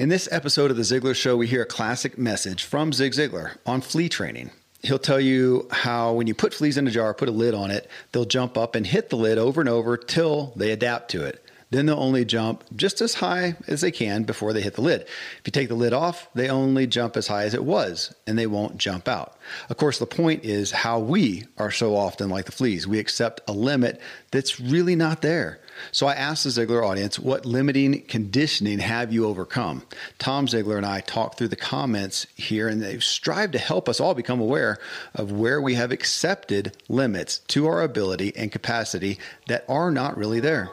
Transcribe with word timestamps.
In 0.00 0.08
this 0.08 0.30
episode 0.32 0.70
of 0.70 0.78
The 0.78 0.82
Ziglar 0.82 1.14
Show, 1.14 1.36
we 1.36 1.46
hear 1.46 1.60
a 1.60 1.66
classic 1.66 2.16
message 2.16 2.64
from 2.64 2.90
Zig 2.90 3.12
Ziglar 3.12 3.58
on 3.66 3.82
flea 3.82 4.08
training. 4.08 4.50
He'll 4.82 4.98
tell 4.98 5.20
you 5.20 5.68
how 5.70 6.14
when 6.14 6.26
you 6.26 6.34
put 6.34 6.54
fleas 6.54 6.78
in 6.78 6.88
a 6.88 6.90
jar, 6.90 7.12
put 7.12 7.28
a 7.28 7.32
lid 7.32 7.52
on 7.52 7.70
it, 7.70 7.86
they'll 8.12 8.24
jump 8.24 8.56
up 8.56 8.74
and 8.74 8.86
hit 8.86 9.10
the 9.10 9.16
lid 9.16 9.36
over 9.36 9.60
and 9.60 9.68
over 9.68 9.98
till 9.98 10.54
they 10.56 10.70
adapt 10.70 11.10
to 11.10 11.26
it. 11.26 11.44
Then 11.70 11.86
they'll 11.86 12.00
only 12.00 12.24
jump 12.24 12.64
just 12.74 13.00
as 13.00 13.14
high 13.14 13.56
as 13.68 13.80
they 13.80 13.92
can 13.92 14.24
before 14.24 14.52
they 14.52 14.60
hit 14.60 14.74
the 14.74 14.80
lid. 14.82 15.02
If 15.02 15.42
you 15.46 15.52
take 15.52 15.68
the 15.68 15.74
lid 15.74 15.92
off, 15.92 16.28
they 16.34 16.48
only 16.48 16.86
jump 16.86 17.16
as 17.16 17.28
high 17.28 17.44
as 17.44 17.54
it 17.54 17.64
was 17.64 18.12
and 18.26 18.36
they 18.36 18.46
won't 18.46 18.76
jump 18.76 19.08
out. 19.08 19.38
Of 19.68 19.76
course, 19.76 19.98
the 19.98 20.06
point 20.06 20.44
is 20.44 20.72
how 20.72 20.98
we 20.98 21.44
are 21.58 21.70
so 21.70 21.96
often 21.96 22.28
like 22.28 22.46
the 22.46 22.52
fleas. 22.52 22.88
We 22.88 22.98
accept 22.98 23.40
a 23.46 23.52
limit 23.52 24.00
that's 24.32 24.58
really 24.58 24.96
not 24.96 25.22
there. 25.22 25.60
So 25.92 26.06
I 26.06 26.14
asked 26.14 26.44
the 26.44 26.50
Ziglar 26.50 26.86
audience, 26.86 27.18
what 27.18 27.46
limiting 27.46 28.02
conditioning 28.02 28.80
have 28.80 29.12
you 29.12 29.26
overcome? 29.26 29.82
Tom 30.18 30.46
Ziglar 30.46 30.76
and 30.76 30.84
I 30.84 31.00
talked 31.00 31.38
through 31.38 31.48
the 31.48 31.56
comments 31.56 32.26
here, 32.36 32.68
and 32.68 32.82
they 32.82 32.98
strive 32.98 33.52
to 33.52 33.58
help 33.58 33.88
us 33.88 34.00
all 34.00 34.14
become 34.14 34.40
aware 34.40 34.78
of 35.14 35.32
where 35.32 35.60
we 35.60 35.74
have 35.74 35.90
accepted 35.90 36.76
limits 36.88 37.38
to 37.48 37.66
our 37.66 37.80
ability 37.80 38.34
and 38.36 38.52
capacity 38.52 39.18
that 39.48 39.64
are 39.68 39.90
not 39.90 40.18
really 40.18 40.40
there. 40.40 40.70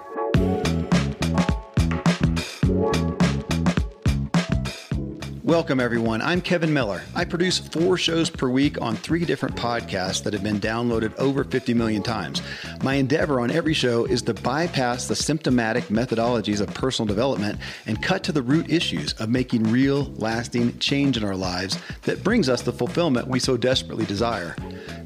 Welcome, 5.47 5.79
everyone. 5.79 6.21
I'm 6.21 6.41
Kevin 6.41 6.73
Miller. 6.73 7.01
I 7.15 7.23
produce 7.23 7.57
four 7.57 7.97
shows 7.97 8.29
per 8.29 8.49
week 8.49 8.81
on 8.81 8.97
three 8.97 9.23
different 9.23 9.55
podcasts 9.55 10.21
that 10.23 10.33
have 10.33 10.43
been 10.43 10.59
downloaded 10.59 11.15
over 11.15 11.45
50 11.45 11.73
million 11.73 12.03
times. 12.03 12.41
My 12.83 12.95
endeavor 12.95 13.39
on 13.39 13.49
every 13.49 13.73
show 13.73 14.03
is 14.03 14.21
to 14.23 14.33
bypass 14.33 15.07
the 15.07 15.15
symptomatic 15.15 15.85
methodologies 15.85 16.59
of 16.59 16.73
personal 16.73 17.07
development 17.07 17.59
and 17.85 18.03
cut 18.03 18.25
to 18.25 18.33
the 18.33 18.41
root 18.41 18.69
issues 18.69 19.13
of 19.13 19.29
making 19.29 19.63
real, 19.63 20.11
lasting 20.17 20.79
change 20.79 21.15
in 21.15 21.23
our 21.23 21.37
lives 21.37 21.79
that 22.01 22.25
brings 22.25 22.49
us 22.49 22.63
the 22.63 22.73
fulfillment 22.73 23.29
we 23.29 23.39
so 23.39 23.55
desperately 23.55 24.05
desire. 24.05 24.53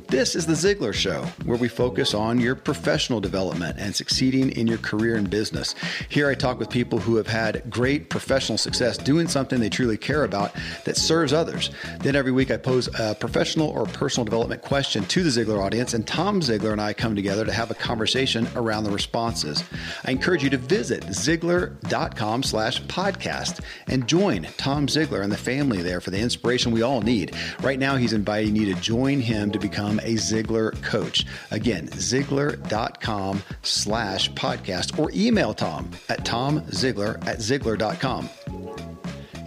This 0.08 0.36
is 0.36 0.46
The 0.46 0.54
Ziglar 0.54 0.94
Show, 0.94 1.24
where 1.46 1.58
we 1.58 1.68
focus 1.68 2.14
on 2.14 2.40
your 2.40 2.56
professional 2.56 3.22
development 3.22 3.78
and 3.80 3.96
succeeding 3.96 4.50
in 4.52 4.68
your 4.68 4.78
career 4.78 5.16
and 5.16 5.30
business. 5.30 5.76
Here 6.10 6.30
I 6.30 6.36
talk 6.36 6.60
with 6.60 6.70
people 6.70 7.00
who 7.00 7.16
have 7.16 7.28
had 7.28 7.70
great 7.70 8.10
professional 8.10 8.58
success 8.58 8.98
doing 8.98 9.28
something 9.28 9.60
they 9.60 9.70
truly 9.70 9.98
care 9.98 10.24
about 10.24 10.54
that 10.86 10.98
serves 10.98 11.34
others. 11.34 11.72
Then 12.00 12.16
every 12.16 12.32
week 12.32 12.52
I 12.52 12.58
pose 12.58 12.90
a 13.00 13.16
professional 13.16 13.70
or 13.70 13.86
personal 13.86 14.26
development 14.26 14.62
question 14.62 15.06
to 15.06 15.24
the 15.24 15.30
Ziglar 15.30 15.64
audience, 15.64 15.94
and 15.94 16.06
Tom 16.06 16.42
Ziglar 16.42 16.72
and 16.72 16.82
I 16.82 16.94
come 16.94 17.16
together 17.16 17.46
to 17.46 17.54
have 17.54 17.72
a 17.72 17.76
conversation 17.76 18.48
around 18.56 18.84
the 18.84 18.92
responses. 18.92 19.64
I 20.04 20.12
encourage 20.12 20.44
you 20.44 20.50
to 20.52 20.58
visit 20.58 21.04
Ziglar.com 21.06 22.44
slash 22.44 22.82
podcast 22.84 23.62
and 23.88 24.08
join 24.08 24.44
Tom 24.58 24.88
Ziglar 24.88 25.24
and 25.24 25.32
the 25.32 25.38
family 25.38 25.82
there 25.82 26.02
for 26.02 26.12
the 26.12 26.20
inspiration 26.20 26.72
we 26.72 26.82
all 26.82 27.02
need. 27.02 27.36
Right 27.62 27.80
now, 27.80 27.96
he's 27.96 28.14
inviting 28.14 28.56
you 28.56 28.74
to 28.74 28.82
join 28.82 29.20
him 29.20 29.52
to 29.52 29.60
become 29.60 29.91
a 30.00 30.14
Ziglar 30.16 30.82
coach. 30.84 31.26
Again, 31.52 31.88
Ziglar.com 31.90 33.44
slash 33.62 34.32
podcast 34.34 34.98
or 34.98 35.12
email 35.14 35.54
Tom 35.54 35.90
at 36.10 36.26
tomziglar 36.26 37.16
at 37.28 37.38
Ziglar.com. 37.40 38.30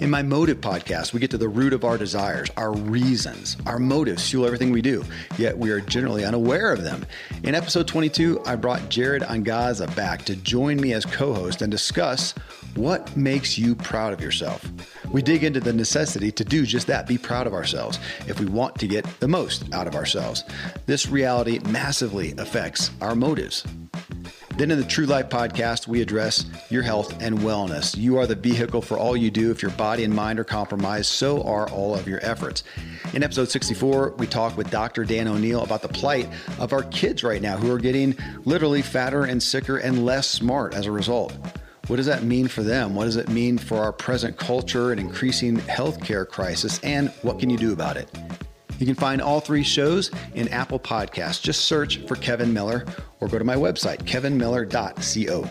In 0.01 0.11
my 0.11 0.23
Motive 0.23 0.61
podcast, 0.61 1.13
we 1.13 1.21
get 1.21 1.31
to 1.31 1.39
the 1.39 1.49
root 1.49 1.73
of 1.73 1.85
our 1.85 1.97
desires, 1.97 2.51
our 2.57 2.73
reasons, 2.73 3.57
our 3.65 3.79
motives 3.79 4.29
fuel 4.29 4.45
everything 4.45 4.73
we 4.73 4.83
do, 4.83 5.05
yet 5.39 5.57
we 5.57 5.71
are 5.71 5.81
generally 5.81 6.25
unaware 6.25 6.73
of 6.73 6.83
them. 6.83 7.07
In 7.45 7.55
episode 7.55 7.87
22, 7.87 8.43
I 8.45 8.57
brought 8.57 8.89
Jared 8.89 9.23
Angaza 9.23 9.95
back 9.95 10.25
to 10.25 10.35
join 10.35 10.81
me 10.81 10.95
as 10.95 11.05
co 11.05 11.33
host 11.33 11.63
and 11.63 11.71
discuss 11.71 12.33
what 12.75 13.17
makes 13.17 13.57
you 13.57 13.77
proud 13.77 14.13
of 14.13 14.21
yourself. 14.21 14.69
We 15.13 15.23
dig 15.23 15.45
into 15.45 15.61
the 15.61 15.73
necessity 15.73 16.33
to 16.33 16.45
do 16.45 16.67
just 16.67 16.89
that 16.89 17.07
be 17.07 17.17
proud 17.17 17.47
of 17.47 17.55
ourselves 17.55 18.01
if 18.27 18.41
we 18.41 18.47
want 18.47 18.75
to 18.81 18.89
get 18.89 19.07
the 19.21 19.29
most 19.29 19.73
out 19.73 19.87
of 19.87 19.95
ourselves. 19.95 20.43
This 20.87 21.09
reality 21.09 21.61
massively 21.61 22.35
affects 22.37 22.91
our 23.01 23.15
motives. 23.15 23.65
Then 24.57 24.71
in 24.71 24.79
the 24.79 24.85
True 24.85 25.07
Life 25.07 25.31
podcast, 25.31 25.89
we 25.89 26.01
address 26.01 26.45
your 26.71 26.83
health 26.83 27.21
and 27.21 27.41
wellness. 27.41 27.97
You 27.97 28.19
are 28.19 28.27
the 28.27 28.37
vehicle 28.37 28.83
for 28.83 28.97
all 28.97 29.17
you 29.17 29.29
do. 29.29 29.51
If 29.51 29.63
your 29.63 29.73
body 29.73 30.05
and 30.05 30.15
mind 30.15 30.39
are 30.39 30.45
compromised, 30.45 31.07
so 31.07 31.43
are 31.43 31.69
all 31.71 31.93
of 31.97 32.07
your 32.07 32.21
efforts. 32.25 32.63
In 33.15 33.25
episode 33.25 33.51
64, 33.51 34.11
we 34.11 34.29
talk 34.29 34.57
with 34.57 34.71
Dr. 34.71 35.05
Dan 35.05 35.27
O'Neill 35.27 35.65
about 35.65 35.83
the 35.83 35.89
plight 35.89 36.29
of 36.61 36.73
our 36.73 36.85
kids 36.85 37.25
right 37.25 37.43
now 37.43 37.57
who 37.57 37.69
are 37.73 37.81
getting 37.81 38.17
literally 38.45 38.81
fatter 38.81 39.25
and 39.25 39.43
sicker 39.43 39.79
and 39.79 40.07
less 40.07 40.29
smart 40.29 40.73
as 40.75 40.87
a 40.87 40.93
result. 40.93 41.37
What 41.89 41.97
does 41.97 42.07
that 42.07 42.23
mean 42.23 42.47
for 42.47 42.63
them? 42.63 42.95
What 42.95 43.07
does 43.07 43.17
it 43.17 43.29
mean 43.29 43.59
for 43.59 43.79
our 43.79 43.93
present 43.93 44.37
culture 44.37 44.93
and 44.93 45.01
increasing 45.01 45.57
healthcare 45.57 46.29
crisis? 46.29 46.79
And 46.85 47.09
what 47.23 47.41
can 47.41 47.51
you 47.51 47.59
do 47.59 47.73
about 47.73 47.97
it? 47.97 48.09
You 48.79 48.87
can 48.87 48.95
find 48.95 49.23
all 49.23 49.41
three 49.41 49.63
shows 49.63 50.11
in 50.35 50.49
Apple 50.49 50.81
Podcasts. 50.81 51.41
Just 51.41 51.67
search 51.67 51.99
for 52.07 52.17
Kevin 52.17 52.53
Miller 52.53 52.85
or 53.21 53.29
go 53.29 53.39
to 53.39 53.45
my 53.45 53.57
website, 53.57 53.99
kevinmiller.co. 54.05 55.51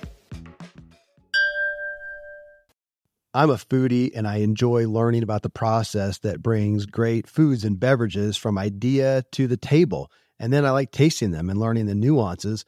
I'm 3.35 3.49
a 3.49 3.55
foodie 3.55 4.11
and 4.13 4.27
I 4.27 4.37
enjoy 4.37 4.87
learning 4.87 5.23
about 5.23 5.41
the 5.41 5.49
process 5.49 6.19
that 6.19 6.43
brings 6.43 6.85
great 6.85 7.27
foods 7.27 7.63
and 7.63 7.79
beverages 7.79 8.37
from 8.37 8.59
idea 8.59 9.23
to 9.31 9.47
the 9.47 9.57
table. 9.57 10.11
And 10.37 10.53
then 10.53 10.65
I 10.65 10.69
like 10.69 10.91
tasting 10.91 11.31
them 11.31 11.49
and 11.49 11.59
learning 11.59 11.87
the 11.87 11.95
nuances 11.95 12.63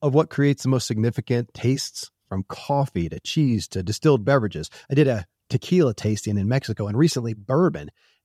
of 0.00 0.14
what 0.14 0.30
creates 0.30 0.62
the 0.62 0.70
most 0.70 0.86
significant 0.86 1.52
tastes 1.52 2.10
from 2.28 2.44
coffee 2.44 3.10
to 3.10 3.20
cheese 3.20 3.68
to 3.68 3.82
distilled 3.82 4.24
beverages. 4.24 4.70
I 4.90 4.94
did 4.94 5.06
a 5.06 5.26
tequila 5.50 5.92
tasting 5.92 6.38
in 6.38 6.48
Mexico 6.48 6.86
and 6.86 6.96
recently 6.96 7.34
bourbon. 7.34 7.90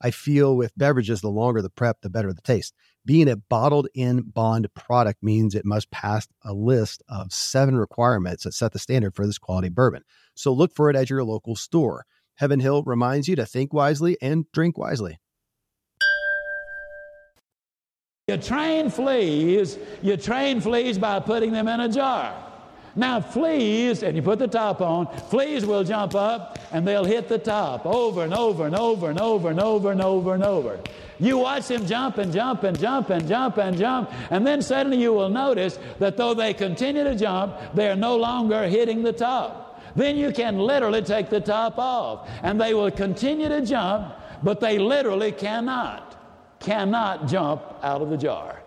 I 0.00 0.10
feel 0.10 0.56
with 0.56 0.76
beverages, 0.76 1.20
the 1.20 1.28
longer 1.28 1.60
the 1.60 1.70
prep, 1.70 2.00
the 2.02 2.10
better 2.10 2.32
the 2.32 2.42
taste. 2.42 2.74
Being 3.04 3.28
a 3.28 3.36
bottled 3.36 3.88
in 3.94 4.22
bond 4.22 4.68
product 4.74 5.22
means 5.22 5.54
it 5.54 5.64
must 5.64 5.90
pass 5.90 6.28
a 6.44 6.52
list 6.52 7.02
of 7.08 7.32
seven 7.32 7.76
requirements 7.76 8.44
that 8.44 8.54
set 8.54 8.72
the 8.72 8.78
standard 8.78 9.14
for 9.14 9.26
this 9.26 9.38
quality 9.38 9.68
bourbon. 9.68 10.04
So 10.34 10.52
look 10.52 10.74
for 10.74 10.90
it 10.90 10.96
at 10.96 11.10
your 11.10 11.24
local 11.24 11.56
store. 11.56 12.04
Heaven 12.36 12.60
Hill 12.60 12.84
reminds 12.84 13.26
you 13.26 13.36
to 13.36 13.46
think 13.46 13.72
wisely 13.72 14.16
and 14.22 14.44
drink 14.52 14.78
wisely. 14.78 15.18
You 18.28 18.36
train 18.36 18.90
fleas, 18.90 19.78
you 20.02 20.16
train 20.18 20.60
fleas 20.60 20.98
by 20.98 21.18
putting 21.18 21.50
them 21.50 21.66
in 21.66 21.80
a 21.80 21.88
jar. 21.88 22.47
Now, 22.98 23.20
fleas, 23.20 24.02
and 24.02 24.16
you 24.16 24.22
put 24.22 24.40
the 24.40 24.48
top 24.48 24.80
on, 24.80 25.06
fleas 25.30 25.64
will 25.64 25.84
jump 25.84 26.16
up 26.16 26.58
and 26.72 26.86
they'll 26.86 27.04
hit 27.04 27.28
the 27.28 27.38
top 27.38 27.86
over 27.86 28.24
and 28.24 28.34
over 28.34 28.66
and 28.66 28.74
over 28.74 29.08
and 29.08 29.20
over 29.20 29.50
and 29.50 29.60
over 29.60 29.92
and 29.92 30.02
over 30.02 30.34
and 30.34 30.42
over. 30.42 30.80
You 31.20 31.38
watch 31.38 31.68
them 31.68 31.86
jump 31.86 32.18
and 32.18 32.32
jump 32.32 32.64
and 32.64 32.76
jump 32.76 33.10
and 33.10 33.28
jump 33.28 33.56
and 33.58 33.78
jump, 33.78 34.10
and 34.30 34.44
then 34.44 34.60
suddenly 34.62 35.00
you 35.00 35.12
will 35.12 35.28
notice 35.28 35.78
that 36.00 36.16
though 36.16 36.34
they 36.34 36.52
continue 36.52 37.04
to 37.04 37.14
jump, 37.14 37.54
they 37.72 37.88
are 37.88 37.96
no 37.96 38.16
longer 38.16 38.66
hitting 38.66 39.04
the 39.04 39.12
top. 39.12 39.80
Then 39.94 40.16
you 40.16 40.32
can 40.32 40.58
literally 40.58 41.02
take 41.02 41.30
the 41.30 41.40
top 41.40 41.78
off, 41.78 42.28
and 42.42 42.60
they 42.60 42.74
will 42.74 42.90
continue 42.90 43.48
to 43.48 43.64
jump, 43.64 44.12
but 44.42 44.58
they 44.58 44.78
literally 44.78 45.30
cannot, 45.30 46.16
cannot 46.58 47.28
jump 47.28 47.62
out 47.82 48.02
of 48.02 48.10
the 48.10 48.16
jar. 48.16 48.57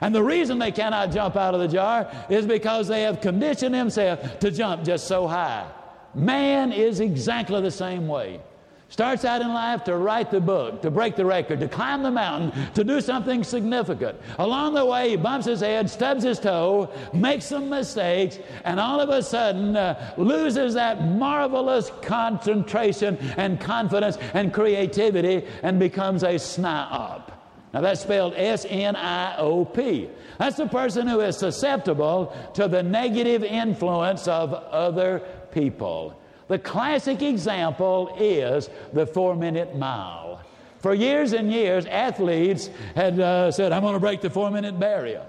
And 0.00 0.14
the 0.14 0.22
reason 0.22 0.58
they 0.58 0.72
cannot 0.72 1.12
jump 1.12 1.36
out 1.36 1.54
of 1.54 1.60
the 1.60 1.68
jar 1.68 2.10
is 2.28 2.46
because 2.46 2.88
they 2.88 3.02
have 3.02 3.20
conditioned 3.20 3.74
themselves 3.74 4.22
to 4.40 4.50
jump 4.50 4.84
just 4.84 5.06
so 5.06 5.26
high. 5.26 5.66
Man 6.14 6.72
is 6.72 7.00
exactly 7.00 7.60
the 7.60 7.70
same 7.70 8.08
way. 8.08 8.40
Starts 8.88 9.24
out 9.24 9.42
in 9.42 9.48
life 9.48 9.82
to 9.84 9.96
write 9.96 10.30
the 10.30 10.40
book, 10.40 10.80
to 10.82 10.92
break 10.92 11.16
the 11.16 11.24
record, 11.24 11.58
to 11.58 11.66
climb 11.66 12.04
the 12.04 12.10
mountain, 12.10 12.52
to 12.74 12.84
do 12.84 13.00
something 13.00 13.42
significant. 13.42 14.16
Along 14.38 14.74
the 14.74 14.84
way, 14.84 15.10
he 15.10 15.16
bumps 15.16 15.46
his 15.46 15.60
head, 15.60 15.90
stubs 15.90 16.22
his 16.22 16.38
toe, 16.38 16.88
makes 17.12 17.46
some 17.46 17.68
mistakes, 17.68 18.38
and 18.64 18.78
all 18.78 19.00
of 19.00 19.08
a 19.08 19.22
sudden 19.22 19.76
uh, 19.76 20.14
loses 20.16 20.74
that 20.74 21.04
marvelous 21.04 21.90
concentration 22.00 23.18
and 23.36 23.60
confidence 23.60 24.18
and 24.34 24.54
creativity 24.54 25.44
and 25.64 25.80
becomes 25.80 26.22
a 26.22 26.38
sniop. 26.38 27.35
Now 27.76 27.82
that's 27.82 28.00
spelled 28.00 28.32
S 28.36 28.64
N 28.66 28.96
I 28.96 29.36
O 29.36 29.66
P. 29.66 30.08
That's 30.38 30.56
the 30.56 30.66
person 30.66 31.06
who 31.06 31.20
is 31.20 31.36
susceptible 31.36 32.34
to 32.54 32.68
the 32.68 32.82
negative 32.82 33.44
influence 33.44 34.26
of 34.28 34.54
other 34.54 35.18
people. 35.52 36.18
The 36.48 36.58
classic 36.58 37.20
example 37.20 38.16
is 38.18 38.70
the 38.94 39.04
four 39.04 39.36
minute 39.36 39.76
mile. 39.76 40.40
For 40.78 40.94
years 40.94 41.34
and 41.34 41.52
years, 41.52 41.84
athletes 41.84 42.70
had 42.94 43.20
uh, 43.20 43.52
said, 43.52 43.72
I'm 43.72 43.82
going 43.82 43.92
to 43.92 44.00
break 44.00 44.22
the 44.22 44.30
four 44.30 44.50
minute 44.50 44.80
barrier. 44.80 45.26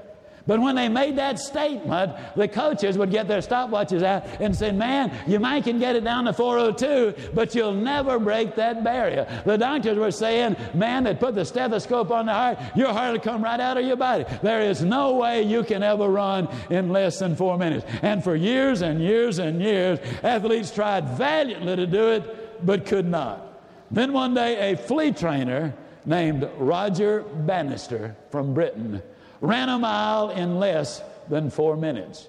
But 0.48 0.62
when 0.62 0.76
they 0.76 0.88
made 0.88 1.18
that 1.18 1.40
statement, 1.40 2.14
the 2.36 2.48
coaches 2.48 2.98
would 2.98 3.12
get 3.12 3.28
their 3.28 3.42
stopwatches 3.42 4.02
out 4.02 4.26
and 4.40 4.56
say, 4.56 4.72
Man, 4.72 5.12
you 5.28 5.40
might 5.40 5.66
can 5.66 5.80
get 5.80 5.96
it 5.98 6.04
down 6.04 6.26
to 6.26 6.34
402, 6.34 7.32
but 7.34 7.54
you'll 7.54 7.74
never 7.74 8.18
break 8.18 8.56
that 8.56 8.84
barrier. 8.84 9.28
The 9.46 9.58
doctors 9.58 9.98
were 9.98 10.12
saying, 10.12 10.56
Man, 10.74 11.04
they 11.04 11.14
put 11.14 11.36
the 11.36 11.44
stethoscope 11.44 12.10
on 12.12 12.28
the 12.28 12.34
heart, 12.34 12.58
your 12.76 12.94
heart 12.94 13.14
will 13.14 13.20
come 13.20 13.44
right 13.44 13.60
out 13.60 13.78
of 13.78 13.86
your 13.86 13.98
body. 13.98 14.26
There 14.42 14.62
is 14.62 14.82
no 14.82 15.16
way 15.16 15.44
you 15.44 15.64
can 15.64 15.84
ever 15.84 16.08
run 16.08 16.48
in 16.70 16.90
less 16.90 17.20
than 17.20 17.36
four 17.36 17.58
minutes. 17.58 17.86
And 18.02 18.24
for 18.24 18.36
years 18.36 18.82
and 18.82 19.02
years 19.02 19.40
and 19.40 19.62
years, 19.62 20.00
athletes 20.24 20.72
tried 20.72 21.10
valiantly 21.10 21.76
to 21.76 21.88
do 21.88 22.08
it, 22.12 22.66
but 22.66 22.86
could 22.86 23.06
not. 23.06 23.44
Then 23.92 24.14
one 24.14 24.34
day, 24.34 24.72
a 24.72 24.78
flea 24.78 25.12
trainer 25.12 25.74
named 26.06 26.50
Roger 26.58 27.22
Bannister 27.22 28.16
from 28.32 28.54
Britain 28.54 29.02
ran 29.42 29.70
a 29.70 29.80
mile 29.80 30.30
in 30.30 30.60
less 30.60 31.02
than 31.30 31.50
four 31.50 31.76
minutes. 31.78 32.28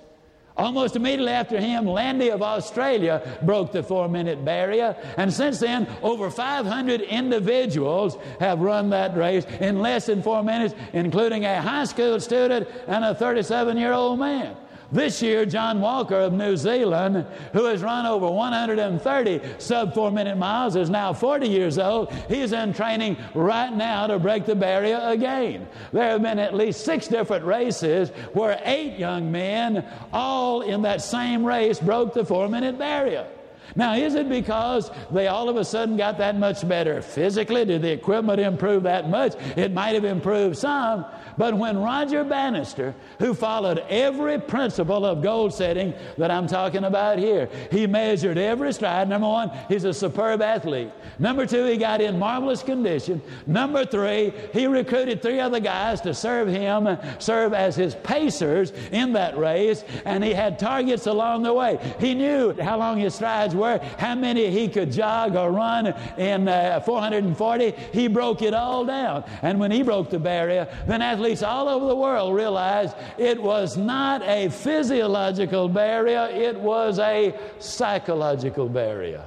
Almost 0.58 0.96
immediately 0.96 1.30
after 1.30 1.60
him, 1.60 1.86
Landy 1.86 2.32
of 2.32 2.42
Australia 2.42 3.38
broke 3.42 3.70
the 3.70 3.82
four 3.82 4.08
minute 4.08 4.44
barrier. 4.44 4.96
And 5.16 5.32
since 5.32 5.60
then, 5.60 5.86
over 6.02 6.30
500 6.30 7.00
individuals 7.02 8.18
have 8.40 8.58
run 8.60 8.90
that 8.90 9.16
race 9.16 9.44
in 9.60 9.78
less 9.78 10.06
than 10.06 10.20
four 10.20 10.42
minutes, 10.42 10.74
including 10.92 11.44
a 11.44 11.62
high 11.62 11.84
school 11.84 12.18
student 12.18 12.68
and 12.88 13.04
a 13.04 13.14
37 13.14 13.76
year 13.76 13.92
old 13.92 14.18
man. 14.18 14.56
This 14.90 15.20
year, 15.20 15.44
John 15.44 15.82
Walker 15.82 16.18
of 16.18 16.32
New 16.32 16.56
Zealand, 16.56 17.26
who 17.52 17.66
has 17.66 17.82
run 17.82 18.06
over 18.06 18.30
130 18.30 19.40
sub 19.58 19.92
four 19.92 20.10
minute 20.10 20.38
miles, 20.38 20.76
is 20.76 20.88
now 20.88 21.12
40 21.12 21.46
years 21.46 21.78
old. 21.78 22.10
He's 22.28 22.52
in 22.52 22.72
training 22.72 23.18
right 23.34 23.72
now 23.72 24.06
to 24.06 24.18
break 24.18 24.46
the 24.46 24.54
barrier 24.54 24.98
again. 25.02 25.68
There 25.92 26.08
have 26.10 26.22
been 26.22 26.38
at 26.38 26.54
least 26.54 26.86
six 26.86 27.06
different 27.06 27.44
races 27.44 28.08
where 28.32 28.60
eight 28.64 28.98
young 28.98 29.30
men, 29.30 29.84
all 30.12 30.62
in 30.62 30.82
that 30.82 31.02
same 31.02 31.44
race, 31.44 31.78
broke 31.78 32.14
the 32.14 32.24
four 32.24 32.48
minute 32.48 32.78
barrier. 32.78 33.26
Now, 33.76 33.94
is 33.94 34.14
it 34.14 34.28
because 34.28 34.90
they 35.10 35.28
all 35.28 35.48
of 35.48 35.56
a 35.56 35.64
sudden 35.64 35.96
got 35.96 36.18
that 36.18 36.36
much 36.36 36.66
better 36.66 37.02
physically? 37.02 37.64
Did 37.64 37.82
the 37.82 37.92
equipment 37.92 38.40
improve 38.40 38.84
that 38.84 39.08
much? 39.08 39.34
It 39.56 39.72
might 39.72 39.94
have 39.94 40.04
improved 40.04 40.56
some, 40.56 41.04
but 41.36 41.54
when 41.54 41.78
Roger 41.78 42.24
Bannister, 42.24 42.94
who 43.18 43.34
followed 43.34 43.78
every 43.88 44.40
principle 44.40 45.04
of 45.04 45.22
goal 45.22 45.50
setting 45.50 45.94
that 46.16 46.30
I'm 46.30 46.46
talking 46.46 46.84
about 46.84 47.18
here, 47.18 47.48
he 47.70 47.86
measured 47.86 48.38
every 48.38 48.72
stride. 48.72 49.08
Number 49.08 49.28
one, 49.28 49.50
he's 49.68 49.84
a 49.84 49.94
superb 49.94 50.42
athlete. 50.42 50.90
Number 51.18 51.46
two, 51.46 51.64
he 51.64 51.76
got 51.76 52.00
in 52.00 52.18
marvelous 52.18 52.62
condition. 52.62 53.20
Number 53.46 53.84
three, 53.84 54.32
he 54.52 54.66
recruited 54.66 55.22
three 55.22 55.40
other 55.40 55.60
guys 55.60 56.00
to 56.02 56.14
serve 56.14 56.48
him, 56.48 56.98
serve 57.18 57.52
as 57.54 57.76
his 57.76 57.94
pacers 57.96 58.72
in 58.92 59.12
that 59.12 59.36
race, 59.38 59.84
and 60.04 60.24
he 60.24 60.32
had 60.32 60.58
targets 60.58 61.06
along 61.06 61.42
the 61.42 61.52
way. 61.52 61.78
He 62.00 62.14
knew 62.14 62.54
how 62.60 62.78
long 62.78 62.98
his 62.98 63.14
strides 63.14 63.54
how 63.98 64.14
many 64.14 64.50
he 64.50 64.68
could 64.68 64.92
jog 64.92 65.36
or 65.36 65.50
run 65.50 65.88
in 66.16 66.48
uh, 66.48 66.80
440. 66.80 67.70
He 67.92 68.08
broke 68.08 68.42
it 68.42 68.54
all 68.54 68.84
down. 68.84 69.24
And 69.42 69.58
when 69.58 69.70
he 69.70 69.82
broke 69.82 70.10
the 70.10 70.18
barrier, 70.18 70.68
then 70.86 71.02
athletes 71.02 71.42
all 71.42 71.68
over 71.68 71.86
the 71.86 71.96
world 71.96 72.34
realized 72.34 72.96
it 73.18 73.42
was 73.42 73.76
not 73.76 74.22
a 74.22 74.48
physiological 74.48 75.68
barrier, 75.68 76.28
it 76.32 76.58
was 76.58 76.98
a 76.98 77.34
psychological 77.58 78.68
barrier. 78.68 79.24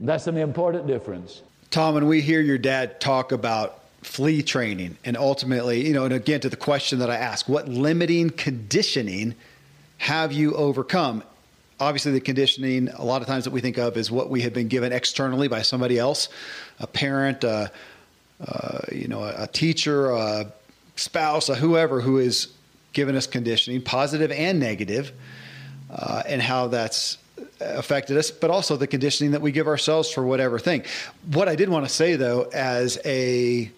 That's 0.00 0.26
an 0.26 0.36
important 0.36 0.86
difference. 0.86 1.42
Tom, 1.70 1.94
when 1.94 2.06
we 2.06 2.20
hear 2.20 2.40
your 2.40 2.58
dad 2.58 3.00
talk 3.00 3.32
about 3.32 3.80
flea 4.02 4.42
training 4.42 4.96
and 5.04 5.16
ultimately, 5.16 5.86
you 5.86 5.92
know, 5.92 6.04
and 6.04 6.14
again 6.14 6.40
to 6.40 6.48
the 6.48 6.56
question 6.56 7.00
that 7.00 7.10
I 7.10 7.16
ask, 7.16 7.48
what 7.48 7.68
limiting 7.68 8.30
conditioning 8.30 9.34
have 9.98 10.32
you 10.32 10.54
overcome? 10.54 11.24
Obviously, 11.80 12.12
the 12.12 12.20
conditioning, 12.20 12.88
a 12.88 13.04
lot 13.04 13.22
of 13.22 13.28
times 13.28 13.44
that 13.44 13.52
we 13.52 13.60
think 13.60 13.78
of 13.78 13.96
is 13.96 14.10
what 14.10 14.28
we 14.30 14.42
have 14.42 14.52
been 14.52 14.68
given 14.68 14.92
externally 14.92 15.46
by 15.46 15.62
somebody 15.62 15.98
else, 15.98 16.28
a 16.80 16.86
parent, 16.86 17.44
uh, 17.44 17.68
uh, 18.46 18.80
you 18.90 19.06
know, 19.06 19.22
a, 19.22 19.44
a 19.44 19.46
teacher, 19.46 20.10
a 20.10 20.52
spouse, 20.96 21.48
a 21.48 21.54
whoever 21.54 22.00
who 22.00 22.18
is 22.18 22.48
given 22.92 23.14
us 23.14 23.26
conditioning, 23.26 23.80
positive 23.80 24.32
and 24.32 24.58
negative, 24.58 25.12
uh, 25.90 26.22
and 26.26 26.42
how 26.42 26.66
that's 26.66 27.18
affected 27.60 28.16
us, 28.16 28.30
but 28.30 28.50
also 28.50 28.76
the 28.76 28.86
conditioning 28.86 29.32
that 29.32 29.40
we 29.40 29.52
give 29.52 29.68
ourselves 29.68 30.10
for 30.10 30.24
whatever 30.24 30.58
thing. 30.58 30.82
What 31.32 31.48
I 31.48 31.54
did 31.54 31.68
want 31.68 31.86
to 31.86 31.92
say, 31.92 32.16
though, 32.16 32.42
as 32.52 32.98
a 33.04 33.70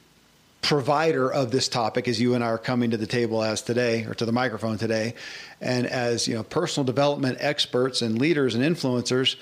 provider 0.62 1.32
of 1.32 1.50
this 1.50 1.68
topic, 1.68 2.08
as 2.08 2.20
you 2.20 2.34
and 2.34 2.44
I 2.44 2.48
are 2.48 2.58
coming 2.58 2.90
to 2.90 2.96
the 2.96 3.06
table 3.06 3.42
as 3.42 3.62
today, 3.62 4.04
or 4.04 4.14
to 4.14 4.24
the 4.24 4.32
microphone 4.32 4.78
today, 4.78 5.14
and 5.60 5.86
as 5.86 6.26
you 6.26 6.34
know, 6.34 6.42
personal 6.42 6.84
development 6.84 7.38
experts 7.40 8.02
and 8.02 8.18
leaders 8.18 8.54
and 8.54 8.64
influencers, 8.64 9.36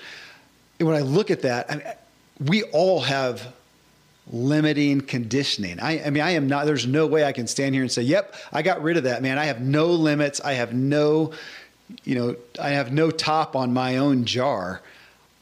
when 0.79 0.95
I 0.95 1.01
look 1.01 1.31
at 1.31 1.43
that, 1.43 1.71
I 1.71 1.75
mean, 1.75 1.87
we 2.39 2.63
all 2.63 3.01
have 3.01 3.53
limiting 4.31 5.01
conditioning. 5.01 5.79
I, 5.79 6.03
I, 6.05 6.09
mean, 6.09 6.23
I 6.23 6.31
am 6.31 6.47
not, 6.47 6.65
there's 6.65 6.85
no 6.85 7.07
way 7.07 7.23
I 7.23 7.31
can 7.31 7.47
stand 7.47 7.73
here 7.73 7.83
and 7.83 7.91
say, 7.91 8.03
yep, 8.03 8.35
I 8.51 8.61
got 8.61 8.83
rid 8.83 8.97
of 8.97 9.03
that, 9.03 9.21
man. 9.21 9.37
I 9.37 9.45
have 9.45 9.61
no 9.61 9.87
limits. 9.87 10.39
I 10.41 10.53
have 10.53 10.73
no, 10.73 11.31
you 12.03 12.15
know, 12.15 12.35
I 12.61 12.69
have 12.69 12.91
no 12.91 13.11
top 13.11 13.55
on 13.55 13.73
my 13.73 13.97
own 13.97 14.25
jar. 14.25 14.81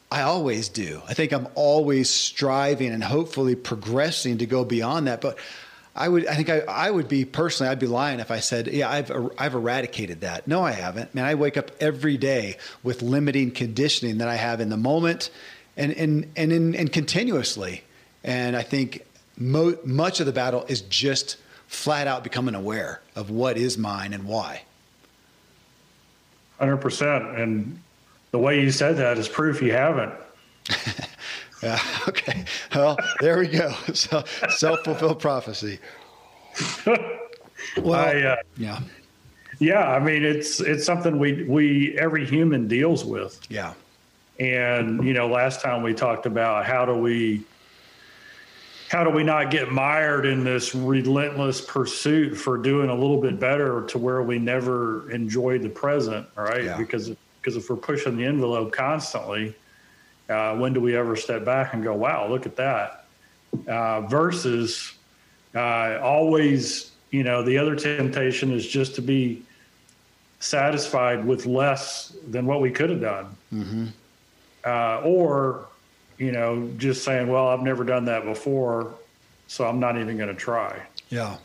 I 0.09 0.21
always 0.21 0.69
do. 0.69 1.01
I 1.07 1.13
think 1.13 1.33
I'm 1.33 1.47
always 1.53 2.09
striving 2.09 2.91
and 2.91 3.03
hopefully 3.03 3.56
progressing 3.56 4.38
to 4.38 4.45
go 4.45 4.63
beyond 4.63 5.07
that. 5.07 5.19
But 5.19 5.38
I 5.97 6.07
would, 6.07 6.27
I 6.27 6.35
think 6.35 6.49
I, 6.49 6.59
I 6.59 6.91
would 6.91 7.07
be 7.07 7.25
personally, 7.25 7.71
I'd 7.71 7.79
be 7.79 7.88
lying 7.88 8.19
if 8.19 8.29
I 8.29 8.39
said, 8.39 8.67
yeah, 8.67 8.89
I've, 8.89 9.09
er, 9.09 9.31
I've 9.38 9.55
eradicated 9.55 10.21
that. 10.21 10.47
No, 10.47 10.61
I 10.63 10.71
haven't. 10.71 11.15
Man, 11.15 11.25
I 11.25 11.33
wake 11.33 11.57
up 11.57 11.71
every 11.79 12.17
day 12.17 12.57
with 12.83 13.01
limiting 13.01 13.49
conditioning 13.49 14.19
that 14.19 14.27
I 14.27 14.35
have 14.35 14.61
in 14.61 14.69
the 14.69 14.77
moment 14.77 15.31
and, 15.75 15.91
and, 15.94 16.31
and, 16.35 16.53
in, 16.53 16.75
and 16.75 16.94
continuously. 16.94 17.83
And 18.23 18.55
I 18.55 18.61
think 18.61 19.05
mo- 19.38 19.77
much 19.83 20.19
of 20.19 20.27
the 20.27 20.31
battle 20.31 20.65
is 20.67 20.81
just 20.81 21.38
flat 21.65 22.05
out 22.05 22.23
becoming 22.23 22.53
aware 22.53 23.01
of 23.15 23.31
what 23.31 23.57
is 23.57 23.77
mine 23.77 24.13
and 24.13 24.25
why. 24.25 24.61
100%. 26.61 27.39
And 27.39 27.79
the 28.29 28.39
way 28.39 28.61
you 28.61 28.69
said 28.69 28.97
that 28.97 29.17
is 29.17 29.27
proof 29.27 29.63
you 29.63 29.71
haven't. 29.71 30.13
yeah, 31.63 31.80
okay. 32.07 32.45
Well, 32.74 32.98
there 33.19 33.39
we 33.39 33.48
go. 33.48 33.74
So, 33.94 34.24
Self 34.50 34.81
fulfilled 34.83 35.19
prophecy. 35.19 35.80
well, 37.78 37.94
I, 37.94 38.21
uh, 38.21 38.35
yeah. 38.57 38.80
Yeah, 39.59 39.87
I 39.90 39.99
mean 39.99 40.23
it's 40.23 40.59
it's 40.59 40.85
something 40.85 41.18
we 41.18 41.44
we 41.44 41.97
every 41.97 42.26
human 42.26 42.68
deals 42.68 43.04
with. 43.04 43.40
Yeah. 43.49 43.73
And 44.40 45.04
you 45.04 45.14
know, 45.14 45.28
last 45.28 45.61
time 45.61 45.81
we 45.81 45.94
talked 45.94 46.28
about 46.28 46.66
how 46.66 46.85
do 46.85 46.94
we 46.94 47.44
how 48.90 49.04
do 49.04 49.09
we 49.09 49.23
not 49.23 49.52
get 49.52 49.71
mired 49.71 50.26
in 50.26 50.44
this 50.44 50.73
relentless 50.73 51.61
pursuit 51.61 52.35
for 52.35 52.57
doing 52.57 52.90
a 52.90 52.94
little 52.94 53.19
bit 53.19 53.40
better 53.40 53.85
to 53.87 53.97
where 53.97 54.21
we 54.21 54.40
never 54.40 55.09
enjoy 55.11 55.59
the 55.59 55.69
present 55.69 56.26
right 56.35 56.64
yeah. 56.64 56.78
because 56.78 57.11
because 57.42 57.57
if 57.57 57.69
we're 57.69 57.76
pushing 57.76 58.16
the 58.16 58.26
envelope 58.26 58.71
constantly 58.71 59.56
uh, 60.30 60.56
when 60.56 60.74
do 60.74 60.81
we 60.81 60.96
ever 60.96 61.16
step 61.16 61.46
back 61.46 61.74
and 61.74 61.84
go 61.84 61.94
wow 61.94 62.28
look 62.28 62.46
at 62.46 62.56
that 62.56 63.06
uh, 63.68 64.02
versus 64.02 64.94
uh, 65.56 66.00
always 66.02 66.92
you 67.12 67.24
know 67.24 67.44
the 67.44 67.57
other 67.57 67.76
temptation 67.76 68.52
is 68.52 68.68
just 68.68 68.96
to 68.96 69.02
be 69.02 69.42
satisfied 70.40 71.26
with 71.26 71.46
less 71.46 72.14
than 72.30 72.46
what 72.46 72.62
we 72.62 72.69
could 72.72 72.90
have 72.90 73.02
done 73.02 73.36
mm-hmm. 73.54 73.86
Uh, 74.66 75.00
or 75.06 75.68
you 76.18 76.31
know, 76.31 76.69
just 76.78 77.04
saying, 77.04 77.28
well, 77.28 77.48
I've 77.48 77.62
never 77.62 77.84
done 77.84 78.06
that 78.06 78.26
before, 78.26 78.94
so 79.48 79.66
I'm 79.66 79.80
not 79.80 79.98
even 79.98 80.18
going 80.18 80.30
to 80.30 80.36
try. 80.36 80.81
Yeah. 81.10 81.38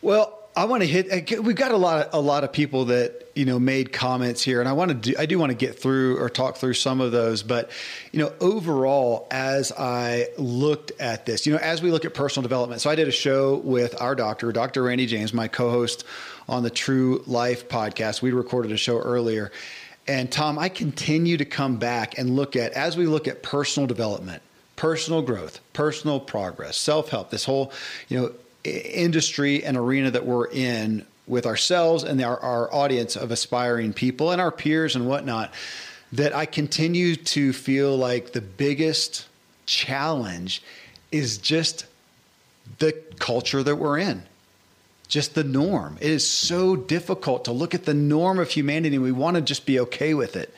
Well, 0.00 0.43
I 0.56 0.66
want 0.66 0.82
to 0.82 0.86
hit. 0.86 1.42
We've 1.42 1.56
got 1.56 1.72
a 1.72 1.76
lot 1.76 2.06
of 2.06 2.14
a 2.14 2.20
lot 2.20 2.44
of 2.44 2.52
people 2.52 2.86
that 2.86 3.28
you 3.34 3.44
know 3.44 3.58
made 3.58 3.92
comments 3.92 4.40
here, 4.40 4.60
and 4.60 4.68
I 4.68 4.72
want 4.72 4.90
to 4.90 4.94
do. 4.94 5.14
I 5.18 5.26
do 5.26 5.36
want 5.36 5.50
to 5.50 5.56
get 5.56 5.78
through 5.78 6.18
or 6.20 6.30
talk 6.30 6.58
through 6.58 6.74
some 6.74 7.00
of 7.00 7.10
those. 7.10 7.42
But 7.42 7.70
you 8.12 8.20
know, 8.20 8.32
overall, 8.40 9.26
as 9.32 9.72
I 9.72 10.28
looked 10.38 10.92
at 11.00 11.26
this, 11.26 11.44
you 11.44 11.52
know, 11.52 11.58
as 11.58 11.82
we 11.82 11.90
look 11.90 12.04
at 12.04 12.14
personal 12.14 12.42
development, 12.42 12.80
so 12.80 12.88
I 12.88 12.94
did 12.94 13.08
a 13.08 13.12
show 13.12 13.56
with 13.56 14.00
our 14.00 14.14
doctor, 14.14 14.52
Dr. 14.52 14.84
Randy 14.84 15.06
James, 15.06 15.34
my 15.34 15.48
co-host 15.48 16.04
on 16.48 16.62
the 16.62 16.70
True 16.70 17.24
Life 17.26 17.68
podcast. 17.68 18.22
We 18.22 18.30
recorded 18.30 18.70
a 18.70 18.76
show 18.76 19.00
earlier, 19.00 19.50
and 20.06 20.30
Tom, 20.30 20.56
I 20.56 20.68
continue 20.68 21.36
to 21.36 21.44
come 21.44 21.78
back 21.78 22.16
and 22.16 22.36
look 22.36 22.54
at, 22.54 22.72
as 22.74 22.96
we 22.96 23.06
look 23.06 23.26
at 23.26 23.42
personal 23.42 23.88
development, 23.88 24.40
personal 24.76 25.20
growth, 25.20 25.58
personal 25.72 26.20
progress, 26.20 26.76
self 26.76 27.08
help, 27.08 27.30
this 27.30 27.44
whole, 27.44 27.72
you 28.08 28.20
know, 28.20 28.32
industry 28.64 29.64
and 29.64 29.76
arena 29.76 30.10
that 30.10 30.24
we're 30.26 30.48
in 30.48 31.06
with 31.26 31.46
ourselves 31.46 32.04
and 32.04 32.20
our, 32.22 32.38
our 32.38 32.72
audience 32.72 33.16
of 33.16 33.30
aspiring 33.30 33.92
people 33.92 34.30
and 34.30 34.40
our 34.40 34.50
peers 34.50 34.96
and 34.96 35.06
whatnot, 35.06 35.52
that 36.12 36.34
I 36.34 36.46
continue 36.46 37.16
to 37.16 37.52
feel 37.52 37.96
like 37.96 38.32
the 38.32 38.40
biggest 38.40 39.26
challenge 39.66 40.62
is 41.10 41.38
just 41.38 41.86
the 42.78 42.92
culture 43.18 43.62
that 43.62 43.76
we're 43.76 43.98
in 43.98 44.22
just 45.08 45.34
the 45.34 45.44
norm. 45.44 45.96
It 46.00 46.10
is 46.10 46.26
so 46.26 46.76
difficult 46.76 47.44
to 47.44 47.52
look 47.52 47.74
at 47.74 47.84
the 47.84 47.94
norm 47.94 48.38
of 48.38 48.50
humanity 48.50 48.98
we 48.98 49.12
want 49.12 49.36
to 49.36 49.42
just 49.42 49.66
be 49.66 49.78
okay 49.80 50.14
with 50.14 50.34
it. 50.34 50.52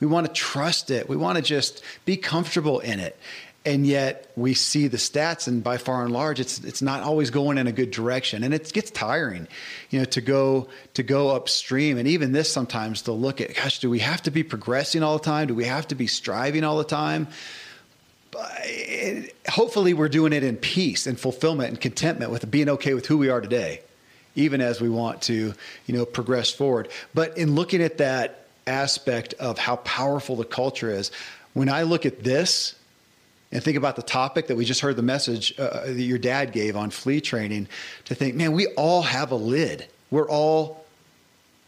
We 0.00 0.06
want 0.06 0.26
to 0.26 0.32
trust 0.32 0.90
it. 0.90 1.08
We 1.08 1.16
want 1.16 1.36
to 1.36 1.42
just 1.42 1.82
be 2.04 2.16
comfortable 2.16 2.80
in 2.80 2.98
it. 2.98 3.16
And 3.64 3.86
yet 3.86 4.30
we 4.36 4.54
see 4.54 4.88
the 4.88 4.96
stats 4.96 5.46
and 5.46 5.62
by 5.62 5.76
far 5.76 6.02
and 6.02 6.12
large 6.12 6.40
it's 6.40 6.60
it's 6.60 6.80
not 6.80 7.02
always 7.02 7.28
going 7.28 7.58
in 7.58 7.66
a 7.66 7.72
good 7.72 7.90
direction 7.90 8.42
and 8.42 8.54
it 8.54 8.72
gets 8.72 8.90
tiring, 8.90 9.46
you 9.90 9.98
know, 9.98 10.06
to 10.06 10.22
go 10.22 10.68
to 10.94 11.02
go 11.02 11.28
upstream 11.28 11.98
and 11.98 12.08
even 12.08 12.32
this 12.32 12.50
sometimes 12.50 13.02
to 13.02 13.12
look 13.12 13.40
at 13.40 13.54
gosh, 13.54 13.78
do 13.78 13.90
we 13.90 13.98
have 13.98 14.22
to 14.22 14.30
be 14.30 14.42
progressing 14.42 15.02
all 15.02 15.18
the 15.18 15.24
time? 15.24 15.48
Do 15.48 15.54
we 15.54 15.66
have 15.66 15.86
to 15.88 15.94
be 15.94 16.06
striving 16.06 16.64
all 16.64 16.78
the 16.78 16.84
time? 16.84 17.28
But 18.30 18.50
hopefully 19.46 19.92
we're 19.92 20.08
doing 20.08 20.32
it 20.32 20.42
in 20.42 20.56
peace 20.56 21.06
and 21.06 21.20
fulfillment 21.20 21.70
and 21.70 21.80
contentment 21.80 22.30
with 22.30 22.50
being 22.50 22.70
okay 22.70 22.94
with 22.94 23.06
who 23.06 23.18
we 23.18 23.28
are 23.28 23.42
today 23.42 23.82
even 24.36 24.60
as 24.60 24.80
we 24.80 24.88
want 24.88 25.22
to, 25.22 25.52
you 25.86 25.94
know, 25.94 26.06
progress 26.06 26.50
forward. 26.50 26.88
But 27.14 27.36
in 27.36 27.54
looking 27.54 27.82
at 27.82 27.98
that 27.98 28.46
aspect 28.66 29.34
of 29.34 29.58
how 29.58 29.76
powerful 29.76 30.36
the 30.36 30.44
culture 30.44 30.90
is, 30.90 31.10
when 31.52 31.68
I 31.68 31.82
look 31.82 32.06
at 32.06 32.22
this 32.22 32.74
and 33.52 33.62
think 33.62 33.76
about 33.76 33.96
the 33.96 34.02
topic 34.02 34.46
that 34.46 34.56
we 34.56 34.64
just 34.64 34.80
heard 34.80 34.96
the 34.96 35.02
message 35.02 35.58
uh, 35.58 35.86
that 35.86 35.94
your 35.94 36.18
dad 36.18 36.52
gave 36.52 36.76
on 36.76 36.90
flea 36.90 37.20
training, 37.20 37.68
to 38.04 38.14
think, 38.14 38.34
man, 38.34 38.52
we 38.52 38.68
all 38.68 39.02
have 39.02 39.32
a 39.32 39.36
lid. 39.36 39.86
We're 40.10 40.28
all 40.28 40.80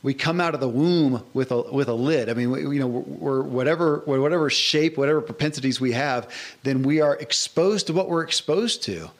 we 0.03 0.15
come 0.15 0.41
out 0.41 0.55
of 0.55 0.61
the 0.61 0.69
womb 0.69 1.25
with 1.33 1.53
a 1.53 1.63
with 1.63 1.89
a 1.89 1.95
lid. 1.95 2.29
I 2.29 2.35
mean, 2.35 2.51
we, 2.51 2.63
you 2.63 2.81
know, 2.81 2.89
we're, 2.89 3.43
whatever 3.43 4.03
whatever 4.05 4.51
shape, 4.51 4.97
whatever 4.97 5.21
propensities 5.21 5.81
we 5.81 5.93
have, 5.93 6.29
then 6.65 6.83
we 6.83 7.01
are 7.01 7.17
exposed 7.17 7.87
to 7.87 7.93
what 7.93 8.09
we're 8.09 8.25
exposed 8.25 8.83
to. 8.85 9.11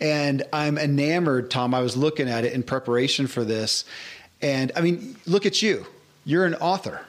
And 0.00 0.42
I'm 0.52 0.76
enamored, 0.76 1.50
Tom. 1.50 1.72
I 1.72 1.80
was 1.80 1.96
looking 1.96 2.28
at 2.28 2.44
it 2.44 2.52
in 2.52 2.64
preparation 2.64 3.28
for 3.28 3.44
this. 3.44 3.84
And 4.42 4.72
I 4.74 4.80
mean, 4.80 5.16
look 5.24 5.46
at 5.46 5.62
you. 5.62 5.86
You're 6.24 6.46
an 6.46 6.56
author, 6.56 7.02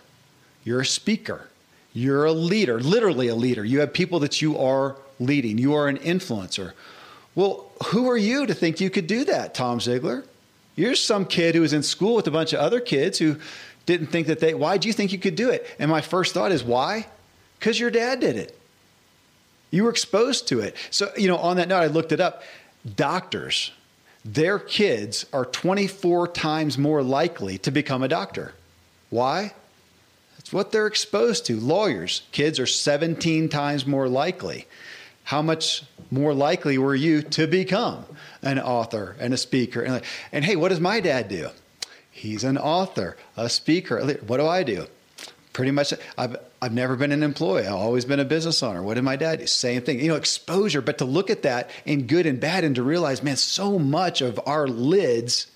you're 0.63 0.81
a 0.81 0.85
speaker, 0.85 1.47
you're 1.95 2.25
a 2.25 2.33
leader, 2.33 2.79
literally 2.79 3.29
a 3.29 3.35
leader. 3.35 3.63
You 3.63 3.79
have 3.79 3.93
people 3.93 4.19
that 4.19 4.41
you 4.41 4.57
are 4.59 4.97
leading, 5.17 5.57
you 5.57 5.73
are 5.73 5.87
an 5.87 5.97
influencer. 5.97 6.73
Well, 7.33 7.71
who 7.87 8.09
are 8.09 8.17
you 8.17 8.45
to 8.45 8.53
think 8.53 8.81
you 8.81 8.89
could 8.89 9.07
do 9.07 9.23
that, 9.25 9.53
Tom 9.55 9.79
Ziglar? 9.79 10.25
You're 10.75 10.95
some 10.95 11.25
kid 11.25 11.55
who 11.55 11.61
was 11.61 11.71
in 11.71 11.83
school 11.83 12.15
with 12.15 12.27
a 12.27 12.31
bunch 12.31 12.51
of 12.51 12.59
other 12.59 12.81
kids 12.81 13.17
who 13.17 13.37
didn't 13.85 14.07
think 14.07 14.27
that 14.27 14.41
they, 14.41 14.53
why 14.53 14.77
do 14.77 14.89
you 14.89 14.93
think 14.93 15.13
you 15.13 15.19
could 15.19 15.35
do 15.35 15.49
it? 15.49 15.65
And 15.79 15.89
my 15.89 16.01
first 16.01 16.33
thought 16.33 16.51
is, 16.51 16.63
why? 16.63 17.07
Because 17.57 17.79
your 17.79 17.91
dad 17.91 18.19
did 18.19 18.35
it. 18.35 18.59
You 19.71 19.85
were 19.85 19.89
exposed 19.89 20.49
to 20.49 20.59
it. 20.59 20.75
So, 20.91 21.11
you 21.15 21.29
know, 21.29 21.37
on 21.37 21.57
that 21.57 21.69
note, 21.69 21.79
I 21.79 21.87
looked 21.87 22.11
it 22.11 22.19
up 22.19 22.43
doctors, 22.95 23.71
their 24.25 24.59
kids 24.59 25.25
are 25.31 25.45
24 25.45 26.29
times 26.29 26.77
more 26.77 27.01
likely 27.03 27.57
to 27.59 27.71
become 27.71 28.03
a 28.03 28.07
doctor. 28.09 28.53
Why? 29.09 29.53
That's 30.45 30.53
what 30.53 30.71
they're 30.71 30.85
exposed 30.85 31.47
to. 31.47 31.59
Lawyers, 31.59 32.21
kids 32.31 32.59
are 32.59 32.67
17 32.67 33.49
times 33.49 33.87
more 33.87 34.07
likely. 34.07 34.67
How 35.23 35.41
much 35.41 35.83
more 36.11 36.35
likely 36.35 36.77
were 36.77 36.93
you 36.93 37.23
to 37.23 37.47
become 37.47 38.05
an 38.43 38.59
author 38.59 39.15
and 39.19 39.33
a 39.33 39.37
speaker? 39.37 39.81
And, 39.81 40.03
and 40.31 40.45
hey, 40.45 40.55
what 40.55 40.69
does 40.69 40.79
my 40.79 40.99
dad 40.99 41.29
do? 41.29 41.49
He's 42.11 42.43
an 42.43 42.59
author, 42.59 43.17
a 43.35 43.49
speaker. 43.49 43.99
What 44.27 44.37
do 44.37 44.45
I 44.45 44.61
do? 44.61 44.85
pretty 45.51 45.71
much 45.71 45.93
I've 46.17 46.35
I've 46.61 46.73
never 46.73 46.97
been 46.97 47.13
an 47.13 47.23
employee. 47.23 47.65
I've 47.65 47.73
always 47.73 48.03
been 48.03 48.19
a 48.19 48.25
business 48.25 48.61
owner. 48.61 48.83
What 48.83 48.95
did 48.95 49.05
my 49.05 49.15
dad 49.15 49.39
do? 49.39 49.47
Same 49.47 49.81
thing. 49.81 50.01
You 50.01 50.09
know, 50.09 50.15
exposure, 50.15 50.81
but 50.81 50.97
to 50.97 51.05
look 51.05 51.29
at 51.29 51.43
that 51.43 51.69
in 51.85 52.07
good 52.07 52.25
and 52.25 52.41
bad 52.41 52.65
and 52.65 52.75
to 52.75 52.83
realize, 52.83 53.23
man, 53.23 53.37
so 53.37 53.79
much 53.79 54.19
of 54.21 54.37
our 54.45 54.67
lids 54.67 55.47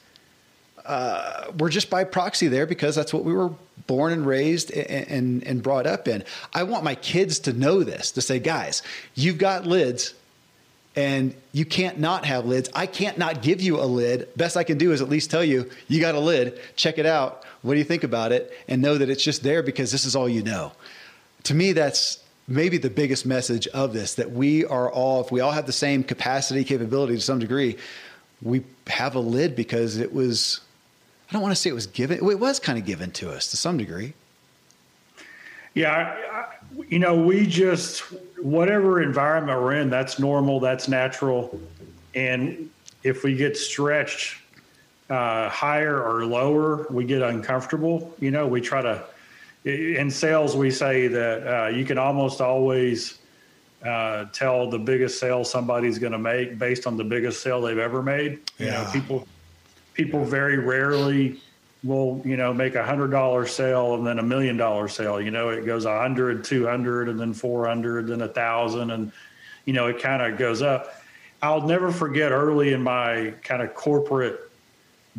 uh, 0.85 1.51
we're 1.57 1.69
just 1.69 1.89
by 1.89 2.03
proxy 2.03 2.47
there 2.47 2.65
because 2.65 2.95
that's 2.95 3.13
what 3.13 3.23
we 3.23 3.31
were 3.31 3.51
born 3.89 4.13
and 4.13 4.25
raised 4.25 4.71
and, 4.71 5.43
and, 5.43 5.63
brought 5.63 5.85
up 5.85 6.07
in. 6.07 6.23
I 6.53 6.63
want 6.63 6.83
my 6.83 6.95
kids 6.95 7.39
to 7.39 7.53
know 7.53 7.83
this, 7.83 8.11
to 8.11 8.21
say, 8.21 8.39
guys, 8.39 8.83
you've 9.15 9.39
got 9.39 9.65
lids 9.65 10.13
and 10.95 11.33
you 11.51 11.65
can't 11.65 11.99
not 11.99 12.23
have 12.25 12.45
lids. 12.45 12.69
I 12.73 12.85
can't 12.85 13.17
not 13.17 13.41
give 13.41 13.61
you 13.61 13.81
a 13.81 13.85
lid. 13.85 14.29
Best 14.37 14.55
I 14.55 14.63
can 14.63 14.77
do 14.77 14.91
is 14.91 15.01
at 15.01 15.09
least 15.09 15.31
tell 15.31 15.43
you, 15.43 15.69
you 15.87 15.99
got 15.99 16.15
a 16.15 16.19
lid, 16.19 16.59
check 16.75 16.99
it 16.99 17.05
out 17.05 17.45
what 17.61 17.73
do 17.73 17.79
you 17.79 17.85
think 17.85 18.03
about 18.03 18.31
it? 18.31 18.53
And 18.67 18.81
know 18.81 18.97
that 18.97 19.09
it's 19.09 19.23
just 19.23 19.43
there 19.43 19.61
because 19.61 19.91
this 19.91 20.05
is 20.05 20.15
all 20.15 20.29
you 20.29 20.43
know. 20.43 20.71
To 21.43 21.53
me, 21.53 21.73
that's 21.73 22.23
maybe 22.47 22.77
the 22.77 22.89
biggest 22.89 23.25
message 23.25 23.67
of 23.67 23.93
this 23.93 24.15
that 24.15 24.31
we 24.31 24.65
are 24.65 24.91
all, 24.91 25.21
if 25.21 25.31
we 25.31 25.41
all 25.41 25.51
have 25.51 25.65
the 25.65 25.73
same 25.73 26.03
capacity, 26.03 26.63
capability 26.63 27.15
to 27.15 27.21
some 27.21 27.39
degree, 27.39 27.77
we 28.41 28.63
have 28.87 29.15
a 29.15 29.19
lid 29.19 29.55
because 29.55 29.97
it 29.97 30.13
was, 30.13 30.61
I 31.29 31.33
don't 31.33 31.41
want 31.43 31.51
to 31.51 31.61
say 31.61 31.69
it 31.69 31.73
was 31.73 31.87
given, 31.87 32.17
it 32.17 32.39
was 32.39 32.59
kind 32.59 32.79
of 32.79 32.85
given 32.85 33.11
to 33.11 33.31
us 33.31 33.51
to 33.51 33.57
some 33.57 33.77
degree. 33.77 34.13
Yeah, 35.75 36.15
I, 36.31 36.55
you 36.89 36.97
know, 36.97 37.15
we 37.15 37.45
just, 37.45 37.99
whatever 38.41 39.01
environment 39.01 39.61
we're 39.61 39.75
in, 39.75 39.91
that's 39.91 40.17
normal, 40.17 40.59
that's 40.59 40.87
natural. 40.87 41.59
And 42.15 42.69
if 43.03 43.23
we 43.23 43.35
get 43.35 43.55
stretched 43.55 44.41
uh, 45.11 45.49
higher 45.49 46.01
or 46.01 46.25
lower, 46.25 46.87
we 46.89 47.05
get 47.05 47.21
uncomfortable. 47.21 48.13
You 48.19 48.31
know, 48.31 48.47
we 48.47 48.61
try 48.61 48.81
to, 48.81 49.03
in 49.65 50.09
sales, 50.09 50.55
we 50.55 50.71
say 50.71 51.07
that 51.07 51.47
uh, 51.47 51.67
you 51.67 51.85
can 51.85 51.99
almost 51.99 52.41
always 52.41 53.19
uh, 53.85 54.25
tell 54.33 54.69
the 54.69 54.79
biggest 54.79 55.19
sale 55.19 55.43
somebody's 55.43 55.99
going 55.99 56.11
to 56.11 56.19
make 56.19 56.57
based 56.57 56.87
on 56.87 56.97
the 56.97 57.03
biggest 57.03 57.43
sale 57.43 57.61
they've 57.61 57.77
ever 57.77 58.01
made. 58.01 58.39
You 58.57 58.65
yeah. 58.65 58.83
know, 58.83 58.89
people, 58.91 59.27
people 59.99 60.23
very 60.23 60.57
rarely 60.57 61.41
will, 61.83 62.21
you 62.23 62.37
know, 62.37 62.53
make 62.53 62.75
a 62.75 62.85
hundred 62.85 63.11
dollar 63.11 63.45
sale 63.45 63.95
and 63.95 64.07
then 64.07 64.17
a 64.17 64.23
million 64.23 64.55
dollar 64.55 64.87
sale. 64.87 65.19
You 65.19 65.29
know, 65.29 65.49
it 65.49 65.65
goes 65.65 65.83
a 65.83 65.99
hundred, 65.99 66.45
two 66.45 66.65
hundred, 66.65 67.09
and 67.09 67.19
then 67.19 67.33
400, 67.33 68.07
then 68.07 68.21
a 68.21 68.27
thousand. 68.29 68.91
And, 68.91 69.11
you 69.65 69.73
know, 69.73 69.87
it 69.87 70.01
kind 70.01 70.21
of 70.21 70.39
goes 70.39 70.61
up. 70.61 71.03
I'll 71.41 71.67
never 71.67 71.91
forget 71.91 72.31
early 72.31 72.71
in 72.71 72.81
my 72.81 73.33
kind 73.43 73.61
of 73.61 73.75
corporate 73.75 74.49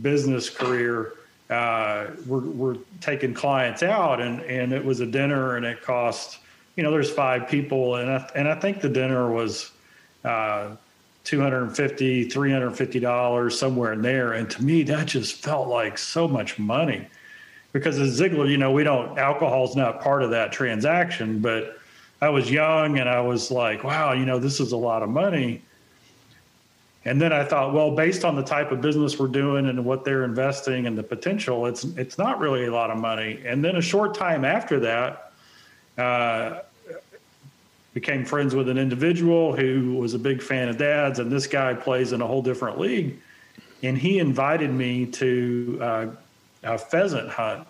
business 0.01 0.49
career, 0.49 1.13
uh, 1.51 2.07
we're, 2.27 2.41
we're 2.41 2.77
taking 3.03 3.35
clients 3.35 3.83
out, 3.83 4.23
and 4.23 4.41
and 4.43 4.73
it 4.73 4.83
was 4.83 5.01
a 5.01 5.07
dinner, 5.07 5.57
and 5.57 5.67
it 5.67 5.83
cost, 5.83 6.39
you 6.77 6.83
know, 6.83 6.91
there's 6.91 7.11
five 7.11 7.49
people, 7.49 7.97
and 7.97 8.11
I, 8.11 8.31
and 8.35 8.49
I 8.49 8.55
think 8.55 8.81
the 8.81 8.89
dinner 8.89 9.31
was. 9.31 9.73
Uh, 10.25 10.77
250 11.31 12.25
350 12.25 13.01
dollars 13.01 13.59
somewhere 13.59 13.93
in 13.93 14.03
there 14.03 14.33
and 14.33 14.51
to 14.51 14.63
me 14.63 14.83
that 14.83 15.07
just 15.07 15.37
felt 15.37 15.69
like 15.69 15.97
so 15.97 16.27
much 16.27 16.59
money 16.59 17.07
because 17.73 17.99
as 17.99 18.19
Ziglar, 18.19 18.51
you 18.51 18.57
know, 18.57 18.73
we 18.73 18.85
don't 18.85 19.19
alcohol's 19.19 19.77
not 19.77 20.01
part 20.01 20.23
of 20.23 20.31
that 20.31 20.53
transaction, 20.53 21.39
but 21.39 21.79
I 22.21 22.29
was 22.29 22.51
young 22.51 22.99
and 22.99 23.09
I 23.09 23.21
was 23.21 23.51
like, 23.51 23.85
wow, 23.85 24.13
you 24.13 24.27
know, 24.27 24.39
this 24.39 24.61
is 24.61 24.73
a 24.73 24.77
lot 24.77 25.03
of 25.03 25.09
money. 25.09 25.63
And 27.05 27.21
then 27.21 27.33
I 27.33 27.45
thought, 27.45 27.73
well, 27.73 27.95
based 27.95 28.25
on 28.25 28.37
the 28.37 28.43
type 28.43 28.73
of 28.73 28.83
business 28.83 29.19
we're 29.19 29.29
doing 29.29 29.69
and 29.69 29.85
what 29.85 30.05
they're 30.05 30.25
investing 30.25 30.87
and 30.87 30.99
the 30.99 31.03
potential, 31.03 31.67
it's 31.67 31.85
it's 31.85 32.19
not 32.19 32.39
really 32.41 32.67
a 32.67 32.73
lot 32.73 32.91
of 32.91 32.99
money. 32.99 33.41
And 33.45 33.65
then 33.65 33.77
a 33.77 33.81
short 33.81 34.15
time 34.15 34.45
after 34.45 34.81
that, 34.81 35.33
uh, 35.97 36.61
became 37.95 38.25
friends 38.25 38.55
with 38.55 38.69
an 38.69 38.79
individual 38.79 39.55
who 39.55 39.95
was 39.95 40.15
a 40.15 40.19
big 40.19 40.43
fan 40.43 40.69
of 40.69 40.79
dad's, 40.79 41.19
and 41.19 41.31
this 41.31 41.47
guy 41.47 41.75
plays 41.75 42.13
in 42.13 42.21
a 42.21 42.27
whole 42.27 42.43
different 42.43 42.79
league. 42.79 43.19
And 43.83 43.97
he 43.97 44.19
invited 44.19 44.71
me 44.73 45.07
to 45.07 45.79
uh, 45.81 46.07
a 46.63 46.79
pheasant 46.79 47.31
hunt, 47.31 47.67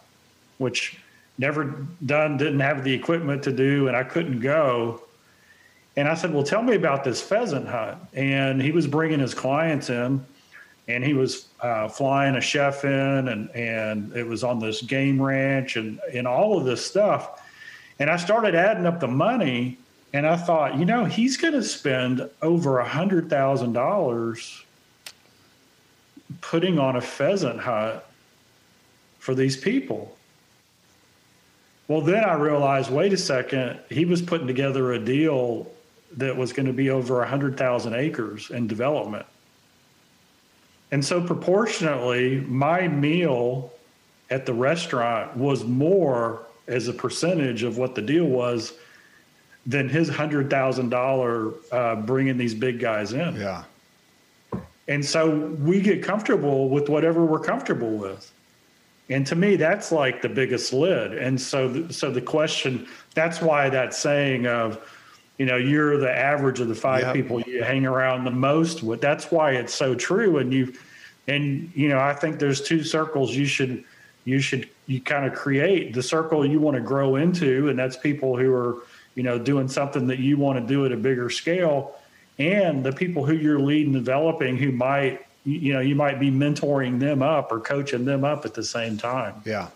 which 0.59 0.99
never 1.39 1.87
done, 2.05 2.37
didn't 2.37 2.61
have 2.61 2.85
the 2.85 2.93
equipment 2.93 3.43
to 3.45 3.53
do, 3.53 3.89
and 3.89 3.97
I 3.97 4.03
couldn't 4.03 4.41
go. 4.41 5.03
And 5.97 6.09
I 6.09 6.15
said, 6.15 6.33
Well, 6.33 6.45
tell 6.45 6.63
me 6.63 6.75
about 6.75 7.05
this 7.05 7.21
pheasant 7.21 7.67
hunt. 7.67 7.99
And 8.15 8.61
he 8.61 8.73
was 8.73 8.87
bringing 8.87 9.21
his 9.21 9.35
clients 9.35 9.91
in 9.91 10.25
and 10.89 11.05
he 11.05 11.15
was 11.15 11.49
uh, 11.61 11.89
flying 11.89 12.37
a 12.37 12.41
chef 12.41 12.85
in 12.85 13.29
and, 13.29 13.51
and 13.51 14.13
it 14.17 14.27
was 14.27 14.43
on 14.43 14.59
this 14.59 14.83
game 14.83 15.21
ranch 15.21 15.77
and, 15.77 16.01
and 16.13 16.27
all 16.27 16.59
of 16.59 16.65
this 16.65 16.85
stuff. 16.85 17.43
And 17.99 18.11
I 18.11 18.17
started 18.17 18.55
adding 18.55 18.87
up 18.87 19.01
the 19.01 19.09
money 19.09 19.79
and 20.13 20.27
I 20.27 20.37
thought, 20.37 20.77
you 20.77 20.85
know, 20.85 21.05
he's 21.05 21.37
going 21.37 21.55
to 21.55 21.63
spend 21.63 22.29
over 22.43 22.79
a 22.79 22.89
hundred 22.89 23.31
thousand 23.31 23.73
dollars 23.73 24.65
putting 26.41 26.79
on 26.79 26.97
a 26.97 27.01
pheasant 27.01 27.61
hunt 27.61 28.03
for 29.19 29.35
these 29.35 29.57
people. 29.57 30.17
Well, 31.87 32.01
then 32.01 32.25
I 32.25 32.35
realized, 32.35 32.91
wait 32.91 33.13
a 33.13 33.17
second, 33.17 33.79
he 33.89 34.05
was 34.05 34.23
putting 34.23 34.47
together 34.47 34.93
a 34.93 34.99
deal 34.99 35.71
that 36.17 36.37
was 36.37 36.53
going 36.53 36.67
to 36.67 36.73
be 36.73 36.91
over 36.91 37.17
a 37.17 37.21
100,000 37.21 37.95
acres 37.95 38.51
in 38.51 38.67
development. 38.67 39.27
And 40.93 41.05
so, 41.05 41.25
proportionately, 41.25 42.41
my 42.41 42.89
meal 42.89 43.73
at 44.29 44.47
the 44.47 44.55
restaurant 44.55 45.37
was 45.37 45.65
more 45.65 46.47
as 46.67 46.89
a 46.89 46.93
percentage 46.93 47.63
of 47.63 47.79
what 47.79 47.95
the 47.95 48.03
deal 48.03 48.25
was 48.25 48.73
than 49.67 49.89
his 49.89 50.09
hundred 50.09 50.51
thousand 50.51 50.93
uh, 50.95 51.97
bringing 51.97 52.39
these 52.39 52.55
big 52.55 52.81
guys 52.81 53.13
in. 53.13 53.37
Yeah. 53.37 53.65
And 54.89 55.05
so 55.05 55.39
we 55.61 55.81
get 55.81 56.03
comfortable 56.03 56.69
with 56.69 56.89
whatever 56.89 57.25
we're 57.25 57.39
comfortable 57.39 57.91
with. 57.91 58.33
And 59.09 59.27
to 59.27 59.37
me, 59.37 59.57
that's 59.57 59.93
like 59.93 60.23
the 60.23 60.29
biggest 60.29 60.73
lid. 60.73 61.15
And 61.19 61.41
so, 61.41 61.89
so 61.91 62.11
the 62.11 62.21
question, 62.21 62.87
that's 63.15 63.41
why 63.41 63.69
that 63.69 63.93
saying 63.95 64.47
of, 64.47 64.79
you 65.39 65.47
know, 65.47 65.57
you're 65.57 65.97
the 65.99 66.11
average 66.11 66.61
of 66.61 66.69
the 66.69 66.75
five 66.75 67.03
yep. 67.03 67.15
people 67.15 67.41
you 67.41 67.63
hang 67.63 67.87
around 67.87 68.25
the 68.25 68.31
most 68.31 68.83
with. 68.83 69.01
That's 69.01 69.31
why 69.31 69.53
it's 69.53 69.75
so 69.75 69.95
true. 69.95 70.39
And 70.39 70.53
you, 70.53 70.75
and 71.27 71.71
you 71.75 71.89
know, 71.89 71.99
I 71.99 72.13
think 72.15 72.39
there's 72.39 72.61
two 72.61 72.85
circles 72.85 73.35
you 73.35 73.47
should, 73.47 73.85
you 74.25 74.41
should, 74.41 74.69
you 74.87 75.01
kind 75.01 75.25
of 75.25 75.35
create 75.35 75.95
the 75.95 76.03
circle 76.03 76.45
you 76.45 76.61
want 76.61 76.77
to 76.77 76.83
grow 76.83 77.17
into, 77.17 77.69
and 77.69 77.79
that's 77.79 77.97
people 77.97 78.37
who 78.37 78.53
are, 78.53 78.77
you 79.15 79.23
know, 79.23 79.39
doing 79.39 79.69
something 79.69 80.07
that 80.09 80.19
you 80.19 80.37
want 80.37 80.59
to 80.59 80.67
do 80.67 80.87
at 80.87 80.93
a 80.93 80.97
bigger 80.97 81.31
scale, 81.31 81.97
and 82.39 82.85
the 82.85 82.93
people 82.93 83.25
who 83.25 83.35
you're 83.35 83.61
leading, 83.61 83.93
developing, 83.93 84.57
who 84.57 84.73
might 84.73 85.25
you 85.45 85.73
know 85.73 85.81
you 85.81 85.95
might 85.95 86.21
be 86.21 86.31
mentoring 86.31 87.01
them 87.01 87.23
up 87.23 87.51
or 87.51 87.61
coaching 87.61 88.05
them 88.05 88.25
up 88.25 88.45
at 88.45 88.55
the 88.55 88.65
same 88.65 88.99
time. 88.99 89.35
Yeah. 89.45 89.69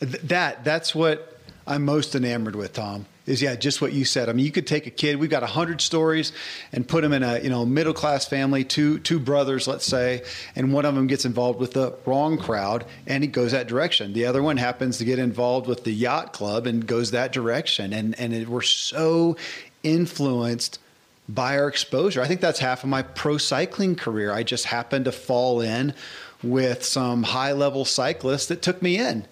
That 0.00 0.62
that's 0.62 0.94
what 0.94 1.38
i'm 1.66 1.84
most 1.84 2.14
enamored 2.14 2.54
with 2.54 2.74
tom 2.74 3.06
is 3.26 3.42
yeah 3.42 3.54
just 3.54 3.80
what 3.80 3.92
you 3.92 4.04
said 4.04 4.28
i 4.28 4.32
mean 4.32 4.44
you 4.44 4.52
could 4.52 4.66
take 4.66 4.86
a 4.86 4.90
kid 4.90 5.16
we've 5.16 5.30
got 5.30 5.42
100 5.42 5.80
stories 5.80 6.32
and 6.72 6.86
put 6.86 7.02
them 7.02 7.12
in 7.12 7.22
a 7.22 7.38
you 7.40 7.50
know 7.50 7.66
middle 7.66 7.92
class 7.92 8.26
family 8.26 8.64
two 8.64 8.98
two 9.00 9.18
brothers 9.18 9.66
let's 9.66 9.84
say 9.84 10.22
and 10.54 10.72
one 10.72 10.84
of 10.84 10.94
them 10.94 11.06
gets 11.06 11.24
involved 11.24 11.58
with 11.60 11.72
the 11.72 11.94
wrong 12.04 12.38
crowd 12.38 12.84
and 13.06 13.22
he 13.22 13.28
goes 13.28 13.52
that 13.52 13.66
direction 13.66 14.12
the 14.12 14.24
other 14.24 14.42
one 14.42 14.56
happens 14.56 14.98
to 14.98 15.04
get 15.04 15.18
involved 15.18 15.66
with 15.66 15.84
the 15.84 15.92
yacht 15.92 16.32
club 16.32 16.66
and 16.66 16.86
goes 16.86 17.10
that 17.10 17.32
direction 17.32 17.92
and 17.92 18.18
and 18.18 18.32
it, 18.32 18.48
we're 18.48 18.62
so 18.62 19.36
influenced 19.82 20.78
by 21.28 21.58
our 21.58 21.68
exposure. 21.68 22.22
I 22.22 22.28
think 22.28 22.40
that's 22.40 22.60
half 22.60 22.84
of 22.84 22.90
my 22.90 23.02
pro 23.02 23.38
cycling 23.38 23.96
career. 23.96 24.32
I 24.32 24.42
just 24.42 24.66
happened 24.66 25.06
to 25.06 25.12
fall 25.12 25.60
in 25.60 25.94
with 26.42 26.84
some 26.84 27.24
high 27.24 27.52
level 27.52 27.84
cyclists 27.84 28.46
that 28.46 28.62
took 28.62 28.82
me 28.82 28.98
in. 28.98 29.26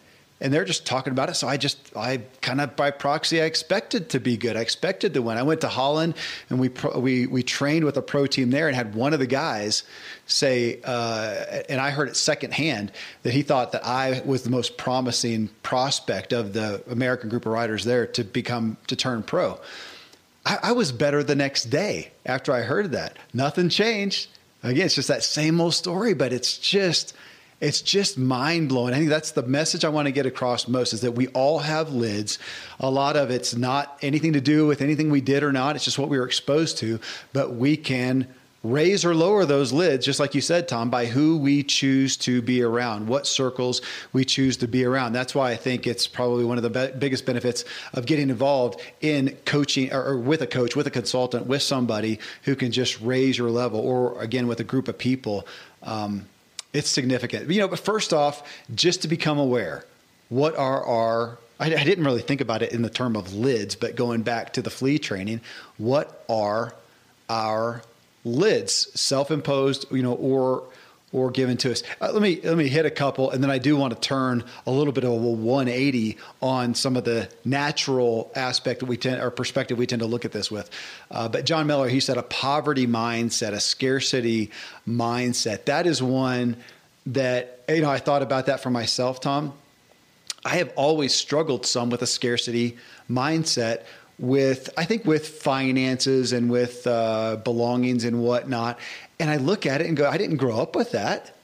And 0.44 0.52
they're 0.52 0.66
just 0.66 0.84
talking 0.84 1.10
about 1.10 1.30
it. 1.30 1.34
So 1.36 1.48
I 1.48 1.56
just, 1.56 1.96
I 1.96 2.18
kind 2.42 2.60
of 2.60 2.76
by 2.76 2.90
proxy, 2.90 3.40
I 3.40 3.46
expected 3.46 4.10
to 4.10 4.20
be 4.20 4.36
good. 4.36 4.58
I 4.58 4.60
expected 4.60 5.14
to 5.14 5.22
win. 5.22 5.38
I 5.38 5.42
went 5.42 5.62
to 5.62 5.68
Holland 5.68 6.14
and 6.50 6.60
we, 6.60 6.68
we, 6.94 7.26
we 7.26 7.42
trained 7.42 7.86
with 7.86 7.96
a 7.96 8.02
pro 8.02 8.26
team 8.26 8.50
there 8.50 8.68
and 8.68 8.76
had 8.76 8.94
one 8.94 9.14
of 9.14 9.20
the 9.20 9.26
guys 9.26 9.84
say, 10.26 10.80
uh, 10.84 11.62
and 11.70 11.80
I 11.80 11.90
heard 11.90 12.08
it 12.08 12.16
secondhand, 12.16 12.92
that 13.22 13.32
he 13.32 13.40
thought 13.40 13.72
that 13.72 13.86
I 13.86 14.20
was 14.26 14.42
the 14.42 14.50
most 14.50 14.76
promising 14.76 15.48
prospect 15.62 16.34
of 16.34 16.52
the 16.52 16.82
American 16.90 17.30
group 17.30 17.46
of 17.46 17.52
riders 17.52 17.84
there 17.84 18.06
to 18.08 18.22
become, 18.22 18.76
to 18.88 18.96
turn 18.96 19.22
pro. 19.22 19.58
I, 20.44 20.58
I 20.62 20.72
was 20.72 20.92
better 20.92 21.22
the 21.22 21.34
next 21.34 21.64
day 21.70 22.10
after 22.26 22.52
I 22.52 22.60
heard 22.60 22.92
that. 22.92 23.16
Nothing 23.32 23.70
changed. 23.70 24.28
Again, 24.62 24.84
it's 24.84 24.94
just 24.94 25.08
that 25.08 25.22
same 25.24 25.58
old 25.58 25.72
story, 25.72 26.12
but 26.12 26.34
it's 26.34 26.58
just 26.58 27.14
it's 27.64 27.80
just 27.80 28.18
mind 28.18 28.68
blowing. 28.68 28.92
I 28.92 28.99
think 28.99 29.09
that's 29.09 29.30
the 29.30 29.42
message 29.42 29.87
I 29.87 29.88
want 29.88 30.06
to 30.06 30.12
get 30.12 30.26
across 30.26 30.68
most 30.68 30.92
is 30.92 31.00
that 31.00 31.12
we 31.12 31.28
all 31.28 31.61
have 31.61 31.94
lids. 31.94 32.38
A 32.78 32.90
lot 32.90 33.16
of 33.16 33.30
it's 33.30 33.56
not 33.56 33.99
anything 34.02 34.35
to 34.35 34.40
do 34.40 34.66
with 34.66 34.83
anything 34.83 35.11
we 35.11 35.23
did 35.23 35.42
or 35.42 35.50
not. 35.50 35.75
It's 35.75 35.85
just 35.85 35.99
what 35.99 36.11
we 36.11 36.18
were 36.18 36.26
exposed 36.26 36.76
to, 36.78 37.00
but 37.33 37.54
we 37.54 37.78
can 37.78 38.28
raise 38.62 39.02
or 39.02 39.14
lower 39.14 39.47
those 39.47 39.73
lids, 39.73 40.04
just 40.04 40.21
like 40.21 40.35
you 40.35 40.42
said, 40.42 40.68
Tom, 40.68 40.90
by 40.90 41.06
who 41.06 41.38
we 41.38 41.62
choose 41.62 42.18
to 42.18 42.42
be 42.42 42.62
around, 42.62 43.06
what 43.06 43.26
circles 43.26 43.80
we 44.12 44.26
choose 44.26 44.59
to 44.59 44.68
be 44.68 44.85
around. 44.85 45.14
That's 45.14 45.35
why 45.35 45.50
I 45.50 45.56
think 45.56 45.87
it's 45.87 46.06
probably 46.06 46.44
one 46.44 46.59
of 46.59 46.62
the 46.62 46.71
be- 46.71 46.99
biggest 46.99 47.25
benefits 47.25 47.64
of 47.94 48.04
getting 48.04 48.28
involved 48.28 48.80
in 49.00 49.37
coaching 49.47 49.90
or, 49.90 50.04
or, 50.04 50.18
with 50.18 50.42
a 50.42 50.47
coach, 50.47 50.76
with 50.76 50.87
a 50.87 50.90
consultant, 50.90 51.47
with 51.47 51.62
somebody 51.62 52.18
who 52.42 52.56
can 52.56 52.73
just 52.73 53.00
raise 53.00 53.38
your 53.38 53.50
level, 53.50 53.80
or 53.80 54.21
again, 54.21 54.47
with 54.47 54.61
a 54.61 54.64
group 54.64 54.88
of 54.88 54.99
people. 54.99 55.47
Um, 55.83 56.26
it's 56.75 56.90
significant. 56.90 57.50
You 57.50 57.60
know, 57.60 57.69
but 57.69 57.78
first 57.78 58.13
off, 58.13 58.47
just 58.75 59.02
to 59.02 59.08
become 59.08 59.39
aware, 59.39 59.87
what 60.28 60.54
are 60.56 60.84
our 60.84 61.39
I, 61.58 61.67
I 61.67 61.84
didn't 61.84 62.04
really 62.04 62.23
think 62.23 62.41
about 62.41 62.63
it 62.63 62.73
in 62.73 62.82
the 62.82 62.91
term 62.91 63.17
of 63.17 63.32
lids, 63.34 63.76
but 63.76 63.97
going 63.97 64.23
back 64.23 64.52
to 64.54 64.63
the 64.63 64.71
flea 64.71 64.99
training, 64.99 65.41
what 65.78 66.25
are 66.28 66.75
our 67.30 67.82
lids, 68.25 69.00
self-imposed, 69.00 69.87
you 69.93 70.02
know, 70.02 70.15
or 70.15 70.65
or 71.14 71.30
given 71.30 71.56
to 71.56 71.70
us. 71.70 71.82
Uh, 72.00 72.10
let 72.12 72.20
me 72.20 72.40
let 72.42 72.58
me 72.58 72.68
hit 72.68 72.84
a 72.84 72.90
couple, 72.90 73.30
and 73.30 73.42
then 73.42 73.50
I 73.50 73.58
do 73.58 73.76
want 73.76 73.94
to 73.94 74.00
turn 74.00 74.44
a 74.66 74.70
little 74.70 74.92
bit 74.92 75.04
of 75.04 75.12
a 75.12 75.16
180 75.16 76.18
on 76.42 76.74
some 76.74 76.96
of 76.96 77.04
the 77.04 77.28
natural 77.44 78.32
aspect 78.34 78.80
that 78.80 78.86
we 78.86 78.96
tend 78.96 79.22
or 79.22 79.30
perspective 79.30 79.78
we 79.78 79.86
tend 79.86 80.00
to 80.00 80.06
look 80.06 80.24
at 80.24 80.32
this 80.32 80.50
with. 80.50 80.68
Uh, 81.10 81.28
but 81.28 81.46
John 81.46 81.68
Miller, 81.68 81.88
he 81.88 82.00
said 82.00 82.18
a 82.18 82.22
poverty 82.24 82.86
mindset, 82.86 83.52
a 83.52 83.60
scarcity 83.60 84.50
mindset. 84.86 85.66
That 85.66 85.86
is 85.86 86.02
one 86.02 86.56
that 87.06 87.62
you 87.68 87.80
know 87.80 87.90
I 87.90 87.98
thought 87.98 88.22
about 88.22 88.46
that 88.46 88.60
for 88.60 88.70
myself, 88.70 89.20
Tom. 89.20 89.54
I 90.44 90.56
have 90.56 90.72
always 90.76 91.14
struggled 91.14 91.64
some 91.64 91.88
with 91.88 92.02
a 92.02 92.06
scarcity 92.06 92.76
mindset 93.08 93.84
with 94.18 94.70
I 94.76 94.84
think 94.84 95.04
with 95.04 95.26
finances 95.26 96.32
and 96.32 96.50
with 96.50 96.86
uh, 96.86 97.36
belongings 97.36 98.04
and 98.04 98.22
whatnot. 98.22 98.78
And 99.18 99.30
I 99.30 99.36
look 99.36 99.66
at 99.66 99.80
it 99.80 99.86
and 99.86 99.96
go, 99.96 100.08
I 100.08 100.18
didn't 100.18 100.36
grow 100.36 100.58
up 100.58 100.74
with 100.74 100.92
that, 100.92 101.36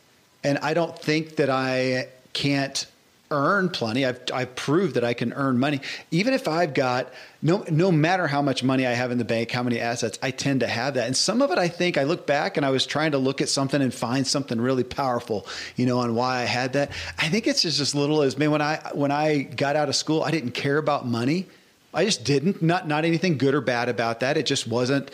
and 0.42 0.58
I 0.58 0.74
don't 0.74 0.98
think 0.98 1.36
that 1.36 1.50
I 1.50 2.08
can't 2.32 2.86
earn 3.30 3.68
plenty. 3.68 4.04
I've 4.04 4.20
I've 4.32 4.56
proved 4.56 4.94
that 4.94 5.04
I 5.04 5.14
can 5.14 5.32
earn 5.32 5.58
money, 5.58 5.80
even 6.10 6.34
if 6.34 6.48
I've 6.48 6.74
got 6.74 7.12
no 7.42 7.64
no 7.70 7.92
matter 7.92 8.26
how 8.26 8.42
much 8.42 8.64
money 8.64 8.86
I 8.86 8.92
have 8.92 9.12
in 9.12 9.18
the 9.18 9.24
bank, 9.24 9.50
how 9.50 9.62
many 9.62 9.78
assets, 9.78 10.18
I 10.22 10.32
tend 10.32 10.60
to 10.60 10.66
have 10.66 10.94
that. 10.94 11.06
And 11.06 11.16
some 11.16 11.40
of 11.42 11.50
it, 11.50 11.58
I 11.58 11.68
think, 11.68 11.96
I 11.96 12.02
look 12.02 12.26
back 12.26 12.56
and 12.56 12.66
I 12.66 12.70
was 12.70 12.86
trying 12.86 13.12
to 13.12 13.18
look 13.18 13.40
at 13.40 13.48
something 13.48 13.80
and 13.80 13.94
find 13.94 14.26
something 14.26 14.60
really 14.60 14.84
powerful, 14.84 15.46
you 15.76 15.86
know, 15.86 16.00
on 16.00 16.14
why 16.14 16.38
I 16.38 16.44
had 16.44 16.72
that. 16.72 16.90
I 17.18 17.28
think 17.28 17.46
it's 17.46 17.62
just 17.62 17.80
as 17.80 17.94
little 17.94 18.22
as 18.22 18.36
man 18.36 18.50
when 18.50 18.62
I 18.62 18.80
when 18.94 19.12
I 19.12 19.42
got 19.42 19.76
out 19.76 19.88
of 19.88 19.96
school, 19.96 20.22
I 20.22 20.30
didn't 20.30 20.52
care 20.52 20.78
about 20.78 21.06
money. 21.06 21.46
I 21.92 22.04
just 22.04 22.24
didn't. 22.24 22.62
Not 22.62 22.88
not 22.88 23.04
anything 23.04 23.38
good 23.38 23.54
or 23.54 23.60
bad 23.60 23.88
about 23.88 24.20
that. 24.20 24.36
It 24.36 24.46
just 24.46 24.66
wasn't. 24.66 25.10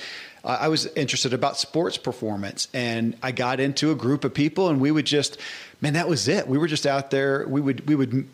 Uh, 0.46 0.58
I 0.60 0.68
was 0.68 0.86
interested 0.86 1.34
about 1.34 1.58
sports 1.58 1.98
performance, 1.98 2.68
and 2.72 3.16
I 3.22 3.32
got 3.32 3.58
into 3.58 3.90
a 3.90 3.94
group 3.94 4.24
of 4.24 4.32
people, 4.32 4.68
and 4.68 4.80
we 4.80 4.90
would 4.90 5.04
just, 5.04 5.38
man, 5.80 5.94
that 5.94 6.08
was 6.08 6.28
it. 6.28 6.46
We 6.46 6.56
were 6.56 6.68
just 6.68 6.86
out 6.86 7.10
there. 7.10 7.46
We 7.48 7.60
would 7.60 7.86
we 7.88 7.96
would 7.96 8.28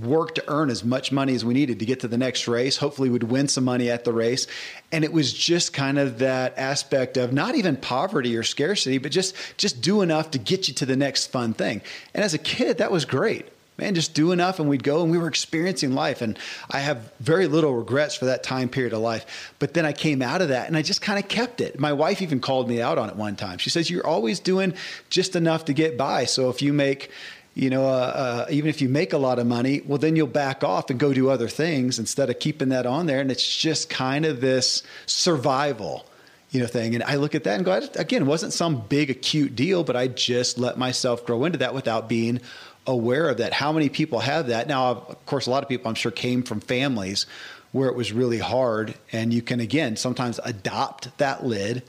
work 0.00 0.34
to 0.34 0.44
earn 0.48 0.70
as 0.70 0.82
much 0.82 1.12
money 1.12 1.34
as 1.34 1.44
we 1.44 1.52
needed 1.52 1.78
to 1.78 1.84
get 1.84 2.00
to 2.00 2.08
the 2.08 2.16
next 2.16 2.48
race. 2.48 2.76
Hopefully, 2.76 3.10
we'd 3.10 3.24
win 3.24 3.48
some 3.48 3.64
money 3.64 3.90
at 3.90 4.04
the 4.04 4.12
race, 4.12 4.46
and 4.92 5.02
it 5.02 5.12
was 5.12 5.32
just 5.32 5.72
kind 5.72 5.98
of 5.98 6.20
that 6.20 6.56
aspect 6.56 7.16
of 7.16 7.32
not 7.32 7.56
even 7.56 7.76
poverty 7.76 8.36
or 8.36 8.44
scarcity, 8.44 8.98
but 8.98 9.10
just 9.10 9.34
just 9.56 9.82
do 9.82 10.02
enough 10.02 10.30
to 10.30 10.38
get 10.38 10.68
you 10.68 10.74
to 10.74 10.86
the 10.86 10.96
next 10.96 11.26
fun 11.26 11.52
thing. 11.52 11.82
And 12.14 12.22
as 12.24 12.32
a 12.32 12.38
kid, 12.38 12.78
that 12.78 12.92
was 12.92 13.04
great 13.04 13.48
man, 13.76 13.94
just 13.94 14.14
do 14.14 14.32
enough 14.32 14.60
and 14.60 14.68
we'd 14.68 14.84
go 14.84 15.02
and 15.02 15.10
we 15.10 15.18
were 15.18 15.26
experiencing 15.26 15.92
life. 15.92 16.22
And 16.22 16.38
I 16.70 16.80
have 16.80 17.12
very 17.20 17.46
little 17.46 17.74
regrets 17.74 18.14
for 18.14 18.26
that 18.26 18.42
time 18.42 18.68
period 18.68 18.92
of 18.92 19.00
life. 19.00 19.52
But 19.58 19.74
then 19.74 19.84
I 19.84 19.92
came 19.92 20.22
out 20.22 20.42
of 20.42 20.48
that 20.48 20.68
and 20.68 20.76
I 20.76 20.82
just 20.82 21.02
kind 21.02 21.18
of 21.18 21.28
kept 21.28 21.60
it. 21.60 21.78
My 21.78 21.92
wife 21.92 22.22
even 22.22 22.40
called 22.40 22.68
me 22.68 22.80
out 22.80 22.98
on 22.98 23.08
it 23.08 23.16
one 23.16 23.36
time. 23.36 23.58
She 23.58 23.70
says, 23.70 23.90
You're 23.90 24.06
always 24.06 24.38
doing 24.40 24.74
just 25.10 25.34
enough 25.34 25.64
to 25.66 25.72
get 25.72 25.98
by. 25.98 26.24
So 26.24 26.50
if 26.50 26.62
you 26.62 26.72
make, 26.72 27.10
you 27.54 27.70
know, 27.70 27.86
uh, 27.86 28.46
uh, 28.46 28.46
even 28.50 28.70
if 28.70 28.80
you 28.80 28.88
make 28.88 29.12
a 29.12 29.18
lot 29.18 29.38
of 29.38 29.46
money, 29.46 29.82
well, 29.84 29.98
then 29.98 30.14
you'll 30.14 30.26
back 30.28 30.62
off 30.62 30.90
and 30.90 30.98
go 30.98 31.12
do 31.12 31.28
other 31.28 31.48
things 31.48 31.98
instead 31.98 32.30
of 32.30 32.38
keeping 32.38 32.68
that 32.68 32.86
on 32.86 33.06
there. 33.06 33.20
And 33.20 33.30
it's 33.30 33.56
just 33.56 33.90
kind 33.90 34.24
of 34.24 34.40
this 34.40 34.82
survival 35.06 36.06
you 36.50 36.60
know 36.60 36.68
thing 36.68 36.94
and 36.94 37.02
i 37.02 37.16
look 37.16 37.34
at 37.34 37.42
that 37.42 37.56
and 37.56 37.64
go 37.64 37.72
again 37.96 38.22
it 38.22 38.26
wasn't 38.26 38.52
some 38.52 38.80
big 38.82 39.10
acute 39.10 39.56
deal 39.56 39.82
but 39.82 39.96
i 39.96 40.06
just 40.06 40.56
let 40.56 40.78
myself 40.78 41.26
grow 41.26 41.44
into 41.44 41.58
that 41.58 41.74
without 41.74 42.08
being 42.08 42.40
aware 42.86 43.28
of 43.28 43.38
that. 43.38 43.52
How 43.52 43.72
many 43.72 43.88
people 43.88 44.20
have 44.20 44.48
that? 44.48 44.68
Now, 44.68 44.90
of 44.90 45.26
course, 45.26 45.46
a 45.46 45.50
lot 45.50 45.62
of 45.62 45.68
people 45.68 45.88
I'm 45.88 45.94
sure 45.94 46.12
came 46.12 46.42
from 46.42 46.60
families 46.60 47.26
where 47.72 47.88
it 47.88 47.96
was 47.96 48.12
really 48.12 48.38
hard. 48.38 48.94
And 49.12 49.32
you 49.32 49.42
can, 49.42 49.60
again, 49.60 49.96
sometimes 49.96 50.38
adopt 50.44 51.16
that 51.18 51.44
lid. 51.44 51.82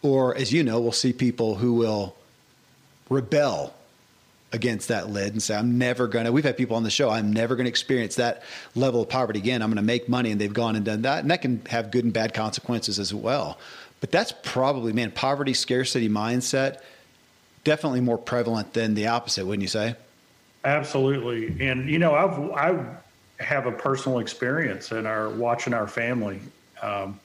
Or, 0.00 0.34
as 0.36 0.52
you 0.52 0.62
know, 0.62 0.80
we'll 0.80 0.92
see 0.92 1.12
people 1.12 1.56
who 1.56 1.74
will 1.74 2.14
rebel 3.10 3.74
against 4.52 4.88
that 4.88 5.10
lid 5.10 5.32
and 5.32 5.42
say, 5.42 5.54
I'm 5.54 5.76
never 5.76 6.06
going 6.06 6.24
to, 6.24 6.32
we've 6.32 6.44
had 6.44 6.56
people 6.56 6.76
on 6.76 6.82
the 6.82 6.90
show, 6.90 7.10
I'm 7.10 7.32
never 7.32 7.54
going 7.56 7.66
to 7.66 7.68
experience 7.68 8.14
that 8.14 8.42
level 8.74 9.02
of 9.02 9.08
poverty 9.08 9.40
again. 9.40 9.60
I'm 9.60 9.68
going 9.68 9.76
to 9.76 9.82
make 9.82 10.08
money. 10.08 10.30
And 10.30 10.40
they've 10.40 10.52
gone 10.52 10.76
and 10.76 10.84
done 10.84 11.02
that. 11.02 11.18
And 11.20 11.30
that 11.30 11.42
can 11.42 11.60
have 11.68 11.90
good 11.90 12.04
and 12.04 12.12
bad 12.12 12.32
consequences 12.32 12.98
as 12.98 13.12
well. 13.12 13.58
But 14.00 14.12
that's 14.12 14.32
probably, 14.42 14.92
man, 14.92 15.10
poverty, 15.10 15.52
scarcity 15.52 16.08
mindset, 16.08 16.80
definitely 17.64 18.00
more 18.00 18.16
prevalent 18.16 18.72
than 18.72 18.94
the 18.94 19.08
opposite, 19.08 19.44
wouldn't 19.44 19.62
you 19.62 19.68
say? 19.68 19.96
Absolutely, 20.64 21.66
and 21.66 21.88
you 21.88 21.98
know, 21.98 22.14
I've 22.14 22.38
I 22.50 22.96
have 23.42 23.66
a 23.66 23.72
personal 23.72 24.18
experience 24.18 24.90
in 24.92 25.06
our 25.06 25.30
watching 25.30 25.72
our 25.72 25.86
family. 25.86 26.40
Um, 26.82 27.18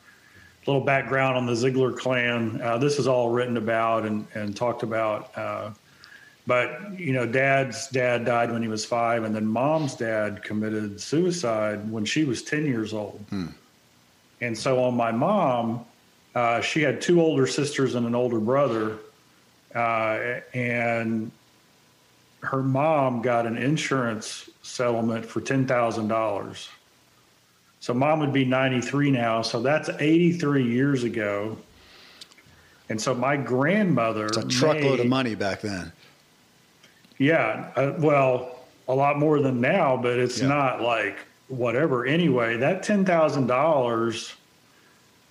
little 0.66 0.82
background 0.82 1.36
on 1.36 1.46
the 1.46 1.52
Ziglar 1.54 1.98
clan. 1.98 2.62
Uh, 2.62 2.78
this 2.78 2.98
is 3.00 3.08
all 3.08 3.30
written 3.30 3.58
about 3.58 4.06
and, 4.06 4.26
and 4.34 4.56
talked 4.56 4.82
about 4.84 5.38
uh, 5.38 5.72
But 6.46 7.00
you 7.00 7.14
know, 7.14 7.26
dad's 7.26 7.88
dad 7.88 8.26
died 8.26 8.52
when 8.52 8.62
he 8.62 8.68
was 8.68 8.84
five, 8.84 9.24
and 9.24 9.34
then 9.34 9.46
mom's 9.46 9.96
dad 9.96 10.44
committed 10.44 11.00
suicide 11.00 11.90
when 11.90 12.04
she 12.04 12.26
was 12.26 12.44
ten 12.44 12.66
years 12.66 12.94
old. 12.94 13.24
Hmm. 13.30 13.48
And 14.42 14.58
so 14.58 14.84
on 14.84 14.96
my 14.96 15.12
mom, 15.12 15.86
uh, 16.36 16.60
she 16.60 16.82
had 16.82 17.02
two 17.02 17.22
older 17.22 17.48
sisters 17.48 17.96
and 17.96 18.06
an 18.06 18.14
older 18.14 18.40
brother, 18.40 18.98
uh, 19.74 20.42
and 20.54 21.32
her 22.44 22.62
mom 22.62 23.22
got 23.22 23.46
an 23.46 23.58
insurance 23.58 24.50
settlement 24.62 25.26
for 25.26 25.42
ten 25.42 25.66
thousand 25.66 26.10
dollars. 26.10 26.70
So 27.80 27.94
mom 27.94 28.20
would 28.20 28.34
be 28.34 28.46
ninety 28.46 28.82
three 28.82 29.12
now. 29.12 29.42
So 29.42 29.62
that's 29.62 29.90
eighty 30.00 30.34
three 30.34 30.66
years 30.66 31.04
ago. 31.04 31.58
And 32.90 33.02
so 33.02 33.16
my 33.16 33.38
grandmother, 33.38 34.28
it's 34.28 34.38
a 34.38 34.48
truckload 34.48 34.92
made, 34.92 35.00
of 35.00 35.08
money 35.08 35.36
back 35.36 35.62
then. 35.62 35.92
Yeah, 37.18 37.72
uh, 37.76 37.94
well, 37.98 38.60
a 38.88 38.94
lot 38.94 39.18
more 39.18 39.40
than 39.40 39.62
now, 39.62 39.96
but 39.96 40.20
it's 40.20 40.42
yeah. 40.42 40.50
not 40.50 40.82
like 40.82 41.18
whatever. 41.48 42.06
Anyway, 42.06 42.58
that 42.58 42.84
ten 42.84 43.06
thousand 43.06 43.50
uh, 43.50 43.56
dollars 43.56 44.36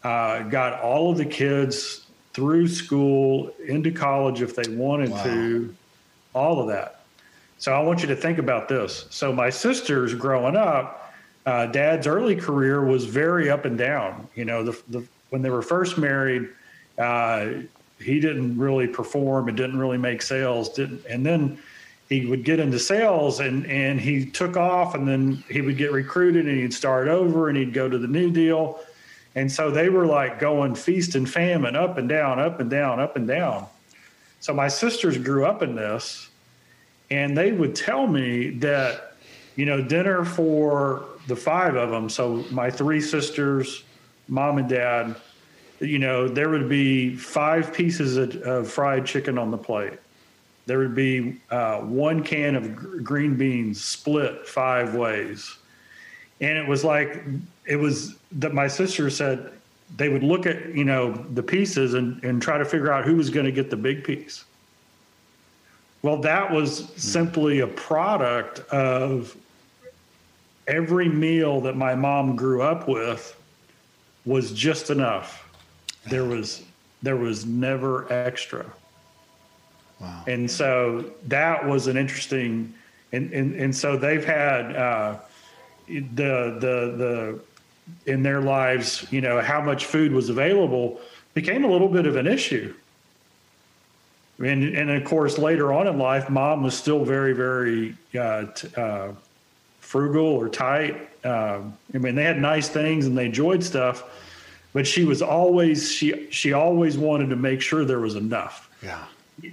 got 0.02 0.80
all 0.80 1.12
of 1.12 1.18
the 1.18 1.26
kids 1.26 2.06
through 2.32 2.68
school 2.68 3.54
into 3.66 3.90
college 3.90 4.40
if 4.40 4.56
they 4.56 4.74
wanted 4.74 5.10
wow. 5.10 5.22
to, 5.24 5.74
all 6.34 6.60
of 6.60 6.68
that. 6.68 7.01
So 7.62 7.72
I 7.72 7.78
want 7.78 8.02
you 8.02 8.08
to 8.08 8.16
think 8.16 8.38
about 8.38 8.66
this. 8.66 9.06
So 9.10 9.32
my 9.32 9.48
sisters 9.48 10.14
growing 10.14 10.56
up, 10.56 11.14
uh, 11.46 11.66
dad's 11.66 12.08
early 12.08 12.34
career 12.34 12.84
was 12.84 13.04
very 13.04 13.50
up 13.50 13.66
and 13.66 13.78
down. 13.78 14.26
You 14.34 14.44
know, 14.44 14.64
the, 14.64 14.82
the 14.88 15.06
when 15.30 15.42
they 15.42 15.50
were 15.50 15.62
first 15.62 15.96
married, 15.96 16.48
uh, 16.98 17.50
he 18.00 18.18
didn't 18.18 18.58
really 18.58 18.88
perform 18.88 19.46
and 19.46 19.56
didn't 19.56 19.78
really 19.78 19.96
make 19.96 20.22
sales. 20.22 20.70
Didn't, 20.70 21.06
and 21.06 21.24
then 21.24 21.56
he 22.08 22.26
would 22.26 22.42
get 22.42 22.58
into 22.58 22.80
sales 22.80 23.38
and 23.38 23.64
and 23.66 24.00
he 24.00 24.26
took 24.26 24.56
off 24.56 24.96
and 24.96 25.06
then 25.06 25.44
he 25.48 25.60
would 25.60 25.76
get 25.76 25.92
recruited 25.92 26.48
and 26.48 26.58
he'd 26.58 26.74
start 26.74 27.06
over 27.06 27.48
and 27.48 27.56
he'd 27.56 27.72
go 27.72 27.88
to 27.88 27.96
the 27.96 28.08
new 28.08 28.32
deal 28.32 28.80
and 29.36 29.50
so 29.50 29.70
they 29.70 29.88
were 29.88 30.04
like 30.04 30.40
going 30.40 30.74
feast 30.74 31.14
and 31.14 31.30
famine 31.30 31.76
up 31.76 31.96
and 31.96 32.08
down 32.08 32.40
up 32.40 32.58
and 32.58 32.68
down 32.68 32.98
up 32.98 33.14
and 33.14 33.28
down 33.28 33.66
so 34.40 34.52
my 34.52 34.66
sisters 34.66 35.16
grew 35.16 35.46
up 35.46 35.62
in 35.62 35.74
this 35.76 36.28
and 37.12 37.36
they 37.36 37.52
would 37.52 37.76
tell 37.76 38.06
me 38.06 38.50
that 38.50 39.14
you 39.56 39.66
know 39.66 39.80
dinner 39.80 40.24
for 40.24 41.04
the 41.28 41.36
five 41.36 41.76
of 41.76 41.90
them 41.90 42.08
so 42.08 42.44
my 42.50 42.70
three 42.70 43.00
sisters 43.00 43.84
mom 44.28 44.58
and 44.58 44.68
dad 44.68 45.14
you 45.80 45.98
know 45.98 46.26
there 46.26 46.48
would 46.48 46.68
be 46.68 47.14
five 47.14 47.72
pieces 47.72 48.16
of, 48.16 48.34
of 48.42 48.70
fried 48.70 49.04
chicken 49.06 49.38
on 49.38 49.50
the 49.50 49.58
plate 49.58 49.98
there 50.66 50.78
would 50.78 50.94
be 50.94 51.40
uh, 51.50 51.80
one 51.80 52.22
can 52.22 52.54
of 52.54 52.76
gr- 52.76 53.00
green 53.00 53.36
beans 53.36 53.82
split 53.82 54.46
five 54.46 54.94
ways. 54.94 55.56
And 56.40 56.56
it 56.56 56.66
was 56.66 56.84
like, 56.84 57.24
it 57.66 57.76
was 57.76 58.16
that 58.32 58.54
my 58.54 58.68
sister 58.68 59.10
said 59.10 59.52
they 59.96 60.08
would 60.08 60.22
look 60.22 60.46
at, 60.46 60.74
you 60.74 60.84
know, 60.84 61.12
the 61.12 61.42
pieces 61.42 61.94
and, 61.94 62.22
and 62.24 62.40
try 62.40 62.58
to 62.58 62.64
figure 62.64 62.92
out 62.92 63.04
who 63.04 63.16
was 63.16 63.30
going 63.30 63.46
to 63.46 63.52
get 63.52 63.70
the 63.70 63.76
big 63.76 64.04
piece. 64.04 64.44
Well, 66.02 66.16
that 66.18 66.50
was 66.50 66.90
simply 66.96 67.60
a 67.60 67.66
product 67.66 68.60
of 68.70 69.36
every 70.66 71.08
meal 71.08 71.60
that 71.60 71.76
my 71.76 71.94
mom 71.94 72.36
grew 72.36 72.62
up 72.62 72.88
with 72.88 73.36
was 74.24 74.52
just 74.52 74.90
enough. 74.90 75.48
There 76.08 76.24
was 76.24 76.64
there 77.02 77.16
was 77.16 77.44
never 77.44 78.12
extra. 78.12 78.64
Wow. 80.00 80.24
And 80.26 80.50
so 80.50 81.04
that 81.28 81.64
was 81.66 81.86
an 81.86 81.96
interesting, 81.96 82.74
and, 83.12 83.32
and, 83.32 83.54
and 83.54 83.74
so 83.74 83.96
they've 83.96 84.24
had 84.24 84.76
uh, 84.76 85.18
the, 85.86 86.04
the, 86.60 87.38
the, 88.06 88.12
in 88.12 88.22
their 88.22 88.40
lives, 88.40 89.06
you 89.10 89.20
know, 89.20 89.40
how 89.40 89.60
much 89.60 89.86
food 89.86 90.12
was 90.12 90.28
available 90.28 91.00
became 91.34 91.64
a 91.64 91.68
little 91.68 91.88
bit 91.88 92.06
of 92.06 92.16
an 92.16 92.26
issue. 92.26 92.74
And, 94.38 94.64
and 94.76 94.90
of 94.90 95.04
course, 95.04 95.38
later 95.38 95.72
on 95.72 95.86
in 95.86 95.98
life, 95.98 96.28
mom 96.28 96.62
was 96.62 96.76
still 96.76 97.04
very, 97.04 97.32
very 97.32 97.94
uh, 98.18 98.46
t- 98.46 98.68
uh, 98.76 99.12
frugal 99.80 100.26
or 100.26 100.48
tight. 100.48 101.08
Uh, 101.24 101.60
I 101.94 101.98
mean, 101.98 102.14
they 102.14 102.24
had 102.24 102.38
nice 102.38 102.68
things 102.68 103.06
and 103.06 103.16
they 103.16 103.26
enjoyed 103.26 103.62
stuff, 103.62 104.04
but 104.72 104.86
she 104.86 105.04
was 105.04 105.22
always 105.22 105.92
she 105.92 106.28
she 106.30 106.52
always 106.52 106.98
wanted 106.98 107.28
to 107.28 107.36
make 107.36 107.60
sure 107.60 107.84
there 107.84 108.00
was 108.00 108.16
enough. 108.16 108.68
Yeah 108.82 109.04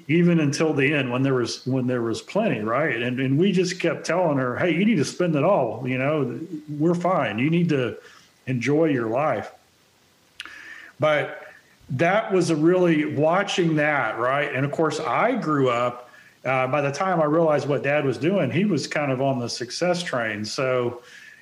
even 0.08 0.40
until 0.40 0.74
the 0.74 0.94
end 0.94 1.12
when 1.12 1.24
there 1.24 1.34
was 1.34 1.66
when 1.66 1.88
there 1.88 2.02
was 2.02 2.22
plenty 2.22 2.60
right 2.60 3.02
and 3.02 3.20
and 3.20 3.38
we 3.38 3.52
just 3.52 3.80
kept 3.80 4.06
telling 4.06 4.38
her 4.38 4.56
hey 4.58 4.74
you 4.74 4.86
need 4.86 4.98
to 4.98 5.06
spend 5.06 5.36
it 5.36 5.44
all 5.44 5.88
you 5.88 5.98
know 5.98 6.40
we're 6.78 6.94
fine 6.94 7.40
you 7.40 7.50
need 7.50 7.70
to 7.70 7.98
enjoy 8.48 8.86
your 8.86 9.08
life 9.08 9.52
but 11.00 11.49
that 11.92 12.32
was 12.32 12.50
a 12.50 12.56
really 12.56 13.06
watching 13.16 13.76
that 13.76 14.20
right 14.20 14.54
and 14.56 14.66
of 14.66 14.72
course 14.72 15.00
i 15.00 15.36
grew 15.36 15.70
up 15.70 16.10
uh, 16.46 16.68
by 16.68 16.82
the 16.82 16.92
time 16.92 17.20
i 17.20 17.26
realized 17.26 17.68
what 17.68 17.84
dad 17.84 18.06
was 18.06 18.18
doing 18.18 18.52
he 18.52 18.66
was 18.66 18.88
kind 18.88 19.12
of 19.12 19.22
on 19.22 19.40
the 19.40 19.50
success 19.50 20.04
train 20.04 20.46
so 20.46 21.02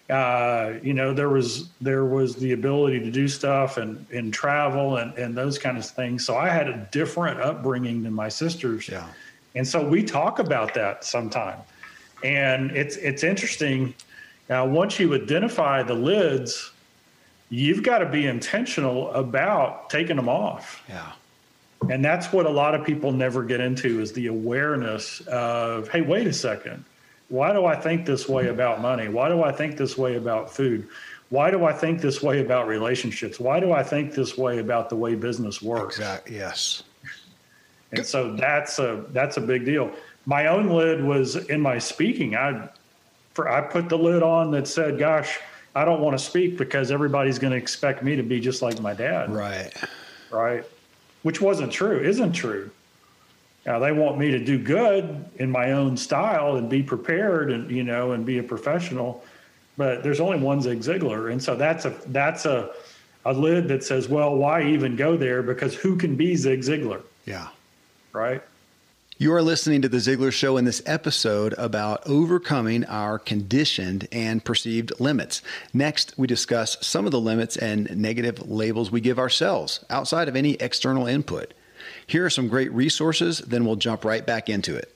uh, 0.10 0.75
you 0.81 0.93
know, 0.93 1.13
there 1.13 1.27
was 1.27 1.67
there 1.81 2.05
was 2.05 2.36
the 2.36 2.53
ability 2.53 2.99
to 2.99 3.12
do 3.12 3.27
stuff 3.27 3.75
and 3.75 4.05
and 4.12 4.33
travel 4.33 4.97
and 4.97 5.13
and 5.17 5.36
those 5.36 5.60
kind 5.60 5.77
of 5.77 5.86
things. 5.86 6.25
So 6.25 6.38
I 6.38 6.47
had 6.47 6.69
a 6.69 6.88
different 6.91 7.41
upbringing 7.41 8.03
than 8.03 8.13
my 8.13 8.29
sisters. 8.29 8.88
Yeah. 8.88 9.05
And 9.55 9.67
so 9.67 9.86
we 9.86 10.03
talk 10.03 10.39
about 10.39 10.73
that 10.75 11.03
sometime. 11.03 11.60
And 12.23 12.71
it's 12.71 12.95
it's 12.97 13.23
interesting. 13.23 13.93
Now, 14.49 14.65
once 14.65 14.97
you 14.97 15.13
identify 15.13 15.83
the 15.83 15.93
lids, 15.93 16.71
you've 17.49 17.83
got 17.83 17.99
to 17.99 18.05
be 18.05 18.25
intentional 18.25 19.12
about 19.12 19.89
taking 19.89 20.15
them 20.15 20.29
off. 20.29 20.83
Yeah. 20.89 21.12
And 21.89 22.03
that's 22.03 22.33
what 22.33 22.45
a 22.45 22.49
lot 22.49 22.73
of 22.73 22.86
people 22.86 23.12
never 23.12 23.43
get 23.43 23.60
into 23.60 24.01
is 24.01 24.12
the 24.13 24.27
awareness 24.27 25.21
of, 25.27 25.88
hey, 25.89 26.01
wait 26.01 26.27
a 26.27 26.33
second 26.33 26.83
why 27.29 27.51
do 27.51 27.65
I 27.65 27.75
think 27.75 28.05
this 28.05 28.27
way 28.27 28.47
about 28.47 28.81
money? 28.81 29.10
Why 29.10 29.29
do 29.29 29.43
I 29.43 29.51
think 29.51 29.77
this 29.77 29.97
way 29.97 30.15
about 30.15 30.51
food? 30.51 30.88
Why 31.29 31.51
do 31.51 31.65
I 31.65 31.73
think 31.73 31.99
this 31.99 32.23
way 32.23 32.39
about 32.41 32.67
relationships? 32.67 33.39
Why 33.39 33.60
do 33.60 33.73
I 33.73 33.83
think 33.83 34.13
this 34.13 34.38
way 34.38 34.60
about 34.60 34.89
the 34.89 34.95
way 34.95 35.15
business 35.15 35.62
works? 35.62 35.97
Exactly. 35.97 36.38
Yes. 36.38 36.83
And 37.91 38.05
so 38.05 38.33
that's 38.33 38.79
a 38.79 39.05
that's 39.10 39.38
a 39.38 39.41
big 39.41 39.65
deal. 39.65 39.91
My 40.25 40.47
own 40.47 40.69
lid 40.69 41.03
was 41.03 41.36
in 41.36 41.62
my 41.62 41.79
speaking. 41.79 42.36
I 42.36 42.69
for 43.33 43.49
I 43.49 43.62
put 43.62 43.89
the 43.89 43.97
lid 43.97 44.23
on 44.23 44.51
that 44.51 44.67
said, 44.67 44.99
"Gosh, 44.99 45.39
I 45.78 45.86
don't 45.86 46.02
want 46.02 46.18
to 46.18 46.24
speak 46.24 46.58
because 46.58 46.90
everybody's 46.90 47.38
going 47.38 47.52
to 47.52 47.58
expect 47.58 48.02
me 48.02 48.16
to 48.16 48.24
be 48.24 48.40
just 48.40 48.63
like 48.63 48.82
my 48.82 48.94
dad." 48.94 49.30
Right. 49.30 49.72
Right. 50.32 50.66
Which 51.22 51.40
wasn't 51.40 51.72
true. 51.72 52.00
Isn't 52.00 52.34
true. 52.34 52.72
Now 53.68 53.78
they 53.78 53.92
want 53.92 54.18
me 54.18 54.32
to 54.32 54.40
do 54.44 54.58
good 54.58 55.26
in 55.36 55.52
my 55.52 55.74
own 55.74 55.96
style 55.98 56.56
and 56.56 56.68
be 56.70 56.82
prepared 56.82 57.52
and 57.52 57.70
you 57.70 57.84
know 57.84 58.13
and 58.13 58.26
be 58.26 58.40
a 58.40 58.44
professional, 58.44 59.24
but 59.76 60.02
there's 60.04 60.20
only 60.20 60.40
one 60.40 60.62
Zig 60.62 60.80
Ziglar, 60.80 61.32
and 61.32 61.44
so 61.44 61.56
that's 61.56 61.86
a 61.86 61.94
that's 62.08 62.46
a 62.46 62.72
a 63.26 63.34
lid 63.34 63.68
that 63.68 63.84
says, 63.84 64.08
well, 64.08 64.36
why 64.36 64.63
even 64.63 64.96
go 64.96 65.18
there? 65.18 65.44
Because 65.44 65.76
who 65.76 65.98
can 65.98 66.16
be 66.16 66.36
Zig 66.36 66.62
Ziglar? 66.62 67.02
Yeah, 67.26 67.50
right. 68.13 68.42
You 69.19 69.34
are 69.34 69.41
listening 69.41 69.82
to 69.82 69.89
The 69.89 69.97
Ziglar 69.97 70.32
Show 70.32 70.58
in 70.58 70.65
this 70.65 70.84
episode 70.86 71.56
about 71.58 72.08
overcoming 72.08 72.86
our 72.86 73.17
conditioned 73.17 74.08
and 74.12 74.45
perceived 74.45 74.99
limits. 74.99 75.41
Next, 75.73 76.13
we 76.19 76.27
discuss 76.27 76.77
some 76.82 77.06
of 77.06 77.12
the 77.12 77.19
limits 77.19 77.58
and 77.58 77.97
negative 77.97 78.47
labels 78.47 78.91
we 78.91 79.01
give 79.01 79.17
ourselves 79.17 79.84
outside 79.89 80.27
of 80.27 80.36
any 80.36 80.51
external 80.60 81.08
input. 81.08 81.56
Here 82.06 82.25
are 82.25 82.30
some 82.30 82.47
great 82.47 82.71
resources, 82.71 83.39
then 83.39 83.65
we'll 83.65 83.75
jump 83.75 84.06
right 84.06 84.23
back 84.23 84.49
into 84.49 84.75
it. 84.75 84.93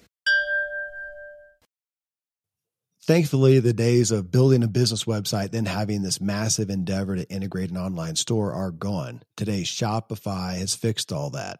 Thankfully, 3.02 3.60
the 3.60 3.74
days 3.74 4.12
of 4.12 4.32
building 4.32 4.62
a 4.62 4.68
business 4.68 5.06
website, 5.06 5.50
then 5.50 5.66
having 5.66 6.04
this 6.04 6.22
massive 6.22 6.70
endeavor 6.70 7.16
to 7.16 7.28
integrate 7.28 7.72
an 7.72 7.78
online 7.78 8.16
store 8.16 8.54
are 8.54 8.70
gone. 8.70 9.24
Today, 9.36 9.64
Shopify 9.64 10.60
has 10.60 10.76
fixed 10.76 11.12
all 11.12 11.32
that. 11.32 11.60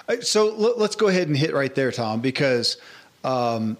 Uh, 0.08 0.16
so 0.20 0.54
let's 0.54 0.96
go 0.96 1.08
ahead 1.08 1.28
and 1.28 1.36
hit 1.36 1.54
right 1.54 1.74
there, 1.74 1.92
Tom, 1.92 2.20
because, 2.20 2.76
um, 3.24 3.76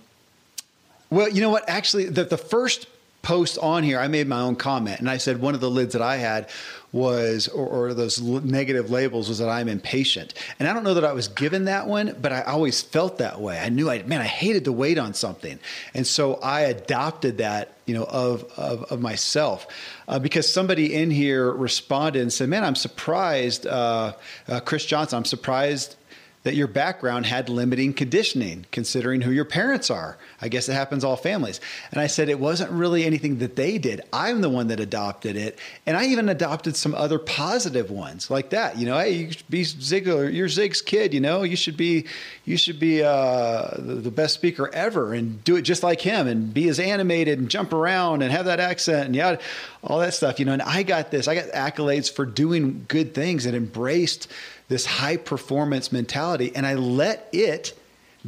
well, 1.11 1.28
you 1.28 1.40
know 1.40 1.50
what? 1.50 1.68
Actually, 1.68 2.04
the, 2.04 2.24
the 2.24 2.38
first 2.38 2.87
post 3.22 3.56
on 3.58 3.85
here, 3.85 3.98
I 3.98 4.08
made 4.08 4.26
my 4.26 4.40
own 4.40 4.56
comment 4.56 4.98
and 4.98 5.08
I 5.08 5.16
said 5.16 5.40
one 5.40 5.54
of 5.54 5.61
the 5.61 5.70
lids 5.70 5.92
that 5.92 6.02
I 6.02 6.16
had 6.16 6.50
was, 6.90 7.48
or, 7.48 7.66
or, 7.66 7.94
those 7.94 8.20
negative 8.20 8.90
labels 8.90 9.28
was 9.28 9.38
that 9.38 9.48
I'm 9.48 9.68
impatient. 9.68 10.35
And 10.58 10.68
I 10.68 10.74
don't 10.74 10.85
know 10.85 10.92
that 10.94 11.06
I 11.06 11.14
was 11.14 11.28
given 11.28 11.64
that 11.64 11.87
one, 11.87 12.16
but 12.20 12.32
I 12.32 12.42
always 12.42 12.82
felt 12.82 13.18
that 13.18 13.40
way. 13.40 13.58
I 13.58 13.70
knew 13.70 13.88
I, 13.88 14.02
man, 14.02 14.20
I 14.20 14.26
hated 14.26 14.66
to 14.66 14.72
wait 14.72 14.98
on 14.98 15.14
something. 15.14 15.58
And 15.94 16.06
so 16.06 16.35
I 16.35 16.62
adopted 16.62 17.38
that, 17.38 17.72
you 17.87 17.94
know, 17.94 18.04
of, 18.04 18.44
of, 18.58 18.85
of 18.92 19.00
myself 19.00 19.66
uh, 20.06 20.18
because 20.18 20.52
somebody 20.52 20.94
in 20.94 21.11
here 21.11 21.50
responded 21.50 22.20
and 22.20 22.32
said, 22.32 22.50
man, 22.50 22.62
I'm 22.62 22.76
surprised, 22.76 23.66
uh, 23.66 24.12
uh, 24.48 24.61
Chris 24.61 24.85
Johnson, 24.85 25.16
I'm 25.16 25.24
surprised 25.24 25.96
that 26.44 26.57
your 26.57 26.66
background 26.66 27.26
had 27.26 27.48
limiting 27.48 27.94
conditioning, 27.94 28.66
considering 28.72 29.20
who 29.20 29.31
your 29.31 29.44
parents 29.44 29.90
are. 29.90 30.18
I 30.40 30.48
guess 30.48 30.68
it 30.68 30.72
happens 30.72 31.05
all 31.05 31.16
families. 31.16 31.61
And 31.92 32.00
I 32.00 32.09
said 32.09 32.28
it 32.28 32.40
wasn't 32.40 32.72
really 32.72 33.05
anything 33.05 33.38
that 33.38 33.55
they 33.55 33.78
did. 33.78 34.00
I'm 34.12 34.40
the 34.40 34.48
one 34.48 34.66
that 34.68 34.81
adopted 34.81 35.37
it, 35.37 35.59
and 35.87 35.96
I 35.96 36.07
even 36.07 36.28
adopted 36.28 36.76
some 36.76 36.94
other 36.94 37.18
positive 37.18 37.90
ones 37.90 38.31
like 38.31 38.50
that. 38.50 38.76
You 38.76 38.87
know, 38.87 38.98
hey, 38.98 39.12
you 39.12 39.33
should 39.33 39.48
be 39.48 39.62
Ziglar, 39.62 40.33
you're 40.33 40.48
Zig's 40.48 40.83
kid. 40.83 41.14
You 41.14 41.20
know, 41.20 41.44
you 41.44 41.57
should 41.57 41.76
be, 41.76 42.07
you 42.44 42.57
should 42.57 42.81
be 42.81 43.02
uh, 43.02 43.68
the, 43.76 43.94
the 43.94 44.11
best 44.11 44.35
speaker 44.35 44.68
ever, 44.74 45.14
and 45.14 45.42
do 45.44 45.55
it 45.57 45.62
just 45.62 45.85
like 45.85 46.00
him, 46.00 46.26
and 46.26 46.52
be 46.52 46.68
as 46.68 46.81
animated 46.81 47.38
and 47.38 47.48
jump 47.48 47.72
around 47.72 48.22
and 48.22 48.33
have 48.33 48.46
that 48.46 48.59
accent 48.59 49.07
and 49.07 49.14
yeah, 49.14 49.37
all 49.85 50.00
that 50.00 50.14
stuff. 50.14 50.40
You 50.40 50.46
know, 50.46 50.52
and 50.52 50.62
I 50.62 50.83
got 50.83 51.12
this. 51.12 51.28
I 51.28 51.37
got 51.37 51.48
accolades 51.50 52.12
for 52.12 52.26
doing 52.26 52.85
good 52.88 53.14
things 53.14 53.46
and 53.46 53.55
embraced 53.55 54.26
this 54.68 54.87
high 54.87 55.16
performance 55.16 55.92
mentality, 55.92 56.53
and 56.55 56.66
I 56.66 56.75
let 56.75 57.29
it 57.33 57.79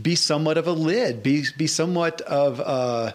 be 0.01 0.15
somewhat 0.15 0.59
of 0.59 0.67
a 0.67 0.73
lid, 0.73 1.23
be 1.23 1.45
be 1.57 1.67
somewhat 1.67 2.21
of 2.23 2.61
uh, 2.61 3.13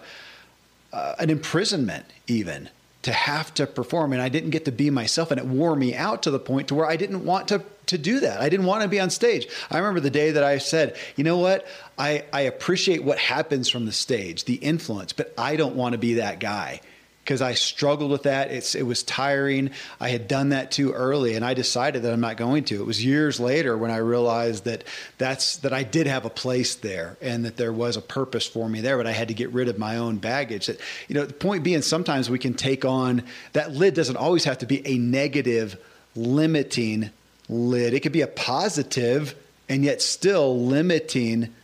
uh, 0.92 1.14
an 1.18 1.30
imprisonment, 1.30 2.06
even 2.26 2.68
to 3.02 3.12
have 3.12 3.52
to 3.54 3.66
perform. 3.66 4.12
And 4.12 4.20
I 4.20 4.28
didn't 4.28 4.50
get 4.50 4.64
to 4.66 4.72
be 4.72 4.90
myself, 4.90 5.30
and 5.30 5.38
it 5.38 5.46
wore 5.46 5.76
me 5.76 5.94
out 5.94 6.22
to 6.24 6.30
the 6.30 6.38
point 6.38 6.68
to 6.68 6.74
where 6.74 6.86
I 6.86 6.96
didn't 6.96 7.24
want 7.24 7.48
to 7.48 7.62
to 7.86 7.98
do 7.98 8.20
that. 8.20 8.40
I 8.40 8.48
didn't 8.48 8.66
want 8.66 8.82
to 8.82 8.88
be 8.88 9.00
on 9.00 9.10
stage. 9.10 9.48
I 9.70 9.78
remember 9.78 10.00
the 10.00 10.10
day 10.10 10.32
that 10.32 10.44
I 10.44 10.58
said, 10.58 10.96
you 11.16 11.24
know 11.24 11.38
what, 11.38 11.66
I 11.98 12.24
I 12.32 12.42
appreciate 12.42 13.04
what 13.04 13.18
happens 13.18 13.68
from 13.68 13.86
the 13.86 13.92
stage, 13.92 14.44
the 14.44 14.54
influence, 14.54 15.12
but 15.12 15.32
I 15.36 15.56
don't 15.56 15.76
want 15.76 15.92
to 15.92 15.98
be 15.98 16.14
that 16.14 16.40
guy 16.40 16.80
because 17.24 17.42
I 17.42 17.54
struggled 17.54 18.10
with 18.10 18.24
that. 18.24 18.50
It's 18.50 18.74
it 18.74 18.82
was 18.82 19.02
tiring. 19.02 19.70
I 20.00 20.08
had 20.08 20.26
done 20.26 20.48
that 20.48 20.70
too 20.70 20.92
early, 20.92 21.34
and 21.34 21.44
I 21.44 21.54
decided 21.54 22.02
that 22.02 22.12
I'm 22.12 22.20
not 22.20 22.36
going 22.36 22.64
to. 22.64 22.80
It 22.80 22.86
was 22.86 23.04
years 23.04 23.38
later 23.38 23.76
when 23.76 23.90
I 23.90 23.98
realized 23.98 24.64
that 24.64 24.84
that's 25.18 25.58
that 25.58 25.72
I 25.72 25.82
did 25.82 26.06
have 26.06 26.24
a 26.24 26.30
place 26.30 26.74
there, 26.76 27.16
and 27.20 27.44
that 27.44 27.56
there 27.56 27.72
was 27.72 27.96
a 27.96 28.02
purpose 28.02 28.46
for 28.46 28.68
me 28.68 28.80
there. 28.80 28.96
But 28.96 29.06
I 29.06 29.12
had 29.12 29.28
to 29.28 29.34
get 29.34 29.50
rid 29.52 29.68
of 29.68 29.78
my 29.78 29.98
own 29.98 30.18
baggage. 30.18 30.66
That 30.66 30.80
you 31.08 31.14
know, 31.14 31.24
the 31.24 31.34
point 31.34 31.62
being, 31.62 31.82
sometimes 31.82 32.28
we 32.28 32.38
can 32.38 32.54
take 32.54 32.84
on 32.84 33.22
that 33.52 33.72
lid. 33.72 33.94
Doesn't 33.94 34.16
always 34.16 34.44
have 34.44 34.58
to 34.58 34.66
be 34.66 34.86
a 34.86 34.98
negative, 34.98 35.78
limiting 36.16 37.10
lid. 37.48 37.94
It 37.94 38.00
could 38.00 38.12
be 38.12 38.22
a 38.22 38.28
positive 38.28 39.34
and 39.68 39.84
yet 39.84 40.02
still 40.02 40.66
limiting 40.66 41.54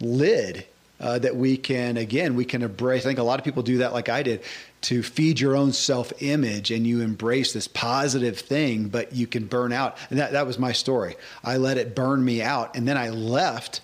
lid 0.00 0.66
uh, 1.02 1.18
that 1.18 1.36
we 1.36 1.56
can 1.56 1.96
again 1.96 2.36
we 2.36 2.44
can 2.44 2.62
embrace. 2.62 3.02
I 3.04 3.08
think 3.08 3.18
a 3.18 3.24
lot 3.24 3.38
of 3.38 3.44
people 3.44 3.62
do 3.62 3.78
that 3.78 3.92
like 3.92 4.08
I 4.08 4.22
did 4.22 4.42
to 4.82 5.02
feed 5.02 5.40
your 5.40 5.56
own 5.56 5.72
self 5.72 6.12
image 6.22 6.70
and 6.70 6.86
you 6.86 7.00
embrace 7.00 7.52
this 7.52 7.68
positive 7.68 8.38
thing, 8.38 8.88
but 8.88 9.12
you 9.12 9.26
can 9.26 9.46
burn 9.46 9.72
out. 9.72 9.96
And 10.10 10.18
that, 10.18 10.32
that 10.32 10.46
was 10.46 10.58
my 10.58 10.72
story. 10.72 11.16
I 11.42 11.56
let 11.56 11.78
it 11.78 11.94
burn 11.94 12.24
me 12.24 12.42
out. 12.42 12.76
And 12.76 12.86
then 12.86 12.96
I 12.96 13.10
left 13.10 13.80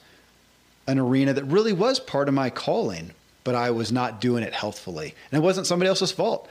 an 0.87 0.99
arena 0.99 1.33
that 1.33 1.45
really 1.45 1.73
was 1.73 2.01
part 2.01 2.29
of 2.29 2.35
my 2.35 2.51
calling, 2.51 3.13
but 3.45 3.55
I 3.55 3.71
was 3.71 3.93
not 3.93 4.21
doing 4.21 4.43
it 4.43 4.53
healthfully. 4.53 5.15
And 5.31 5.41
it 5.41 5.45
wasn't 5.45 5.67
somebody 5.67 5.89
else's 5.89 6.13
fault. 6.13 6.49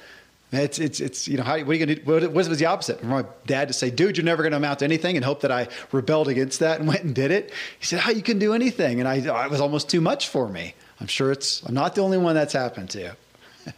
It's, 0.51 0.79
it's, 0.79 1.01
it's, 1.01 1.27
you 1.27 1.37
know, 1.37 1.43
how, 1.43 1.57
what 1.59 1.69
are 1.69 1.73
you 1.73 1.85
going 1.85 1.97
to 1.97 2.19
do? 2.19 2.29
What, 2.29 2.47
was 2.47 2.57
the 2.57 2.65
opposite? 2.67 3.01
For 3.01 3.05
my 3.05 3.25
dad 3.45 3.67
to 3.67 3.73
say, 3.73 3.89
dude, 3.89 4.15
you're 4.15 4.23
never 4.23 4.43
going 4.43 4.51
to 4.51 4.57
amount 4.57 4.79
to 4.79 4.85
anything 4.85 5.17
and 5.17 5.25
hope 5.25 5.41
that 5.41 5.51
I 5.51 5.67
rebelled 5.91 6.29
against 6.29 6.61
that 6.61 6.79
and 6.79 6.87
went 6.87 7.03
and 7.03 7.13
did 7.13 7.31
it. 7.31 7.51
He 7.79 7.85
said, 7.85 7.99
how 7.99 8.11
oh, 8.11 8.13
you 8.13 8.21
can 8.21 8.39
do 8.39 8.53
anything. 8.53 8.99
And 9.01 9.09
I, 9.09 9.19
oh, 9.27 9.45
it 9.45 9.51
was 9.51 9.59
almost 9.59 9.89
too 9.89 9.99
much 9.99 10.29
for 10.29 10.47
me. 10.47 10.73
I'm 11.01 11.07
sure 11.07 11.31
it's, 11.31 11.63
I'm 11.63 11.73
not 11.73 11.95
the 11.95 12.01
only 12.01 12.17
one 12.17 12.33
that's 12.35 12.53
happened 12.53 12.89
to. 12.91 13.15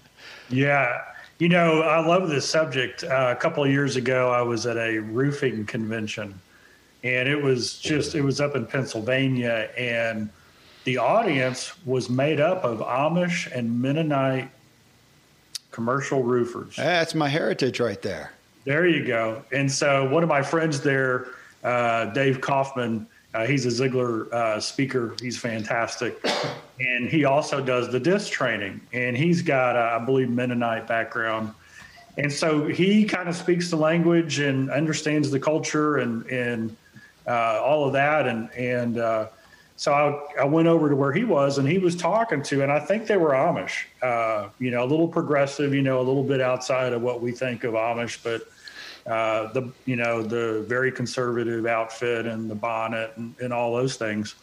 Yeah. 0.51 1.03
You 1.37 1.47
know, 1.47 1.83
I 1.83 2.05
love 2.05 2.27
this 2.27 2.49
subject. 2.49 3.03
Uh, 3.03 3.33
a 3.37 3.39
couple 3.39 3.63
of 3.63 3.69
years 3.69 3.95
ago, 3.95 4.31
I 4.31 4.41
was 4.41 4.65
at 4.65 4.77
a 4.77 4.97
roofing 4.97 5.65
convention, 5.67 6.41
and 7.03 7.29
it 7.29 7.41
was 7.41 7.77
just, 7.77 8.15
it 8.15 8.21
was 8.21 8.41
up 8.41 8.55
in 8.55 8.65
Pennsylvania, 8.65 9.69
and 9.77 10.29
the 10.83 10.97
audience 10.97 11.73
was 11.85 12.09
made 12.09 12.41
up 12.41 12.63
of 12.63 12.79
Amish 12.79 13.49
and 13.55 13.79
Mennonite 13.79 14.49
commercial 15.79 16.23
roofers. 16.23 16.75
That's 16.75 17.15
my 17.15 17.29
heritage 17.29 17.79
right 17.79 18.01
there. 18.01 18.33
There 18.65 18.85
you 18.85 19.05
go. 19.05 19.43
And 19.53 19.71
so, 19.71 20.09
one 20.09 20.23
of 20.23 20.29
my 20.29 20.41
friends 20.41 20.81
there, 20.81 21.27
uh, 21.63 22.05
Dave 22.07 22.41
Kaufman, 22.41 23.07
uh, 23.33 23.45
he's 23.45 23.65
a 23.65 23.69
Ziglar 23.69 24.31
uh, 24.33 24.59
speaker. 24.59 25.15
He's 25.21 25.37
fantastic 25.37 26.21
and 26.79 27.09
he 27.09 27.25
also 27.25 27.61
does 27.61 27.91
the 27.91 27.99
disc 27.99 28.31
training. 28.31 28.79
And 28.93 29.15
he's 29.15 29.41
got, 29.41 29.75
uh, 29.75 29.99
I 29.99 30.05
believe, 30.05 30.29
Mennonite 30.29 30.87
background, 30.87 31.53
and 32.17 32.31
so 32.31 32.67
he 32.67 33.05
kind 33.05 33.29
of 33.29 33.35
speaks 33.35 33.69
the 33.69 33.77
language 33.77 34.39
and 34.39 34.69
understands 34.69 35.31
the 35.31 35.39
culture 35.39 35.97
and 35.97 36.25
and 36.27 36.75
uh, 37.27 37.61
all 37.63 37.85
of 37.85 37.93
that, 37.93 38.27
and 38.27 38.51
and 38.53 38.97
uh, 38.97 39.27
so 39.79 39.93
I, 39.93 40.41
I 40.41 40.43
went 40.43 40.67
over 40.67 40.89
to 40.89 40.95
where 40.97 41.13
he 41.13 41.23
was, 41.23 41.57
and 41.57 41.65
he 41.65 41.77
was 41.77 41.95
talking 41.95 42.43
to, 42.43 42.63
and 42.63 42.69
I 42.69 42.81
think 42.81 43.07
they 43.07 43.15
were 43.15 43.29
Amish, 43.29 43.85
uh, 44.01 44.49
you 44.59 44.71
know, 44.71 44.83
a 44.83 44.85
little 44.85 45.07
progressive, 45.07 45.73
you 45.73 45.81
know, 45.81 45.99
a 45.99 46.03
little 46.03 46.25
bit 46.25 46.41
outside 46.41 46.91
of 46.91 47.01
what 47.01 47.21
we 47.21 47.31
think 47.31 47.63
of 47.63 47.75
Amish, 47.75 48.21
but 48.21 48.41
uh, 49.09 49.53
the 49.53 49.71
you 49.85 49.95
know 49.95 50.21
the 50.21 50.65
very 50.67 50.91
conservative 50.91 51.65
outfit 51.65 52.25
and 52.25 52.51
the 52.51 52.55
bonnet 52.55 53.13
and, 53.15 53.33
and 53.39 53.53
all 53.53 53.73
those 53.73 53.95
things. 53.95 54.35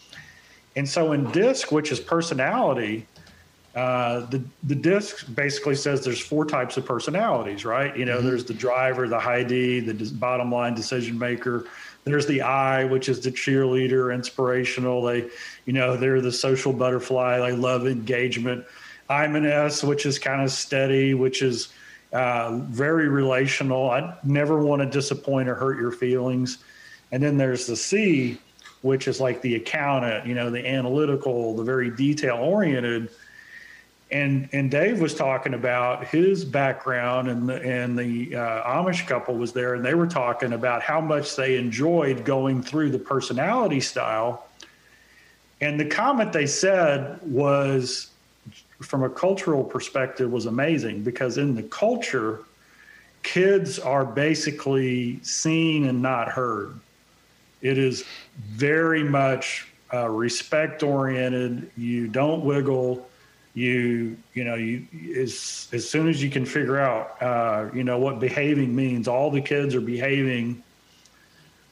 And 0.75 0.89
so 0.89 1.13
in 1.13 1.31
DISC, 1.33 1.71
which 1.71 1.93
is 1.93 2.01
personality, 2.01 3.07
uh, 3.75 4.21
the 4.31 4.43
the 4.63 4.75
disc 4.75 5.27
basically 5.35 5.75
says 5.75 6.03
there's 6.03 6.19
four 6.19 6.47
types 6.47 6.79
of 6.79 6.87
personalities, 6.87 7.67
right? 7.67 7.95
You 7.95 8.07
know, 8.07 8.17
mm-hmm. 8.17 8.27
there's 8.27 8.47
the 8.47 8.55
driver, 8.55 9.07
the 9.07 9.21
high 9.21 9.43
D, 9.43 9.81
the 9.81 10.13
bottom 10.15 10.51
line 10.51 10.75
decision 10.75 11.19
maker. 11.19 11.67
There's 12.07 12.27
the 12.27 12.43
I, 12.43 12.85
which 12.85 13.09
is 13.09 13.19
the 13.19 13.33
cheerleader, 13.33 14.15
inspirational. 14.15 15.03
They, 15.03 15.29
you 15.65 15.73
know, 15.73 15.97
they're 15.97 16.21
the 16.21 16.31
social 16.31 16.73
butterfly. 16.73 17.41
They 17.41 17.51
love 17.51 17.89
engagement. 17.89 18.65
I'm 19.09 19.35
an 19.35 19.45
S, 19.45 19.83
which 19.83 20.07
is 20.07 20.17
kind 20.17 20.41
of 20.41 20.53
steady, 20.53 21.15
which 21.15 21.43
is 21.43 21.71
uh, 22.13 22.59
very 22.67 23.09
relational. 23.09 23.91
I 23.91 24.17
never 24.23 24.61
want 24.61 24.83
to 24.83 24.87
disappoint 24.87 25.49
or 25.49 25.57
hurt 25.57 25.81
your 25.81 25.91
feelings. 25.91 26.59
And 27.11 27.21
then 27.21 27.37
there's 27.37 27.67
the 27.67 27.75
C, 27.75 28.39
which 28.83 29.09
is 29.09 29.21
like 29.21 29.43
the 29.43 29.57
accountant, 29.57 30.27
you 30.27 30.35
know, 30.37 30.49
the 30.49 30.65
analytical, 30.65 31.57
the 31.57 31.65
very 31.65 31.91
detail 31.91 32.37
oriented 32.37 33.11
and 34.11 34.49
and 34.53 34.71
Dave 34.71 35.01
was 35.01 35.15
talking 35.15 35.55
about 35.55 36.07
his 36.07 36.45
background, 36.45 37.29
and 37.29 37.49
the, 37.49 37.61
and 37.63 37.99
the 37.99 38.37
uh, 38.37 38.83
Amish 38.83 39.07
couple 39.07 39.35
was 39.37 39.53
there, 39.53 39.75
and 39.75 39.85
they 39.85 39.95
were 39.95 40.07
talking 40.07 40.53
about 40.53 40.83
how 40.83 41.01
much 41.01 41.35
they 41.35 41.57
enjoyed 41.57 42.25
going 42.25 42.63
through 42.63 42.91
the 42.91 42.99
personality 42.99 43.81
style. 43.81 44.47
And 45.61 45.81
the 45.81 45.87
comment 45.87 46.33
they 46.33 46.47
said 46.47 47.19
was, 47.23 48.11
from 48.81 49.03
a 49.03 49.11
cultural 49.11 49.65
perspective, 49.65 50.31
was 50.31 50.47
amazing 50.47 51.03
because 51.03 51.39
in 51.39 51.57
the 51.57 51.65
culture, 51.65 52.41
kids 53.25 53.81
are 53.81 54.05
basically 54.05 55.19
seen 55.23 55.87
and 55.87 56.01
not 56.01 56.29
heard. 56.29 56.79
It 57.61 57.77
is 57.77 58.05
very 58.37 59.03
much 59.03 59.67
uh, 59.93 60.09
respect 60.09 60.85
oriented. 60.85 61.71
You 61.77 62.07
don't 62.07 62.45
wiggle 62.45 63.09
you 63.57 64.17
you 64.35 64.45
know 64.45 64.55
you 64.55 64.87
as 65.17 65.69
as 65.73 65.89
soon 65.89 66.09
as 66.09 66.23
you 66.23 66.31
can 66.31 66.47
figure 66.47 66.79
out 66.79 67.21
uh, 67.21 67.69
you 67.75 67.83
know 67.83 67.99
what 67.99 68.21
behaving 68.21 68.77
means 68.77 69.09
all 69.09 69.31
the 69.31 69.41
kids 69.41 69.75
are 69.75 69.81
behaving 69.81 70.63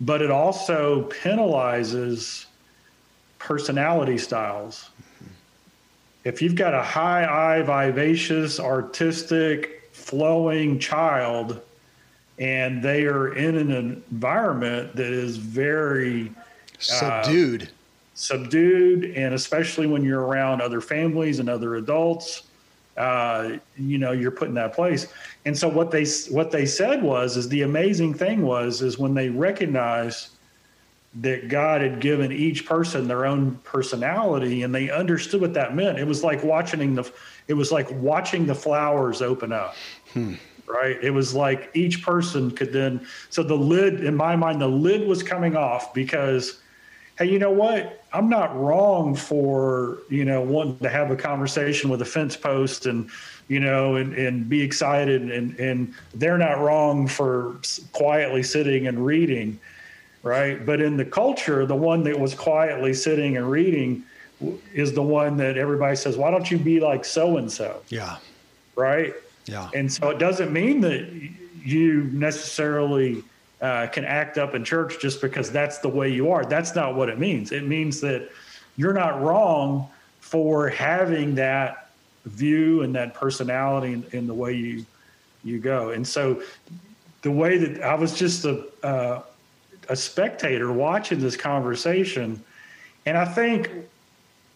but 0.01 0.21
it 0.21 0.31
also 0.31 1.09
penalizes 1.09 2.47
personality 3.39 4.19
styles. 4.19 4.91
If 6.25 6.41
you've 6.41 6.55
got 6.55 6.75
a 6.75 6.83
high 6.83 7.59
I 7.59 7.63
vivacious 7.63 8.59
artistic 8.59 9.91
flowing 9.93 10.79
child 10.79 11.61
and 12.39 12.83
they 12.83 13.05
are 13.05 13.35
in 13.35 13.57
an 13.57 13.71
environment 14.11 14.97
that 14.97 15.13
is 15.13 15.37
very 15.37 16.33
subdued. 16.79 17.65
uh, 17.65 17.67
subdued, 18.15 19.05
and 19.17 19.35
especially 19.35 19.87
when 19.87 20.05
you're 20.05 20.23
around 20.23 20.63
other 20.63 20.81
families 20.81 21.41
and 21.41 21.49
other 21.49 21.77
adults, 21.77 22.45
uh, 22.97 23.57
you 23.77 23.99
know, 23.99 24.13
you're 24.13 24.31
put 24.31 24.49
in 24.49 24.55
that 24.55 24.73
place. 24.73 25.09
And 25.45 25.57
so 25.57 25.69
what 25.69 25.91
they 25.91 26.07
what 26.31 26.51
they 26.51 26.65
said 26.65 27.03
was 27.03 27.37
is 27.37 27.49
the 27.49 27.63
amazing 27.63 28.15
thing 28.15 28.43
was 28.43 28.83
is 28.83 28.99
when 28.99 29.15
they 29.15 29.29
recognized 29.29 30.31
that 31.21 31.49
God 31.49 31.81
had 31.81 32.01
given 32.01 32.33
each 32.33 32.67
person 32.67 33.07
their 33.07 33.25
own 33.25 33.57
personality 33.65 34.63
and 34.63 34.75
they 34.75 34.91
understood 34.91 35.41
what 35.41 35.55
that 35.55 35.75
meant. 35.75 35.99
It 35.99 36.07
was 36.07 36.25
like 36.25 36.43
watching 36.43 36.95
the 36.95 37.11
it 37.49 37.55
was 37.55 37.73
like 37.73 37.89
watching 37.91 38.47
the 38.47 38.55
flowers 38.55 39.23
open 39.23 39.53
up. 39.53 39.75
Hmm. 40.13 40.35
Right? 40.67 40.97
It 41.03 41.11
was 41.11 41.35
like 41.35 41.71
each 41.75 42.03
person 42.03 42.51
could 42.51 42.73
then 42.73 43.07
so 43.29 43.43
the 43.43 43.57
lid 43.57 44.05
in 44.05 44.15
my 44.15 44.37
mind 44.37 44.61
the 44.61 44.69
lid 44.69 45.07
was 45.07 45.23
coming 45.23 45.57
off 45.57 45.93
because 45.93 46.61
hey, 47.19 47.31
you 47.31 47.39
know 47.39 47.51
what? 47.51 48.05
I'm 48.13 48.29
not 48.29 48.57
wrong 48.57 49.15
for, 49.15 49.99
you 50.09 50.25
know, 50.25 50.41
wanting 50.41 50.79
to 50.79 50.89
have 50.89 51.11
a 51.11 51.17
conversation 51.17 51.91
with 51.91 52.03
a 52.03 52.05
fence 52.05 52.37
post 52.37 52.87
and, 52.87 53.11
you 53.49 53.61
know, 53.61 53.97
and, 53.97 54.15
and 54.15 54.49
be 54.49 54.61
excited. 54.61 55.31
And, 55.31 55.59
and 55.59 55.95
they're 56.15 56.39
not 56.39 56.61
wrong 56.61 57.07
for 57.07 57.57
quietly 57.93 58.43
sitting 58.43 58.87
and 58.87 59.05
reading, 59.05 59.59
right? 60.23 60.65
But 60.65 60.81
in 60.81 60.97
the 60.97 61.05
culture, 61.05 61.67
the 61.67 61.77
one 61.77 62.03
that 62.05 62.19
was 62.19 62.35
quietly 62.35 62.95
sitting 62.95 63.37
and 63.37 63.51
reading 63.51 64.05
is 64.73 64.93
the 64.93 65.03
one 65.03 65.37
that 65.37 65.57
everybody 65.57 65.97
says, 65.97 66.17
why 66.17 66.31
don't 66.31 66.51
you 66.51 66.59
be 66.59 66.81
like 66.81 67.05
so 67.05 67.37
and 67.37 67.51
so? 67.51 67.81
Yeah. 67.89 68.17
Right. 68.75 69.15
Yeah. 69.47 69.71
And 69.75 69.93
so 69.93 70.11
it 70.11 70.19
doesn't 70.19 70.53
mean 70.53 70.81
that 70.81 71.09
you 71.65 72.05
necessarily 72.13 73.23
uh, 73.65 73.87
can 73.87 74.05
act 74.05 74.37
up 74.37 74.55
in 74.55 74.63
church 74.63 75.01
just 75.01 75.23
because 75.23 75.51
that's 75.51 75.79
the 75.79 75.89
way 75.89 76.13
you 76.13 76.31
are. 76.31 76.45
That's 76.45 76.75
not 76.75 76.95
what 76.95 77.09
it 77.09 77.19
means. 77.19 77.51
It 77.51 77.67
means 77.67 77.99
that 78.03 78.29
you're 78.77 78.93
not 78.93 79.23
wrong 79.23 79.89
for 80.21 80.69
having 80.69 81.35
that 81.37 81.89
view 82.27 82.83
and 82.83 82.95
that 82.95 83.15
personality 83.15 83.95
in, 83.95 84.05
in 84.13 84.27
the 84.27 84.35
way 84.35 84.53
you 84.53 84.85
you 85.45 85.59
go. 85.59 85.91
And 85.91 86.07
so 86.07 86.43
the 87.23 87.31
way 87.31 87.57
that 87.57 87.83
I 87.83 87.95
was 87.95 88.15
just 88.15 88.45
a 88.45 88.67
uh, 88.83 89.23
a 89.89 89.97
spectator 89.97 90.71
watching 90.71 91.19
this 91.19 91.37
conversation, 91.37 92.45
and 93.07 93.17
I 93.17 93.25
think 93.25 93.71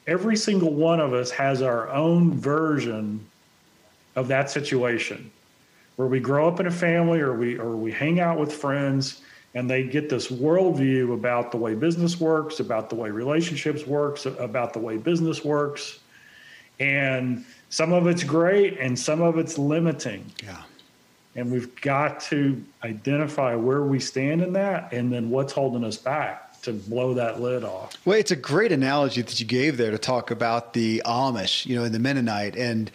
every 0.07 0.37
single 0.37 0.75
one 0.75 1.01
of 1.01 1.14
us 1.14 1.31
has 1.31 1.62
our 1.62 1.88
own 1.88 2.35
version 2.35 3.25
of 4.16 4.29
that 4.29 4.51
situation 4.51 5.31
where 5.99 6.07
we 6.07 6.21
grow 6.21 6.47
up 6.47 6.61
in 6.61 6.67
a 6.69 6.71
family 6.71 7.19
or 7.19 7.35
we 7.35 7.59
or 7.59 7.75
we 7.75 7.91
hang 7.91 8.21
out 8.21 8.39
with 8.39 8.53
friends 8.53 9.21
and 9.57 9.69
they 9.69 9.83
get 9.83 10.09
this 10.09 10.29
worldview 10.29 11.13
about 11.13 11.51
the 11.51 11.57
way 11.57 11.75
business 11.75 12.21
works, 12.21 12.61
about 12.61 12.89
the 12.89 12.95
way 12.95 13.11
relationships 13.11 13.85
works, 13.85 14.25
about 14.25 14.73
the 14.73 14.79
way 14.79 14.97
business 14.97 15.45
works. 15.45 15.99
And 16.79 17.45
some 17.71 17.93
of 17.93 18.07
it's 18.07 18.23
great 18.23 18.79
and 18.79 18.97
some 18.97 19.21
of 19.21 19.39
it's 19.39 19.59
limiting. 19.59 20.25
Yeah. 20.41 20.63
And 21.35 21.51
we've 21.51 21.75
got 21.81 22.21
to 22.21 22.63
identify 22.85 23.57
where 23.57 23.83
we 23.83 23.99
stand 23.99 24.41
in 24.41 24.53
that 24.53 24.93
and 24.93 25.13
then 25.13 25.31
what's 25.31 25.53
holding 25.53 25.83
us 25.83 25.97
back 25.97 26.61
to 26.63 26.73
blow 26.73 27.15
that 27.15 27.41
lid 27.41 27.65
off. 27.65 27.97
Well, 28.05 28.17
it's 28.17 28.31
a 28.31 28.37
great 28.37 28.71
analogy 28.71 29.23
that 29.23 29.41
you 29.41 29.47
gave 29.47 29.79
there 29.79 29.91
to 29.91 29.99
talk 29.99 30.31
about 30.31 30.75
the 30.75 31.03
Amish, 31.05 31.67
you 31.67 31.75
know, 31.75 31.83
and 31.83 31.93
the 31.93 31.99
Mennonite, 31.99 32.55
and 32.55 32.89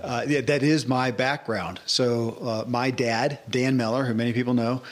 uh, 0.00 0.24
that 0.26 0.62
is 0.62 0.86
my 0.86 1.10
background. 1.10 1.80
So 1.86 2.38
uh, 2.40 2.64
my 2.68 2.90
dad, 2.90 3.38
Dan 3.48 3.76
Miller, 3.76 4.04
who 4.04 4.14
many 4.14 4.32
people 4.32 4.54
know, 4.54 4.82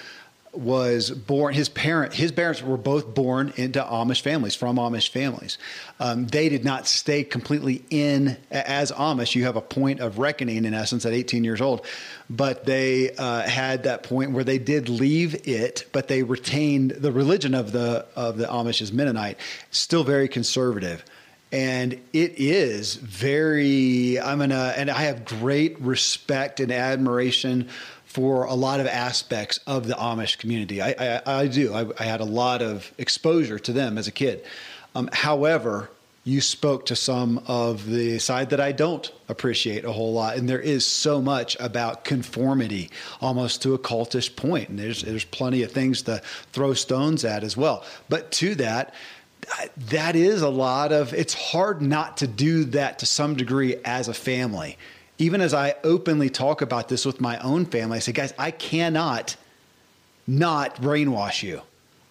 was 0.52 1.10
born. 1.10 1.54
His 1.54 1.68
parent, 1.68 2.14
his 2.14 2.32
parents 2.32 2.62
were 2.62 2.76
both 2.76 3.14
born 3.14 3.52
into 3.56 3.80
Amish 3.80 4.22
families, 4.22 4.54
from 4.54 4.76
Amish 4.76 5.10
families. 5.10 5.58
Um, 6.00 6.26
they 6.26 6.48
did 6.48 6.64
not 6.64 6.86
stay 6.86 7.22
completely 7.22 7.84
in 7.90 8.36
as 8.50 8.90
Amish. 8.92 9.34
You 9.34 9.44
have 9.44 9.56
a 9.56 9.60
point 9.60 10.00
of 10.00 10.18
reckoning, 10.18 10.64
in 10.64 10.74
essence, 10.74 11.06
at 11.06 11.12
18 11.12 11.44
years 11.44 11.60
old. 11.60 11.86
But 12.28 12.64
they 12.64 13.12
uh, 13.12 13.42
had 13.42 13.84
that 13.84 14.02
point 14.02 14.32
where 14.32 14.44
they 14.44 14.58
did 14.58 14.88
leave 14.88 15.46
it, 15.46 15.86
but 15.92 16.08
they 16.08 16.22
retained 16.22 16.92
the 16.92 17.12
religion 17.12 17.54
of 17.54 17.72
the 17.72 18.06
of 18.16 18.38
the 18.38 18.46
Amish 18.46 18.82
as 18.82 18.92
Mennonite, 18.92 19.38
still 19.70 20.04
very 20.04 20.28
conservative 20.28 21.04
and 21.50 21.94
it 22.12 22.34
is 22.36 22.96
very 22.96 24.20
i'm 24.20 24.38
gonna 24.38 24.74
and 24.76 24.90
i 24.90 25.02
have 25.02 25.24
great 25.24 25.80
respect 25.80 26.60
and 26.60 26.70
admiration 26.70 27.68
for 28.08 28.44
a 28.44 28.54
lot 28.54 28.80
of 28.80 28.86
aspects 28.86 29.60
of 29.66 29.86
the 29.86 29.92
Amish 29.94 30.38
community. 30.38 30.80
I, 30.80 30.94
I, 30.98 31.40
I 31.40 31.46
do. 31.46 31.74
I, 31.74 31.86
I, 32.00 32.04
had 32.04 32.20
a 32.20 32.24
lot 32.24 32.62
of 32.62 32.90
exposure 32.96 33.58
to 33.58 33.72
them 33.72 33.98
as 33.98 34.08
a 34.08 34.10
kid. 34.10 34.44
Um, 34.94 35.10
however, 35.12 35.90
you 36.24 36.40
spoke 36.40 36.86
to 36.86 36.96
some 36.96 37.42
of 37.46 37.86
the 37.86 38.18
side 38.18 38.50
that 38.50 38.60
I 38.60 38.72
don't 38.72 39.10
appreciate 39.28 39.84
a 39.84 39.92
whole 39.92 40.12
lot, 40.12 40.36
and 40.36 40.48
there 40.48 40.60
is 40.60 40.84
so 40.84 41.22
much 41.22 41.56
about 41.60 42.04
conformity, 42.04 42.90
almost 43.20 43.62
to 43.62 43.74
a 43.74 43.78
cultish 43.78 44.34
point. 44.34 44.68
And 44.68 44.78
there's 44.78 45.02
there's 45.02 45.24
plenty 45.24 45.62
of 45.62 45.72
things 45.72 46.02
to 46.02 46.20
throw 46.52 46.74
stones 46.74 47.24
at 47.24 47.44
as 47.44 47.56
well. 47.56 47.84
But 48.08 48.32
to 48.32 48.54
that, 48.56 48.94
that 49.76 50.16
is 50.16 50.42
a 50.42 50.48
lot 50.48 50.92
of. 50.92 51.14
It's 51.14 51.34
hard 51.34 51.82
not 51.82 52.18
to 52.18 52.26
do 52.26 52.64
that 52.64 52.98
to 53.00 53.06
some 53.06 53.34
degree 53.36 53.76
as 53.84 54.08
a 54.08 54.14
family 54.14 54.76
even 55.18 55.40
as 55.40 55.52
I 55.52 55.74
openly 55.82 56.30
talk 56.30 56.62
about 56.62 56.88
this 56.88 57.04
with 57.04 57.20
my 57.20 57.38
own 57.38 57.66
family, 57.66 57.96
I 57.96 57.98
say, 57.98 58.12
guys, 58.12 58.32
I 58.38 58.52
cannot 58.52 59.36
not 60.26 60.76
brainwash 60.76 61.42
you. 61.42 61.62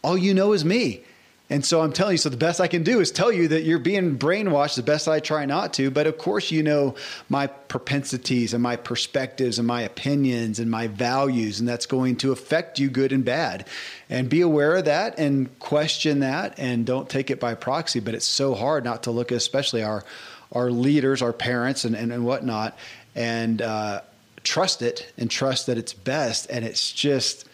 All 0.03 0.17
you 0.17 0.33
know 0.33 0.53
is 0.53 0.65
me. 0.65 1.03
And 1.49 1.65
so 1.65 1.79
I'm 1.79 1.93
telling 1.93 2.13
you, 2.13 2.17
so 2.17 2.27
the 2.27 2.35
best 2.35 2.59
I 2.59 2.67
can 2.67 2.83
do 2.83 2.99
is 2.99 3.09
tell 3.09 3.31
you 3.31 3.47
that 3.47 3.63
you're 3.63 3.79
being 3.79 4.17
brainwashed 4.19 4.75
the 4.75 4.83
best 4.83 5.07
I 5.07 5.21
try 5.21 5.45
not 5.45 5.73
to. 5.75 5.89
But 5.89 6.05
of 6.05 6.17
course, 6.17 6.51
you 6.51 6.61
know 6.61 6.95
my 7.29 7.47
propensities 7.47 8.53
and 8.53 8.61
my 8.61 8.75
perspectives 8.75 9.57
and 9.57 9.65
my 9.65 9.81
opinions 9.81 10.59
and 10.59 10.69
my 10.69 10.87
values, 10.87 11.61
and 11.61 11.69
that's 11.69 11.85
going 11.85 12.17
to 12.17 12.33
affect 12.33 12.79
you 12.79 12.89
good 12.89 13.13
and 13.13 13.23
bad. 13.23 13.65
And 14.09 14.29
be 14.29 14.41
aware 14.41 14.75
of 14.75 14.85
that 14.85 15.17
and 15.19 15.57
question 15.59 16.19
that 16.19 16.59
and 16.59 16.85
don't 16.85 17.09
take 17.09 17.31
it 17.31 17.39
by 17.39 17.55
proxy. 17.55 18.01
But 18.01 18.13
it's 18.13 18.25
so 18.25 18.53
hard 18.53 18.83
not 18.83 19.03
to 19.03 19.11
look 19.11 19.31
especially 19.31 19.83
our 19.83 20.03
our 20.51 20.71
leaders, 20.71 21.21
our 21.21 21.33
parents, 21.33 21.83
and, 21.83 21.93
and, 21.95 22.11
and 22.11 22.25
whatnot, 22.25 22.77
and 23.15 23.61
uh, 23.61 24.01
trust 24.43 24.81
it 24.81 25.11
and 25.17 25.29
trust 25.29 25.67
that 25.67 25.77
it's 25.77 25.93
best. 25.93 26.47
And 26.49 26.63
it's 26.63 26.91
just 26.91 27.47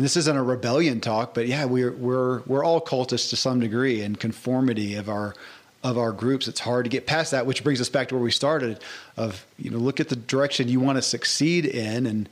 and 0.00 0.04
this 0.06 0.16
isn't 0.16 0.34
a 0.34 0.42
rebellion 0.42 0.98
talk, 1.02 1.34
but 1.34 1.46
yeah, 1.46 1.66
we're 1.66 1.92
we're 1.92 2.40
we're 2.46 2.64
all 2.64 2.80
cultists 2.80 3.28
to 3.28 3.36
some 3.36 3.60
degree 3.60 4.00
and 4.00 4.18
conformity 4.18 4.94
of 4.94 5.10
our 5.10 5.34
of 5.84 5.98
our 5.98 6.10
groups. 6.10 6.48
It's 6.48 6.58
hard 6.58 6.86
to 6.86 6.88
get 6.88 7.06
past 7.06 7.32
that, 7.32 7.44
which 7.44 7.62
brings 7.62 7.82
us 7.82 7.90
back 7.90 8.08
to 8.08 8.14
where 8.14 8.24
we 8.24 8.30
started 8.30 8.82
of, 9.18 9.44
you 9.58 9.70
know, 9.70 9.76
look 9.76 10.00
at 10.00 10.08
the 10.08 10.16
direction 10.16 10.68
you 10.68 10.80
want 10.80 10.96
to 10.96 11.02
succeed 11.02 11.66
in 11.66 12.06
and 12.06 12.30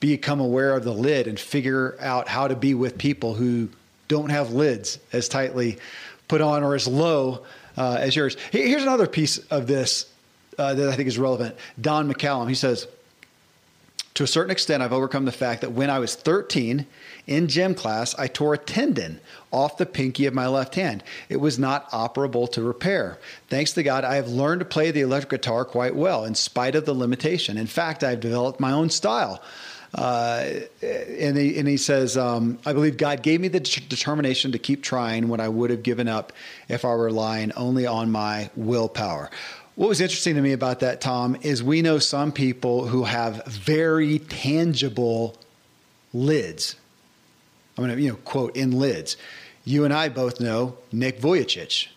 become 0.00 0.40
aware 0.40 0.74
of 0.74 0.84
the 0.84 0.92
lid 0.92 1.26
and 1.26 1.40
figure 1.40 1.96
out 2.00 2.28
how 2.28 2.46
to 2.46 2.54
be 2.54 2.74
with 2.74 2.98
people 2.98 3.32
who 3.32 3.70
don't 4.08 4.28
have 4.28 4.50
lids 4.50 4.98
as 5.10 5.26
tightly 5.26 5.78
put 6.28 6.42
on 6.42 6.62
or 6.62 6.74
as 6.74 6.86
low 6.86 7.46
uh, 7.78 7.96
as 7.98 8.14
yours. 8.14 8.36
Here's 8.50 8.82
another 8.82 9.06
piece 9.06 9.38
of 9.38 9.66
this 9.66 10.04
uh, 10.58 10.74
that 10.74 10.86
I 10.86 10.96
think 10.96 11.08
is 11.08 11.18
relevant. 11.18 11.56
Don 11.80 12.12
McCallum, 12.12 12.50
he 12.50 12.54
says, 12.54 12.86
to 14.14 14.24
a 14.24 14.26
certain 14.26 14.50
extent, 14.50 14.82
I've 14.82 14.92
overcome 14.92 15.24
the 15.24 15.32
fact 15.32 15.60
that 15.60 15.72
when 15.72 15.88
I 15.88 15.98
was 15.98 16.14
13 16.14 16.86
in 17.26 17.48
gym 17.48 17.74
class, 17.74 18.14
I 18.18 18.26
tore 18.26 18.54
a 18.54 18.58
tendon 18.58 19.20
off 19.52 19.76
the 19.76 19.86
pinky 19.86 20.26
of 20.26 20.34
my 20.34 20.48
left 20.48 20.74
hand. 20.74 21.04
It 21.28 21.36
was 21.36 21.58
not 21.58 21.90
operable 21.90 22.50
to 22.52 22.62
repair. 22.62 23.18
Thanks 23.48 23.72
to 23.74 23.82
God, 23.82 24.04
I 24.04 24.16
have 24.16 24.28
learned 24.28 24.60
to 24.60 24.64
play 24.64 24.90
the 24.90 25.00
electric 25.00 25.42
guitar 25.42 25.64
quite 25.64 25.94
well 25.94 26.24
in 26.24 26.34
spite 26.34 26.74
of 26.74 26.86
the 26.86 26.94
limitation. 26.94 27.56
In 27.56 27.68
fact, 27.68 28.02
I've 28.02 28.20
developed 28.20 28.58
my 28.58 28.72
own 28.72 28.90
style. 28.90 29.40
Uh, 29.92 30.46
and, 30.82 31.36
he, 31.36 31.58
and 31.58 31.66
he 31.66 31.76
says, 31.76 32.16
um, 32.16 32.58
I 32.64 32.72
believe 32.72 32.96
God 32.96 33.22
gave 33.22 33.40
me 33.40 33.48
the 33.48 33.58
de- 33.60 33.80
determination 33.80 34.52
to 34.52 34.58
keep 34.58 34.82
trying 34.82 35.28
when 35.28 35.40
I 35.40 35.48
would 35.48 35.70
have 35.70 35.82
given 35.82 36.06
up 36.06 36.32
if 36.68 36.84
I 36.84 36.88
were 36.88 37.04
relying 37.04 37.52
only 37.52 37.86
on 37.86 38.10
my 38.10 38.50
willpower. 38.54 39.30
What 39.80 39.88
was 39.88 40.02
interesting 40.02 40.34
to 40.34 40.42
me 40.42 40.52
about 40.52 40.80
that, 40.80 41.00
Tom, 41.00 41.38
is 41.40 41.62
we 41.62 41.80
know 41.80 41.98
some 41.98 42.32
people 42.32 42.88
who 42.88 43.04
have 43.04 43.46
very 43.46 44.18
tangible 44.18 45.38
lids. 46.12 46.76
I'm 47.78 47.84
going 47.86 47.96
to, 47.96 48.02
you 48.02 48.10
know, 48.10 48.16
quote 48.16 48.54
in 48.54 48.72
lids. 48.72 49.16
You 49.64 49.86
and 49.86 49.94
I 49.94 50.10
both 50.10 50.38
know 50.38 50.76
Nick 50.92 51.18
Vujicic. 51.18 51.88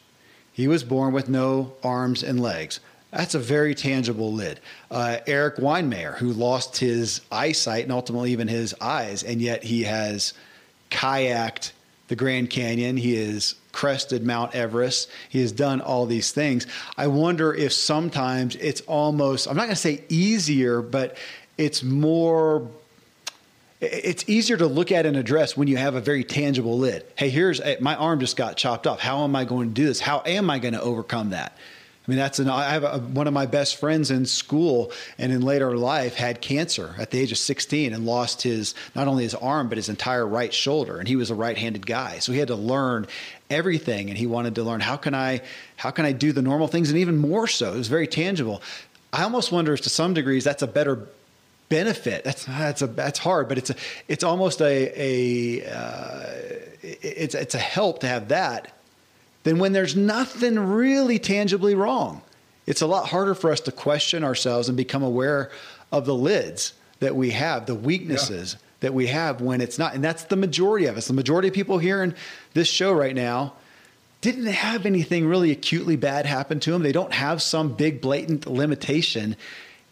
He 0.54 0.66
was 0.66 0.86
born 0.86 1.14
with 1.14 1.28
no 1.28 1.74
arms 1.84 2.24
and 2.24 2.40
legs. 2.42 2.80
That's 3.12 3.36
a 3.36 3.40
very 3.40 3.76
tangible 3.76 4.32
lid. 4.32 4.62
Uh, 4.90 5.18
Erik 5.28 5.58
Weihenmayer, 5.58 6.16
who 6.16 6.32
lost 6.32 6.78
his 6.78 7.20
eyesight 7.34 7.84
and 7.84 7.92
ultimately 7.92 8.32
even 8.32 8.48
his 8.48 8.74
eyes, 8.80 9.24
and 9.24 9.42
yet 9.42 9.62
he 9.62 9.84
has 9.84 10.34
kayaked 10.90 11.74
the 12.08 12.16
Grand 12.16 12.50
Canyon. 12.50 12.96
He 12.96 13.16
has 13.16 13.56
crested 13.74 14.26
Mount 14.26 14.56
Everest. 14.56 15.10
He 15.28 15.42
has 15.42 15.52
done 15.52 15.82
all 15.82 16.06
these 16.06 16.32
things. 16.32 16.66
I 16.96 17.08
wonder 17.08 17.54
if 17.54 17.74
sometimes 17.74 18.56
it's 18.56 18.80
almost, 18.82 19.48
I'm 19.48 19.58
not 19.58 19.64
going 19.64 19.72
to 19.72 19.76
say 19.76 20.06
easier, 20.08 20.82
but 20.82 21.18
it's 21.58 21.84
more 21.84 22.70
it's 23.82 24.24
easier 24.30 24.56
to 24.56 24.66
look 24.66 24.94
at 24.94 25.06
and 25.06 25.18
address 25.18 25.58
when 25.58 25.68
you 25.68 25.76
have 25.76 25.96
a 25.96 26.00
very 26.00 26.24
tangible 26.24 26.78
lid. 26.78 27.06
Hey, 27.18 27.30
here's 27.30 27.60
eh, 27.60 27.76
my 27.82 27.96
arm 27.96 28.22
just 28.22 28.38
got 28.38 28.56
chopped 28.56 28.88
off. 28.88 29.02
How 29.02 29.26
am 29.26 29.36
I 29.36 29.44
going 29.44 29.70
to 29.70 29.74
do 29.74 29.86
this? 29.86 30.00
How 30.00 30.24
am 30.26 30.50
I 30.50 30.60
going 30.60 30.74
to 30.74 30.82
overcome 30.82 31.32
that? 31.32 31.58
I 32.06 32.12
mean, 32.12 32.18
that's 32.18 32.40
an, 32.40 32.50
I 32.50 32.72
have 32.72 32.84
a, 32.84 33.00
one 33.00 33.28
of 33.28 33.34
my 33.34 33.46
best 33.46 33.78
friends 33.78 34.12
in 34.12 34.26
school 34.26 34.92
and 35.18 35.32
in 35.32 35.42
later 35.42 35.78
life 35.78 36.16
had 36.16 36.42
cancer 36.42 36.96
at 36.98 37.12
the 37.12 37.20
age 37.20 37.32
of 37.32 37.38
16 37.38 37.94
and 37.94 38.06
lost 38.06 38.42
his, 38.42 38.76
not 38.94 39.08
only 39.08 39.24
his 39.24 39.34
arm, 39.36 39.70
but 39.70 39.78
his 39.78 39.88
entire 39.88 40.28
right 40.28 40.54
shoulder. 40.54 41.00
And 41.00 41.08
he 41.08 41.16
was 41.16 41.30
a 41.30 41.36
right 41.36 41.58
handed 41.58 41.88
guy. 41.88 42.20
So 42.20 42.34
he 42.34 42.40
had 42.40 42.50
to 42.50 42.56
learn 42.56 43.08
everything. 43.50 44.10
And 44.10 44.18
he 44.18 44.28
wanted 44.28 44.56
to 44.56 44.64
learn 44.64 44.82
how 44.82 44.98
can 44.98 45.16
I, 45.16 45.44
how 45.78 45.92
can 45.92 46.04
I 46.04 46.12
do 46.12 46.34
the 46.34 46.42
normal 46.42 46.68
things? 46.68 46.90
And 46.90 47.00
even 47.00 47.18
more 47.18 47.48
so, 47.48 47.74
it 47.74 47.78
was 47.78 47.88
very 47.88 48.08
tangible. 48.08 48.62
I 49.14 49.24
almost 49.24 49.54
wonder 49.54 49.74
if 49.74 49.82
to 49.82 49.90
some 49.90 50.14
degrees 50.14 50.44
that's 50.44 50.62
a 50.62 50.68
better 50.68 51.08
benefit. 51.70 52.26
That's, 52.26 52.44
that's 52.44 52.82
a, 52.82 52.88
that's 52.88 53.20
hard, 53.20 53.48
but 53.48 53.58
it's 53.58 53.70
a, 53.70 53.76
it's 54.10 54.26
almost 54.26 54.62
a, 54.62 54.92
a, 54.94 55.66
uh, 55.72 56.26
it's, 56.82 57.34
it's 57.34 57.56
a 57.56 57.60
help 57.60 58.00
to 58.00 58.08
have 58.08 58.28
that 58.28 58.74
than 59.44 59.60
when 59.60 59.74
there's 59.74 59.96
nothing 59.96 60.58
really 60.60 61.20
tangibly 61.20 61.76
wrong. 61.76 62.22
It's 62.66 62.82
a 62.82 62.88
lot 62.88 63.10
harder 63.10 63.36
for 63.36 63.52
us 63.52 63.60
to 63.62 63.72
question 63.72 64.24
ourselves 64.24 64.70
and 64.70 64.78
become 64.78 65.04
aware 65.04 65.52
of 65.92 66.06
the 66.06 66.16
lids 66.16 66.74
that 67.00 67.16
we 67.16 67.32
have, 67.32 67.66
the 67.66 67.76
weaknesses 67.76 68.54
yeah. 68.54 68.68
that 68.80 68.94
we 68.94 69.08
have 69.08 69.42
when 69.42 69.60
it's 69.60 69.78
not. 69.78 69.94
And 69.94 70.04
that's 70.04 70.24
the 70.24 70.38
majority 70.38 70.86
of 70.86 70.98
us. 70.98 71.08
The 71.08 71.14
majority 71.14 71.50
of 71.50 71.54
people 71.54 71.78
here 71.78 72.02
in 72.02 72.16
this 72.54 72.70
show 72.70 72.94
right 72.94 73.16
now 73.16 73.54
didn't 74.22 74.46
have 74.46 74.86
anything 74.86 75.28
really 75.28 75.52
acutely 75.52 75.98
bad 75.98 76.26
happen 76.26 76.62
to 76.62 76.72
them. 76.72 76.82
They 76.82 76.94
don't 76.94 77.14
have 77.14 77.42
some 77.42 77.74
big 77.74 78.00
blatant 78.00 78.48
limitation. 78.48 79.36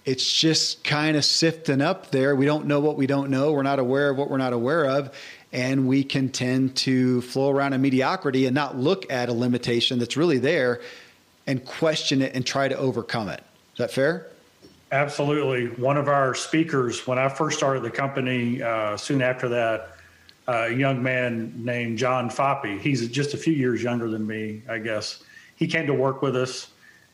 It's 0.06 0.32
just 0.34 0.86
kind 0.86 1.18
of 1.18 1.26
sifting 1.26 1.82
up 1.82 2.12
there. 2.12 2.34
We 2.34 2.46
don't 2.46 2.66
know 2.66 2.80
what 2.80 2.96
we 2.96 3.08
don't 3.08 3.30
know. 3.30 3.52
We're 3.52 3.64
not 3.64 3.80
aware 3.80 4.10
of 4.10 4.18
what 4.18 4.30
we're 4.30 4.38
not 4.38 4.54
aware 4.54 4.86
of 4.86 5.14
and 5.54 5.88
we 5.88 6.04
can 6.04 6.30
tend 6.30 6.76
to 6.76 7.22
flow 7.22 7.50
around 7.50 7.74
in 7.74 7.82
mediocrity 7.82 8.46
and 8.46 8.56
not 8.56 8.78
look 8.78 9.12
at 9.12 9.30
a 9.30 9.34
limitation 9.34 10.00
that's 10.00 10.16
really 10.16 10.38
there 10.38 10.82
and 11.46 11.64
question 11.66 12.22
it 12.22 12.34
and 12.34 12.46
try 12.46 12.68
to 12.68 12.78
overcome 12.78 13.28
it. 13.28 13.44
Is 13.74 13.80
that 13.80 13.92
fair? 13.92 14.28
Absolutely. 14.92 15.68
One 15.82 15.98
of 15.98 16.08
our 16.08 16.36
speakers, 16.36 17.06
when 17.08 17.18
I 17.18 17.30
first 17.30 17.58
started 17.58 17.84
the 17.84 17.92
company, 17.92 18.62
uh, 18.62 18.98
soon 18.98 19.22
after 19.22 19.50
that, 19.50 19.96
uh, 20.48 20.68
a 20.70 20.74
young 20.74 21.02
man 21.02 21.54
named 21.58 21.98
John 21.98 22.30
Foppe, 22.30 22.80
he's 22.80 23.08
just 23.10 23.34
a 23.34 23.38
few 23.38 23.54
years 23.54 23.82
younger 23.82 24.10
than 24.10 24.26
me, 24.26 24.62
I 24.70 24.80
guess. 24.80 25.24
He 25.56 25.68
came 25.68 25.88
to 25.88 25.94
work 25.94 26.22
with 26.22 26.36
us. 26.36 26.70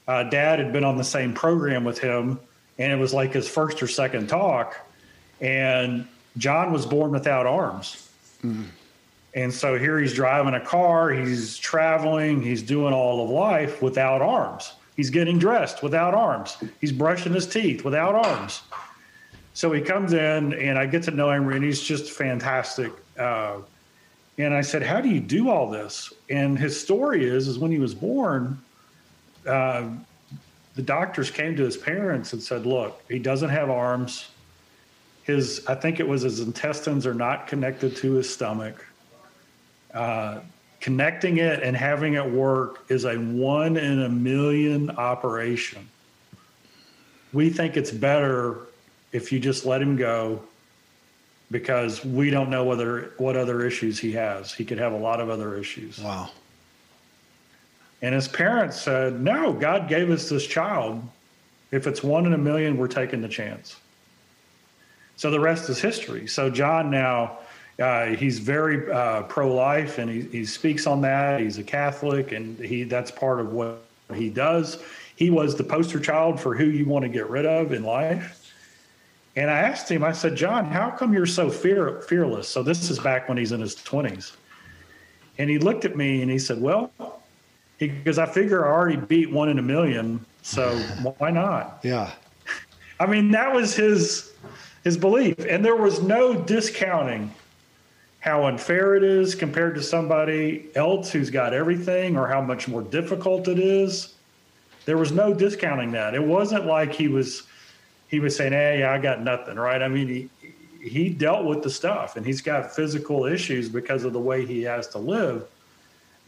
Uh, 0.07 0.23
Dad 0.23 0.59
had 0.59 0.71
been 0.71 0.83
on 0.83 0.97
the 0.97 1.03
same 1.03 1.33
program 1.33 1.83
with 1.83 1.99
him, 1.99 2.39
and 2.79 2.91
it 2.91 2.95
was 2.95 3.13
like 3.13 3.33
his 3.33 3.47
first 3.47 3.83
or 3.83 3.87
second 3.87 4.27
talk. 4.27 4.77
And 5.41 6.07
John 6.37 6.71
was 6.71 6.85
born 6.85 7.11
without 7.11 7.45
arms 7.45 8.06
Mm. 8.43 8.65
And 9.35 9.53
so 9.53 9.77
here 9.77 9.99
he's 9.99 10.13
driving 10.13 10.55
a 10.55 10.59
car, 10.59 11.11
he's 11.11 11.57
traveling, 11.57 12.41
he's 12.41 12.63
doing 12.63 12.93
all 12.93 13.23
of 13.23 13.29
life 13.29 13.81
without 13.81 14.21
arms. 14.21 14.73
He's 14.95 15.11
getting 15.11 15.37
dressed 15.37 15.83
without 15.83 16.15
arms. 16.15 16.57
He's 16.81 16.91
brushing 16.91 17.33
his 17.33 17.45
teeth 17.45 17.85
without 17.85 18.15
arms. 18.15 18.63
So 19.53 19.71
he 19.71 19.81
comes 19.81 20.13
in, 20.13 20.53
and 20.53 20.77
I 20.77 20.87
get 20.87 21.03
to 21.03 21.11
know 21.11 21.29
him, 21.29 21.49
and 21.49 21.63
he's 21.63 21.81
just 21.81 22.11
fantastic. 22.11 22.91
Uh, 23.17 23.57
and 24.39 24.53
I 24.53 24.61
said, 24.61 24.81
"How 24.81 25.01
do 25.01 25.09
you 25.09 25.19
do 25.19 25.49
all 25.49 25.69
this?" 25.69 26.13
And 26.29 26.57
his 26.57 26.79
story 26.79 27.25
is, 27.25 27.47
is 27.47 27.59
when 27.59 27.71
he 27.71 27.79
was 27.79 27.93
born, 27.93 28.59
uh, 29.47 29.89
the 30.75 30.81
doctors 30.81 31.29
came 31.29 31.55
to 31.57 31.63
his 31.63 31.77
parents 31.77 32.33
and 32.33 32.41
said, 32.41 32.65
"Look, 32.65 33.01
he 33.07 33.19
doesn't 33.19 33.49
have 33.49 33.69
arms 33.69 34.29
his 35.27 35.67
I 35.67 35.75
think 35.75 35.99
it 35.99 36.07
was 36.07 36.21
his 36.21 36.39
intestines 36.39 37.05
are 37.05 37.13
not 37.13 37.47
connected 37.47 37.97
to 37.97 38.13
his 38.13 38.33
stomach. 38.33 38.83
Uh, 39.93 40.39
connecting 40.79 41.37
it 41.37 41.61
and 41.61 41.75
having 41.75 42.13
it 42.13 42.31
work 42.31 42.85
is 42.89 43.03
a 43.03 43.17
one 43.17 43.75
in 43.75 44.03
a 44.03 44.09
million 44.09 44.89
operation. 44.91 45.87
We 47.33 47.49
think 47.49 47.75
it's 47.75 47.91
better 47.91 48.67
if 49.11 49.31
you 49.33 49.39
just 49.39 49.65
let 49.65 49.81
him 49.81 49.97
go 49.97 50.41
because 51.51 52.05
we 52.05 52.29
don't 52.29 52.49
know 52.49 52.63
whether 52.63 53.11
what 53.17 53.35
other 53.35 53.65
issues 53.65 53.99
he 53.99 54.13
has. 54.13 54.53
He 54.53 54.63
could 54.63 54.77
have 54.79 54.93
a 54.93 54.97
lot 54.97 55.19
of 55.19 55.29
other 55.29 55.57
issues. 55.57 55.99
Wow. 55.99 56.29
And 58.01 58.15
his 58.15 58.29
parents 58.29 58.79
said, 58.79 59.19
"No, 59.19 59.51
God 59.51 59.89
gave 59.89 60.09
us 60.09 60.29
this 60.29 60.47
child. 60.47 61.03
If 61.71 61.85
it's 61.85 62.01
one 62.01 62.25
in 62.25 62.31
a 62.31 62.37
million, 62.37 62.77
we're 62.77 62.87
taking 62.87 63.21
the 63.21 63.27
chance." 63.27 63.75
So 65.17 65.31
the 65.31 65.39
rest 65.39 65.67
is 65.69 65.81
history. 65.81 66.27
So 66.27 66.49
John 66.49 66.91
now, 66.91 67.39
uh, 67.79 68.05
he's 68.05 68.37
very 68.39 68.89
uh, 68.91 69.23
pro-life, 69.23 69.97
and 69.97 70.09
he, 70.09 70.21
he 70.21 70.45
speaks 70.45 70.87
on 70.87 71.01
that. 71.01 71.41
He's 71.41 71.57
a 71.57 71.63
Catholic, 71.63 72.31
and 72.31 72.57
he 72.59 72.83
that's 72.83 73.11
part 73.11 73.39
of 73.39 73.51
what 73.51 73.83
he 74.13 74.29
does. 74.29 74.81
He 75.15 75.31
was 75.31 75.55
the 75.55 75.63
poster 75.63 75.99
child 75.99 76.39
for 76.39 76.55
who 76.55 76.65
you 76.65 76.85
want 76.85 77.03
to 77.03 77.09
get 77.09 77.29
rid 77.29 77.47
of 77.47 77.73
in 77.73 77.83
life. 77.83 78.53
And 79.35 79.49
I 79.49 79.59
asked 79.59 79.89
him, 79.89 80.03
I 80.03 80.11
said, 80.11 80.35
John, 80.35 80.65
how 80.65 80.91
come 80.91 81.13
you're 81.13 81.25
so 81.25 81.49
fear, 81.49 82.01
fearless? 82.01 82.47
So 82.47 82.61
this 82.61 82.89
is 82.89 82.99
back 82.99 83.27
when 83.27 83.37
he's 83.37 83.51
in 83.51 83.59
his 83.59 83.75
20s. 83.75 84.35
And 85.39 85.49
he 85.49 85.57
looked 85.57 85.85
at 85.85 85.95
me 85.95 86.21
and 86.21 86.29
he 86.29 86.39
said, 86.39 86.61
Well, 86.61 86.91
because 87.79 88.19
I 88.19 88.27
figure 88.27 88.65
I 88.67 88.71
already 88.71 88.97
beat 88.97 89.31
one 89.31 89.49
in 89.49 89.57
a 89.57 89.63
million, 89.63 90.23
so 90.43 90.77
why 91.17 91.31
not? 91.31 91.79
Yeah. 91.83 92.11
I 92.99 93.07
mean, 93.07 93.31
that 93.31 93.53
was 93.53 93.75
his 93.75 94.33
his 94.87 94.95
belief. 94.95 95.37
And 95.39 95.65
there 95.65 95.75
was 95.75 96.01
no 96.01 96.33
discounting 96.33 97.29
how 98.21 98.45
unfair 98.45 98.95
it 98.95 99.03
is 99.03 99.35
compared 99.35 99.75
to 99.75 99.83
somebody 99.83 100.69
else 100.75 101.11
who's 101.11 101.29
got 101.29 101.53
everything 101.53 102.15
or 102.15 102.25
how 102.25 102.39
much 102.39 102.69
more 102.69 102.81
difficult 102.81 103.49
it 103.49 103.59
is. 103.59 104.13
There 104.85 104.95
was 104.95 105.11
no 105.11 105.33
discounting 105.33 105.91
that. 105.91 106.15
It 106.15 106.23
wasn't 106.23 106.65
like 106.65 106.93
he 106.93 107.09
was 107.09 107.43
he 108.07 108.21
was 108.21 108.37
saying, 108.37 108.53
"Hey, 108.53 108.83
I 108.85 108.97
got 108.97 109.21
nothing," 109.21 109.57
right? 109.57 109.81
I 109.81 109.89
mean, 109.89 110.07
he 110.07 110.29
he 110.79 111.09
dealt 111.09 111.43
with 111.43 111.63
the 111.63 111.69
stuff 111.69 112.15
and 112.15 112.25
he's 112.25 112.39
got 112.39 112.73
physical 112.73 113.25
issues 113.25 113.67
because 113.67 114.05
of 114.05 114.13
the 114.13 114.21
way 114.21 114.45
he 114.45 114.61
has 114.61 114.87
to 114.89 114.99
live. 114.99 115.45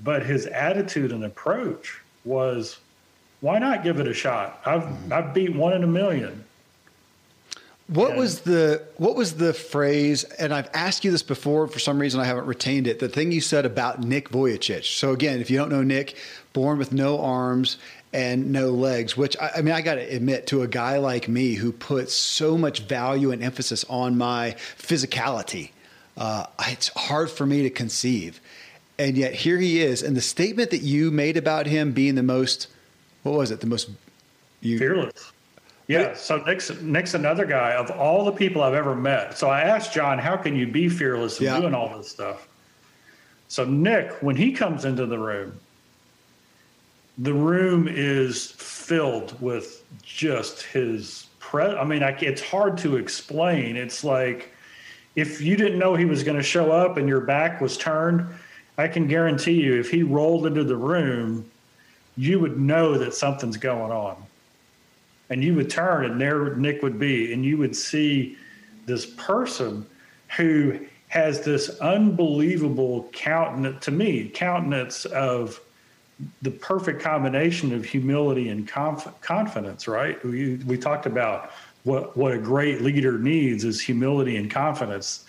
But 0.01 0.25
his 0.25 0.47
attitude 0.47 1.13
and 1.13 1.23
approach 1.23 2.01
was, 2.25 2.79
why 3.39 3.57
not 3.57 3.83
give 3.83 4.01
it 4.01 4.07
a 4.07 4.13
shot? 4.13 4.61
I've 4.65 4.81
mm-hmm. 4.81 5.13
I've 5.13 5.33
beat 5.33 5.55
one 5.55 5.71
in 5.71 5.85
a 5.85 5.87
million. 6.01 6.43
What 7.89 8.11
and, 8.11 8.19
was 8.19 8.41
the 8.41 8.83
what 8.97 9.15
was 9.15 9.35
the 9.35 9.51
phrase? 9.51 10.23
And 10.23 10.53
I've 10.53 10.69
asked 10.75 11.03
you 11.03 11.09
this 11.09 11.23
before. 11.23 11.67
For 11.67 11.79
some 11.79 11.97
reason, 11.97 12.21
I 12.21 12.25
haven't 12.25 12.45
retained 12.45 12.85
it. 12.85 12.99
The 12.99 13.09
thing 13.09 13.31
you 13.31 13.41
said 13.41 13.65
about 13.65 13.99
Nick 13.99 14.29
Vujicic. 14.29 14.85
So 14.85 15.11
again, 15.11 15.41
if 15.41 15.49
you 15.49 15.57
don't 15.57 15.69
know 15.69 15.81
Nick, 15.81 16.15
born 16.53 16.77
with 16.77 16.93
no 16.93 17.19
arms 17.19 17.77
and 18.13 18.51
no 18.51 18.69
legs. 18.69 19.17
Which 19.17 19.35
I, 19.37 19.51
I 19.57 19.61
mean, 19.61 19.73
I 19.73 19.81
got 19.81 19.95
to 19.95 20.01
admit, 20.01 20.45
to 20.47 20.61
a 20.61 20.67
guy 20.67 20.99
like 20.99 21.27
me 21.27 21.55
who 21.55 21.71
puts 21.71 22.13
so 22.13 22.59
much 22.59 22.81
value 22.81 23.31
and 23.31 23.43
emphasis 23.43 23.83
on 23.89 24.19
my 24.19 24.55
physicality, 24.77 25.71
uh, 26.15 26.45
it's 26.67 26.89
hard 26.89 27.31
for 27.31 27.47
me 27.47 27.63
to 27.63 27.71
conceive. 27.71 28.39
And 28.99 29.17
yet 29.17 29.33
here 29.33 29.57
he 29.57 29.81
is, 29.81 30.03
and 30.03 30.15
the 30.15 30.21
statement 30.21 30.71
that 30.71 30.81
you 30.81 31.09
made 31.09 31.37
about 31.37 31.65
him 31.65 31.93
being 31.93 32.15
the 32.15 32.23
most, 32.23 32.67
what 33.23 33.33
was 33.33 33.49
it? 33.49 33.61
The 33.61 33.67
most 33.67 33.89
you, 34.61 34.77
fearless 34.77 35.31
yeah. 35.89 36.13
So 36.13 36.37
Nick's 36.37 36.69
Nick's 36.81 37.15
another 37.15 37.45
guy 37.45 37.73
of 37.73 37.89
all 37.89 38.23
the 38.23 38.31
people 38.31 38.61
I've 38.61 38.75
ever 38.75 38.95
met. 38.95 39.37
So 39.37 39.49
I 39.49 39.61
asked 39.61 39.91
John, 39.91 40.19
how 40.19 40.37
can 40.37 40.55
you 40.55 40.67
be 40.67 40.87
fearless 40.87 41.39
in 41.39 41.45
yeah. 41.45 41.59
doing 41.59 41.73
all 41.73 41.97
this 41.97 42.09
stuff? 42.09 42.47
So 43.47 43.65
Nick, 43.65 44.11
when 44.21 44.35
he 44.35 44.51
comes 44.51 44.85
into 44.85 45.07
the 45.07 45.17
room, 45.17 45.59
the 47.17 47.33
room 47.33 47.87
is 47.89 48.51
filled 48.51 49.39
with 49.41 49.83
just 50.03 50.61
his 50.61 51.25
pre. 51.39 51.63
I 51.63 51.83
mean, 51.83 52.03
I, 52.03 52.11
it's 52.21 52.41
hard 52.41 52.77
to 52.79 52.97
explain. 52.97 53.75
It's 53.75 54.03
like 54.03 54.53
if 55.15 55.41
you 55.41 55.57
didn't 55.57 55.79
know 55.79 55.95
he 55.95 56.05
was 56.05 56.21
going 56.21 56.37
to 56.37 56.43
show 56.43 56.71
up 56.71 56.97
and 56.97 57.09
your 57.09 57.21
back 57.21 57.61
was 57.61 57.77
turned, 57.77 58.27
I 58.77 58.87
can 58.87 59.07
guarantee 59.07 59.59
you, 59.59 59.79
if 59.79 59.89
he 59.89 60.03
rolled 60.03 60.45
into 60.45 60.63
the 60.63 60.77
room, 60.77 61.49
you 62.15 62.39
would 62.39 62.59
know 62.59 62.95
that 62.99 63.15
something's 63.15 63.57
going 63.57 63.91
on 63.91 64.23
and 65.29 65.43
you 65.43 65.55
would 65.55 65.69
turn 65.69 66.05
and 66.05 66.19
there 66.19 66.55
Nick 66.55 66.81
would 66.81 66.99
be, 66.99 67.33
and 67.33 67.45
you 67.45 67.57
would 67.57 67.75
see 67.75 68.37
this 68.85 69.05
person 69.05 69.85
who 70.37 70.79
has 71.09 71.41
this 71.41 71.79
unbelievable 71.79 73.09
countenance 73.11 73.83
to 73.85 73.91
me, 73.91 74.29
countenance 74.29 75.05
of 75.05 75.59
the 76.41 76.51
perfect 76.51 77.01
combination 77.01 77.73
of 77.73 77.85
humility 77.85 78.49
and 78.49 78.67
conf- 78.67 79.07
confidence, 79.21 79.87
right? 79.87 80.23
We, 80.23 80.55
we 80.57 80.77
talked 80.77 81.05
about 81.05 81.51
what, 81.83 82.15
what 82.17 82.33
a 82.33 82.37
great 82.37 82.81
leader 82.81 83.17
needs 83.17 83.63
is 83.63 83.79
humility 83.81 84.35
and 84.35 84.51
confidence. 84.51 85.25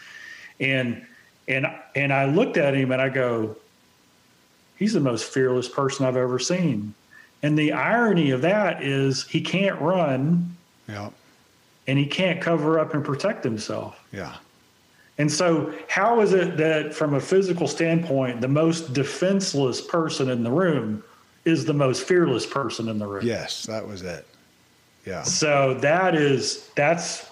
And, 0.59 1.07
and, 1.49 1.67
and 1.95 2.13
I 2.13 2.27
looked 2.27 2.57
at 2.57 2.75
him 2.75 2.93
and 2.93 3.01
I 3.01 3.09
go, 3.09 3.57
he's 4.77 4.93
the 4.93 5.01
most 5.01 5.25
fearless 5.33 5.69
person 5.69 6.05
I've 6.07 6.17
ever 6.17 6.39
seen. 6.39 6.95
And 7.43 7.59
the 7.59 7.73
irony 7.73 8.31
of 8.31 8.43
that 8.43 8.83
is 8.83 9.27
he 9.27 9.41
can't 9.41 9.81
run. 9.81 10.57
Yeah. 10.89 11.11
And 11.87 11.99
he 11.99 12.07
can't 12.07 12.41
cover 12.41 12.79
up 12.79 12.95
and 12.95 13.05
protect 13.05 13.43
himself. 13.43 14.03
Yeah. 14.13 14.37
And 15.19 15.31
so, 15.31 15.73
how 15.89 16.21
is 16.21 16.33
it 16.33 16.57
that, 16.57 16.95
from 16.95 17.15
a 17.15 17.21
physical 17.21 17.69
standpoint, 17.69 18.41
the 18.41 18.49
most 18.49 18.95
defenseless 18.95 19.81
person 19.81 20.31
in 20.31 20.43
the 20.43 20.51
room 20.51 21.03
is 21.45 21.65
the 21.65 21.75
most 21.75 22.05
fearless 22.05 22.47
person 22.47 22.89
in 22.89 22.99
the 22.99 23.07
room? 23.07 23.27
Yes, 23.27 23.67
that 23.67 23.87
was 23.87 24.03
it. 24.03 24.27
Yeah. 25.07 25.23
So 25.23 25.75
that 25.75 26.15
is 26.15 26.69
that's 26.75 27.29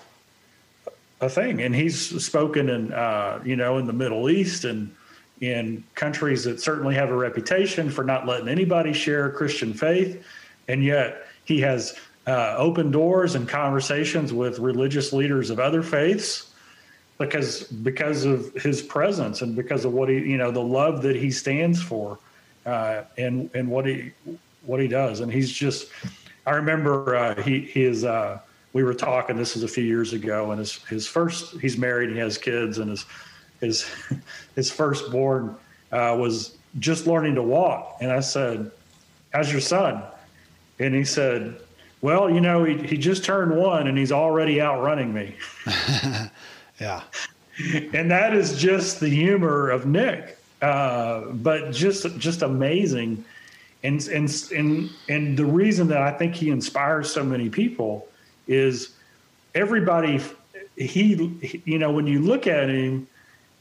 a 1.21 1.29
thing, 1.29 1.63
and 1.63 1.75
he's 1.75 2.23
spoken 2.25 2.69
in 2.69 2.93
uh, 2.93 3.41
you 3.45 3.57
know 3.57 3.79
in 3.79 3.87
the 3.87 3.93
Middle 3.93 4.29
East 4.29 4.65
and 4.65 4.95
in 5.41 5.85
countries 5.95 6.45
that 6.45 6.61
certainly 6.61 6.95
have 6.95 7.11
a 7.11 7.17
reputation 7.17 7.91
for 7.91 8.05
not 8.05 8.27
letting 8.27 8.49
anybody 8.49 8.93
share 8.93 9.31
Christian 9.31 9.73
faith, 9.73 10.25
and 10.69 10.83
yet 10.83 11.27
he 11.45 11.61
has 11.61 11.99
uh, 12.27 12.55
open 12.59 12.91
doors 12.91 13.35
and 13.35 13.49
conversations 13.49 14.33
with 14.33 14.59
religious 14.59 15.13
leaders 15.13 15.51
of 15.51 15.59
other 15.59 15.83
faiths 15.83 16.53
because 17.19 17.65
because 17.65 18.25
of 18.25 18.53
his 18.55 18.83
presence 18.83 19.43
and 19.43 19.57
because 19.57 19.85
of 19.85 19.93
what 19.93 20.09
he 20.09 20.17
you 20.17 20.37
know 20.37 20.51
the 20.51 20.61
love 20.61 21.03
that 21.03 21.17
he 21.17 21.31
stands 21.31 21.83
for 21.83 22.19
uh, 22.67 23.03
and 23.17 23.51
and 23.55 23.69
what 23.69 23.87
he 23.87 24.13
what 24.65 24.81
he 24.81 24.89
does. 24.89 25.21
And 25.21 25.33
he's 25.33 25.51
just 25.51 25.89
I 26.47 26.53
remember 26.53 27.17
uh, 27.17 27.43
he 27.43 27.71
is 27.75 28.05
uh, 28.05 28.41
we 28.73 28.83
were 28.85 28.95
talking 28.95 29.37
this 29.37 29.57
is 29.57 29.63
a 29.63 29.69
few 29.69 29.85
years 29.85 30.13
ago 30.13 30.51
and 30.51 30.61
his 30.61 30.77
his 30.85 31.07
first 31.07 31.59
he's 31.61 31.77
married 31.77 32.11
he 32.11 32.19
has 32.19 32.39
kids 32.39 32.79
and 32.79 32.91
his 32.91 33.05
his 33.61 33.89
his 34.55 34.71
firstborn 34.71 35.57
uh, 35.93 36.17
was 36.19 36.57
just 36.79 37.07
learning 37.07 37.35
to 37.37 37.43
walk, 37.43 37.99
and 38.01 38.11
I 38.11 38.21
said, 38.21 38.71
"How's 39.33 39.51
your 39.51 39.61
son?" 39.61 40.03
And 40.79 40.95
he 40.95 41.05
said, 41.05 41.61
"Well, 42.01 42.31
you 42.31 42.41
know, 42.41 42.65
he 42.65 42.77
he 42.79 42.97
just 42.97 43.25
turned 43.25 43.57
one, 43.57 43.87
and 43.87 43.97
he's 43.97 44.13
already 44.13 44.61
outrunning 44.61 45.13
me." 45.13 45.35
yeah, 46.81 47.03
and 47.93 48.11
that 48.11 48.35
is 48.35 48.59
just 48.59 49.01
the 49.01 49.09
humor 49.09 49.71
of 49.71 49.87
Nick, 49.87 50.39
uh, 50.63 51.23
but 51.33 51.73
just 51.73 52.19
just 52.19 52.43
amazing. 52.43 53.25
And, 53.85 54.05
and 54.09 54.51
and 54.55 54.91
and 55.09 55.37
the 55.37 55.45
reason 55.45 55.87
that 55.89 56.03
I 56.03 56.11
think 56.11 56.35
he 56.35 56.51
inspires 56.51 57.13
so 57.13 57.23
many 57.23 57.49
people 57.49 58.09
is 58.49 58.91
everybody 59.55 60.21
he 60.77 61.61
you 61.65 61.79
know 61.79 61.91
when 61.91 62.07
you 62.07 62.21
look 62.21 62.47
at 62.47 62.69
him 62.69 63.07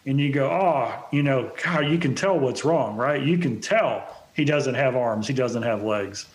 and 0.07 0.19
you 0.21 0.31
go, 0.31 0.49
oh, 0.49 1.05
you 1.11 1.21
know, 1.21 1.51
God, 1.61 1.87
you 1.87 1.97
can 1.97 2.15
tell 2.15 2.39
what's 2.39 2.63
wrong, 2.63 2.95
right? 2.95 3.21
You 3.21 3.37
can 3.37 3.59
tell 3.59 4.23
he 4.33 4.45
doesn't 4.45 4.73
have 4.73 4.95
arms, 4.95 5.27
he 5.27 5.33
doesn't 5.33 5.63
have 5.63 5.83
legs. 5.83 6.27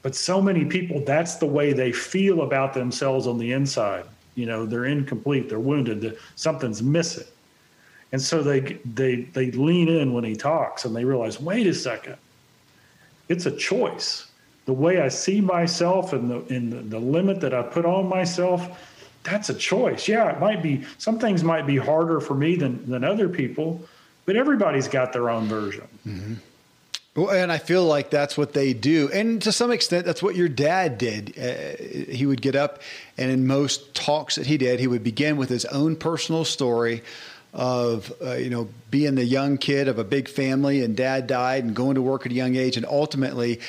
But 0.00 0.16
so 0.16 0.40
many 0.40 0.64
people, 0.64 1.04
that's 1.04 1.36
the 1.36 1.46
way 1.46 1.74
they 1.74 1.92
feel 1.92 2.42
about 2.42 2.72
themselves 2.72 3.26
on 3.26 3.36
the 3.38 3.52
inside. 3.52 4.06
You 4.36 4.46
know, 4.46 4.64
they're 4.64 4.86
incomplete, 4.86 5.50
they're 5.50 5.60
wounded, 5.60 6.18
something's 6.36 6.82
missing. 6.82 7.26
And 8.12 8.22
so 8.22 8.42
they 8.42 8.78
they 8.94 9.22
they 9.32 9.50
lean 9.50 9.88
in 9.88 10.12
when 10.12 10.24
he 10.24 10.34
talks 10.34 10.84
and 10.84 10.96
they 10.96 11.04
realize, 11.04 11.40
wait 11.40 11.66
a 11.66 11.74
second, 11.74 12.16
it's 13.28 13.46
a 13.46 13.54
choice. 13.54 14.28
The 14.66 14.72
way 14.72 15.02
I 15.02 15.08
see 15.08 15.40
myself 15.40 16.12
and 16.14 16.30
the 16.30 16.40
the, 16.70 16.82
the 16.82 16.98
limit 16.98 17.40
that 17.40 17.52
I 17.52 17.62
put 17.62 17.84
on 17.84 18.08
myself, 18.08 18.93
that's 19.24 19.48
a 19.48 19.54
choice. 19.54 20.06
Yeah, 20.06 20.30
it 20.30 20.38
might 20.38 20.62
be 20.62 20.84
some 20.98 21.18
things 21.18 21.42
might 21.42 21.66
be 21.66 21.76
harder 21.76 22.20
for 22.20 22.34
me 22.34 22.54
than 22.56 22.88
than 22.88 23.02
other 23.02 23.28
people, 23.28 23.82
but 24.26 24.36
everybody's 24.36 24.86
got 24.86 25.12
their 25.12 25.30
own 25.30 25.46
version. 25.46 25.88
Mm-hmm. 26.06 26.34
Well, 27.16 27.30
and 27.30 27.50
I 27.50 27.58
feel 27.58 27.84
like 27.84 28.10
that's 28.10 28.36
what 28.36 28.52
they 28.54 28.72
do, 28.72 29.08
and 29.12 29.40
to 29.42 29.52
some 29.52 29.70
extent, 29.70 30.04
that's 30.04 30.22
what 30.22 30.36
your 30.36 30.48
dad 30.48 30.98
did. 30.98 31.38
Uh, 31.38 32.12
he 32.12 32.26
would 32.26 32.42
get 32.42 32.56
up, 32.56 32.82
and 33.16 33.30
in 33.30 33.46
most 33.46 33.94
talks 33.94 34.34
that 34.34 34.46
he 34.46 34.58
did, 34.58 34.80
he 34.80 34.86
would 34.86 35.04
begin 35.04 35.36
with 35.36 35.48
his 35.48 35.64
own 35.66 35.96
personal 35.96 36.44
story 36.44 37.02
of 37.52 38.12
uh, 38.20 38.34
you 38.34 38.50
know 38.50 38.68
being 38.90 39.14
the 39.14 39.24
young 39.24 39.58
kid 39.58 39.88
of 39.88 39.98
a 39.98 40.04
big 40.04 40.28
family, 40.28 40.82
and 40.82 40.96
dad 40.96 41.26
died, 41.26 41.64
and 41.64 41.74
going 41.74 41.94
to 41.94 42.02
work 42.02 42.26
at 42.26 42.32
a 42.32 42.34
young 42.34 42.56
age, 42.56 42.76
and 42.76 42.84
ultimately 42.84 43.60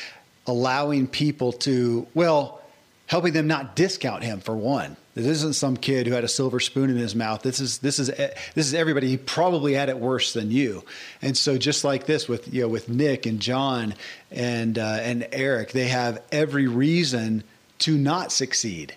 allowing 0.47 1.07
people 1.07 1.53
to 1.53 2.07
well, 2.13 2.61
helping 3.05 3.31
them 3.31 3.47
not 3.47 3.75
discount 3.75 4.23
him 4.23 4.41
for 4.41 4.55
one 4.55 4.97
this 5.15 5.27
isn't 5.27 5.55
some 5.55 5.77
kid 5.77 6.07
who 6.07 6.13
had 6.13 6.25
a 6.25 6.29
silver 6.29 6.59
spoon 6.59 6.89
in 6.89 6.97
his 6.97 7.15
mouth. 7.15 7.41
This 7.41 7.61
is 7.61 7.77
this 7.77 7.99
is 7.99 8.07
this 8.09 8.67
is 8.67 8.73
everybody. 8.73 9.07
He 9.07 9.17
probably 9.17 9.73
had 9.73 9.87
it 9.87 9.97
worse 9.97 10.33
than 10.33 10.51
you. 10.51 10.83
And 11.21 11.37
so 11.37 11.57
just 11.57 11.85
like 11.85 12.05
this 12.05 12.27
with 12.27 12.53
you 12.53 12.63
know 12.63 12.67
with 12.67 12.89
Nick 12.89 13.25
and 13.25 13.39
John 13.39 13.95
and 14.29 14.77
uh, 14.77 14.99
and 15.01 15.25
Erik, 15.31 15.71
they 15.71 15.87
have 15.87 16.21
every 16.33 16.67
reason 16.67 17.45
to 17.79 17.97
not 17.97 18.33
succeed, 18.33 18.93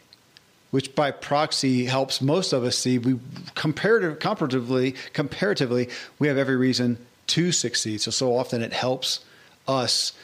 which 0.73 0.97
by 0.97 1.13
proxy 1.13 1.85
helps 1.85 2.21
most 2.21 2.53
of 2.53 2.65
us 2.65 2.77
see 2.77 2.99
we 2.99 3.21
comparative 3.55 4.19
comparatively 4.19 4.97
comparatively 5.13 5.89
we 6.19 6.27
have 6.27 6.37
every 6.37 6.57
reason 6.57 6.99
to 7.29 7.53
succeed. 7.53 8.01
So 8.01 8.11
so 8.11 8.37
often 8.37 8.61
it 8.61 8.73
helps 8.73 9.21
us 9.69 10.15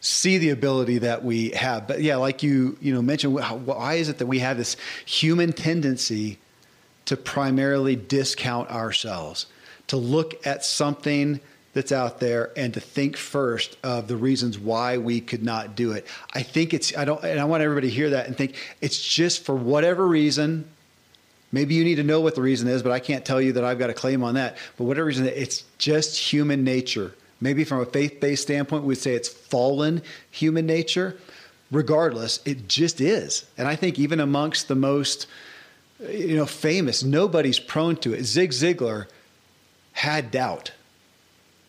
see 0.00 0.38
the 0.38 0.50
ability 0.50 0.98
that 0.98 1.24
we 1.24 1.50
have. 1.50 1.88
But 1.88 2.00
yeah, 2.02 2.16
like 2.16 2.42
you 2.42 2.76
you 2.80 2.94
know 2.94 3.02
mentioned, 3.02 3.34
why 3.34 3.94
is 3.94 4.08
it 4.08 4.18
that 4.18 4.26
we 4.26 4.38
have 4.40 4.56
this 4.56 4.76
human 5.04 5.52
tendency 5.52 6.38
to 7.06 7.16
primarily 7.16 7.96
discount 7.96 8.70
ourselves, 8.70 9.46
to 9.88 9.96
look 9.96 10.46
at 10.46 10.64
something 10.64 11.40
that's 11.72 11.92
out 11.92 12.18
there 12.18 12.50
and 12.56 12.74
to 12.74 12.80
think 12.80 13.16
first 13.16 13.76
of 13.82 14.08
the 14.08 14.16
reasons 14.16 14.58
why 14.58 14.98
we 14.98 15.20
could 15.20 15.42
not 15.42 15.76
do 15.76 15.92
it. 15.92 16.06
I 16.32 16.42
think 16.42 16.74
it's 16.74 16.96
I 16.96 17.04
don't 17.04 17.22
and 17.24 17.38
I 17.40 17.44
want 17.44 17.62
everybody 17.62 17.88
to 17.88 17.94
hear 17.94 18.10
that 18.10 18.26
and 18.26 18.36
think 18.36 18.56
it's 18.80 19.00
just 19.00 19.44
for 19.44 19.54
whatever 19.54 20.06
reason 20.06 20.68
Maybe 21.50 21.74
you 21.74 21.84
need 21.84 21.94
to 21.94 22.02
know 22.02 22.20
what 22.20 22.34
the 22.34 22.42
reason 22.42 22.68
is, 22.68 22.82
but 22.82 22.92
I 22.92 22.98
can't 22.98 23.24
tell 23.24 23.40
you 23.40 23.52
that 23.52 23.64
I've 23.64 23.78
got 23.78 23.90
a 23.90 23.94
claim 23.94 24.22
on 24.22 24.34
that. 24.34 24.58
But 24.76 24.84
whatever 24.84 25.06
reason, 25.06 25.26
it's 25.26 25.64
just 25.78 26.18
human 26.18 26.62
nature. 26.62 27.14
Maybe 27.40 27.64
from 27.64 27.80
a 27.80 27.86
faith 27.86 28.20
based 28.20 28.42
standpoint, 28.42 28.84
we'd 28.84 28.96
say 28.96 29.14
it's 29.14 29.28
fallen 29.28 30.02
human 30.30 30.66
nature. 30.66 31.16
Regardless, 31.70 32.40
it 32.46 32.66
just 32.66 33.00
is. 33.00 33.44
And 33.58 33.68
I 33.68 33.76
think 33.76 33.98
even 33.98 34.20
amongst 34.20 34.68
the 34.68 34.74
most 34.74 35.26
you 36.00 36.36
know, 36.36 36.46
famous, 36.46 37.02
nobody's 37.02 37.58
prone 37.58 37.96
to 37.96 38.14
it. 38.14 38.24
Zig 38.24 38.50
Ziglar 38.50 39.06
had 39.92 40.30
doubt. 40.30 40.72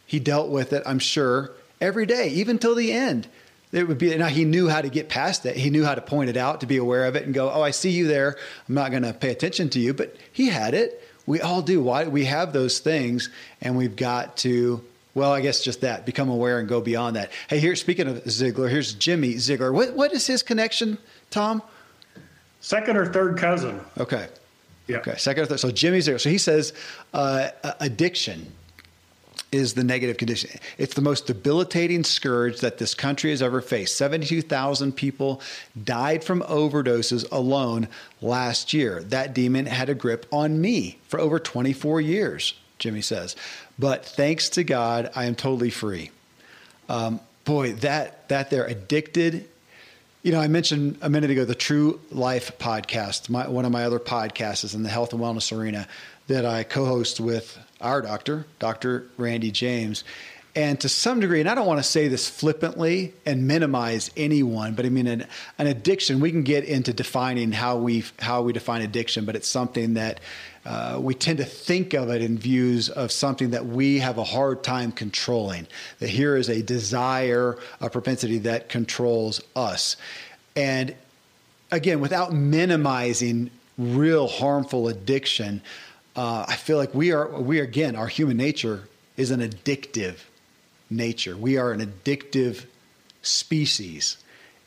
He 0.06 0.20
dealt 0.20 0.50
with 0.50 0.74
it, 0.74 0.84
I'm 0.86 1.00
sure, 1.00 1.52
every 1.82 2.06
day, 2.06 2.30
even 2.30 2.60
till 2.60 2.76
the 2.76 2.92
end. 2.92 3.28
It 3.72 3.88
would 3.88 4.00
be 4.00 4.16
now 4.18 4.28
he 4.28 4.46
knew 4.46 4.68
how 4.68 4.82
to 4.82 4.90
get 4.90 5.10
past 5.10 5.46
it. 5.46 5.56
He 5.56 5.70
knew 5.70 5.86
how 5.86 5.94
to 5.94 6.02
point 6.02 6.30
it 6.30 6.38
out, 6.38 6.62
to 6.62 6.66
be 6.66 6.78
aware 6.78 7.06
of 7.06 7.16
it, 7.16 7.26
and 7.26 7.36
go, 7.36 7.52
"Oh, 7.52 7.62
I 7.62 7.70
see 7.70 7.92
you 7.92 8.08
there. 8.08 8.36
I'm 8.68 8.74
not 8.74 8.90
going 8.90 9.04
to 9.04 9.14
pay 9.14 9.30
attention 9.30 9.70
to 9.70 9.80
you." 9.80 9.94
But 9.94 10.16
he 10.32 10.50
had 10.50 10.74
it. 10.74 11.04
We 11.28 11.40
all 11.40 11.62
do. 11.62 11.80
Why 11.80 12.06
we 12.06 12.26
have 12.26 12.52
those 12.52 12.80
things, 12.80 13.30
and 13.62 13.78
we've 13.78 13.96
got 13.96 14.38
to. 14.38 14.84
Well, 15.20 15.34
I 15.34 15.42
guess 15.42 15.62
just 15.62 15.82
that. 15.82 16.06
Become 16.06 16.30
aware 16.30 16.60
and 16.60 16.70
go 16.70 16.80
beyond 16.80 17.18
that. 17.18 17.34
Hey, 17.50 17.60
here. 17.60 17.76
Speaking 17.76 18.08
of 18.08 18.24
Ziglar, 18.24 18.70
here's 18.70 18.94
Jimmy 18.94 19.34
Ziglar. 19.34 19.74
What 19.74 19.94
what 19.94 20.14
is 20.14 20.26
his 20.26 20.42
connection, 20.42 20.98
Tom? 21.30 21.62
Second 22.62 22.96
or 22.96 23.06
third 23.06 23.38
cousin. 23.38 23.82
Okay. 23.98 24.30
Yeah. 24.88 25.00
Okay. 25.00 25.16
Second 25.18 25.44
or 25.44 25.46
third. 25.48 25.60
So 25.60 25.72
Jimmy's 25.72 26.06
there. 26.06 26.20
So 26.20 26.30
he 26.30 26.38
says 26.38 26.72
uh, 27.14 27.50
addiction 27.82 28.50
is 29.52 29.74
the 29.74 29.84
negative 29.84 30.16
condition. 30.16 30.58
It's 30.78 30.94
the 30.94 31.02
most 31.02 31.28
debilitating 31.28 32.06
scourge 32.06 32.62
that 32.62 32.78
this 32.78 32.96
country 32.96 33.32
has 33.32 33.42
ever 33.42 33.60
faced. 33.60 33.98
72,000 33.98 34.94
people 34.94 35.42
died 35.84 36.24
from 36.24 36.44
overdoses 36.44 37.30
alone 37.30 37.90
last 38.22 38.72
year. 38.72 39.04
That 39.04 39.34
demon 39.34 39.66
had 39.66 39.90
a 39.90 39.96
grip 39.96 40.28
on 40.32 40.62
me 40.62 41.00
for 41.10 41.20
over 41.20 41.40
24 41.40 42.00
years, 42.00 42.54
Jimmy 42.78 43.02
says. 43.02 43.36
But 43.80 44.06
thanks 44.06 44.50
to 44.50 44.64
God, 44.64 45.10
I 45.16 45.26
am 45.26 45.36
totally 45.36 45.70
free. 45.70 46.12
Um, 46.90 47.22
boy, 47.46 47.74
that 47.74 48.28
that 48.30 48.50
they're 48.50 48.66
addicted 48.66 49.48
you 50.22 50.34
know, 50.34 50.42
I 50.42 50.50
mentioned 50.50 50.98
a 51.02 51.10
minute 51.10 51.30
ago 51.30 51.46
the 51.46 51.56
True 51.56 52.00
Life 52.12 52.58
podcast. 52.58 53.30
My, 53.30 53.48
one 53.48 53.64
of 53.66 53.72
my 53.72 53.86
other 53.86 54.00
podcasts 54.00 54.66
is 54.66 54.76
in 54.76 54.84
the 54.84 54.90
health 54.90 55.14
and 55.14 55.22
wellness 55.22 55.58
arena 55.58 55.88
that 56.28 56.46
I 56.46 56.64
co-host 56.64 57.22
with 57.22 57.58
our 57.80 58.02
doctor, 58.02 58.46
Dr. 58.60 59.06
Randy 59.18 59.52
James. 59.52 60.04
And 60.56 60.80
to 60.82 60.90
some 60.90 61.22
degree, 61.22 61.40
and 61.40 61.48
I 61.48 61.56
don't 61.56 61.68
want 61.68 61.80
to 61.80 61.84
say 61.84 62.10
this 62.10 62.28
flippantly 62.28 63.14
and 63.26 63.48
minimize 63.48 64.12
anyone, 64.18 64.74
but 64.74 64.86
I 64.86 64.90
mean 64.90 65.08
an, 65.08 65.26
an 65.58 65.68
addiction. 65.68 66.20
We 66.20 66.32
can 66.32 66.44
get 66.44 66.66
into 66.66 66.92
defining 66.92 67.54
how 67.54 67.78
we 67.78 68.04
how 68.20 68.42
we 68.42 68.52
define 68.52 68.82
addiction, 68.82 69.24
but 69.24 69.38
it's 69.38 69.48
something 69.48 69.94
that 69.94 70.20
uh, 70.66 71.00
we 71.02 71.14
tend 71.14 71.38
to 71.38 71.46
think 71.46 71.94
of 71.94 72.10
it 72.10 72.22
in 72.22 72.38
views 72.38 72.90
of 72.90 73.12
something 73.12 73.52
that 73.52 73.66
we 73.66 74.00
have 74.00 74.18
a 74.18 74.24
hard 74.24 74.64
time 74.64 74.92
controlling. 74.92 75.68
That 76.00 76.10
here 76.10 76.36
is 76.36 76.50
a 76.50 76.62
desire, 76.62 77.58
a 77.80 77.90
propensity 77.90 78.40
that 78.40 78.70
controls 78.70 79.42
us. 79.56 79.96
And 80.56 80.96
again, 81.72 82.02
without 82.02 82.34
minimizing 82.34 83.52
real 83.78 84.28
harmful 84.28 84.90
addiction, 84.90 85.62
uh, 86.16 86.46
I 86.48 86.56
feel 86.56 86.78
like 86.78 86.94
we 86.94 87.12
are, 87.12 87.28
we 87.28 87.60
again, 87.60 87.96
our 87.96 88.08
human 88.08 88.38
nature 88.38 88.90
is 89.16 89.32
an 89.32 89.40
addictive 89.40 90.18
nature. 90.90 91.38
We 91.38 91.58
are 91.58 91.72
an 91.72 91.80
addictive 91.80 92.66
species. 93.22 94.18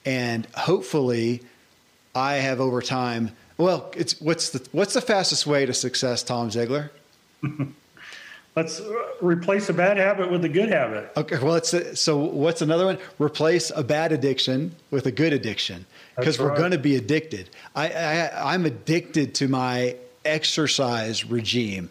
And 0.04 0.46
hopefully, 0.54 1.42
I 2.14 2.34
have 2.34 2.60
over 2.60 2.82
time 2.82 3.32
well, 3.62 3.90
it's 3.96 4.20
what's 4.20 4.50
the 4.50 4.66
what's 4.72 4.94
the 4.94 5.00
fastest 5.00 5.46
way 5.46 5.66
to 5.66 5.72
success, 5.72 6.22
Tom 6.22 6.50
Ziglar? 6.50 6.90
Let's 8.54 8.82
replace 9.22 9.70
a 9.70 9.72
bad 9.72 9.96
habit 9.96 10.30
with 10.30 10.44
a 10.44 10.48
good 10.48 10.68
habit. 10.68 11.10
Okay, 11.16 11.38
well, 11.38 11.54
it's 11.54 11.72
a, 11.72 11.96
so. 11.96 12.18
What's 12.18 12.60
another 12.60 12.84
one? 12.84 12.98
Replace 13.18 13.72
a 13.74 13.82
bad 13.82 14.12
addiction 14.12 14.74
with 14.90 15.06
a 15.06 15.10
good 15.10 15.32
addiction 15.32 15.86
because 16.16 16.38
right. 16.38 16.50
we're 16.50 16.58
going 16.58 16.72
to 16.72 16.78
be 16.78 16.96
addicted. 16.96 17.48
I, 17.74 17.88
I 17.88 18.52
I'm 18.52 18.66
addicted 18.66 19.34
to 19.36 19.48
my 19.48 19.96
exercise 20.24 21.24
regime 21.24 21.88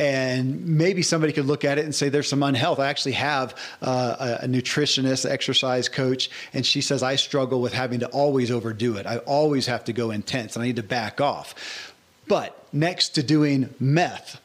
and 0.00 0.66
maybe 0.66 1.02
somebody 1.02 1.30
could 1.30 1.44
look 1.44 1.62
at 1.62 1.76
it 1.76 1.84
and 1.84 1.94
say 1.94 2.08
there's 2.08 2.26
some 2.26 2.42
unhealth. 2.42 2.78
I 2.78 2.88
actually 2.88 3.12
have 3.12 3.54
uh, 3.82 4.38
a, 4.40 4.44
a, 4.44 4.48
nutritionist, 4.48 5.30
exercise 5.30 5.90
coach, 5.90 6.30
and 6.54 6.64
she 6.64 6.80
says 6.80 7.02
I 7.02 7.16
struggle 7.16 7.60
with 7.60 7.74
having 7.74 8.00
to 8.00 8.06
always 8.06 8.50
overdo 8.50 8.96
it. 8.96 9.04
I 9.04 9.18
always 9.18 9.66
have 9.66 9.84
to 9.84 9.92
go 9.92 10.10
intense, 10.10 10.56
and 10.56 10.62
I 10.62 10.68
need 10.68 10.76
to 10.76 10.82
back 10.82 11.20
off. 11.20 11.94
But 12.26 12.56
next 12.72 13.10
to 13.10 13.22
doing 13.22 13.74
meth, 13.78 14.40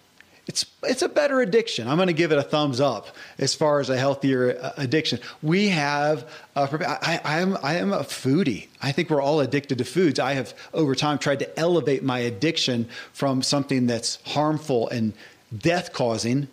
it's 0.45 0.65
it's 0.83 1.01
a 1.01 1.07
better 1.07 1.39
addiction. 1.39 1.87
I'm 1.87 1.95
going 1.95 2.07
to 2.07 2.13
give 2.13 2.33
it 2.33 2.37
a 2.37 2.43
thumbs 2.43 2.81
up 2.81 3.07
as 3.37 3.55
far 3.55 3.79
as 3.79 3.89
a 3.89 3.97
healthier 3.97 4.59
uh, 4.61 4.73
addiction. 4.75 5.19
We 5.41 5.69
have 5.69 6.29
uh, 6.57 6.67
I, 6.81 7.21
I 7.23 7.39
am 7.39 7.57
I 7.63 7.75
am 7.77 7.93
a 7.93 7.99
foodie. 7.99 8.67
I 8.81 8.91
think 8.91 9.09
we're 9.09 9.21
all 9.21 9.39
addicted 9.39 9.77
to 9.77 9.85
foods. 9.85 10.19
I 10.19 10.33
have 10.33 10.53
over 10.73 10.95
time 10.95 11.17
tried 11.17 11.39
to 11.39 11.59
elevate 11.59 12.03
my 12.03 12.19
addiction 12.19 12.89
from 13.13 13.41
something 13.41 13.87
that's 13.87 14.19
harmful 14.25 14.89
and 14.89 15.13
death 15.59 15.93
causing 15.93 16.47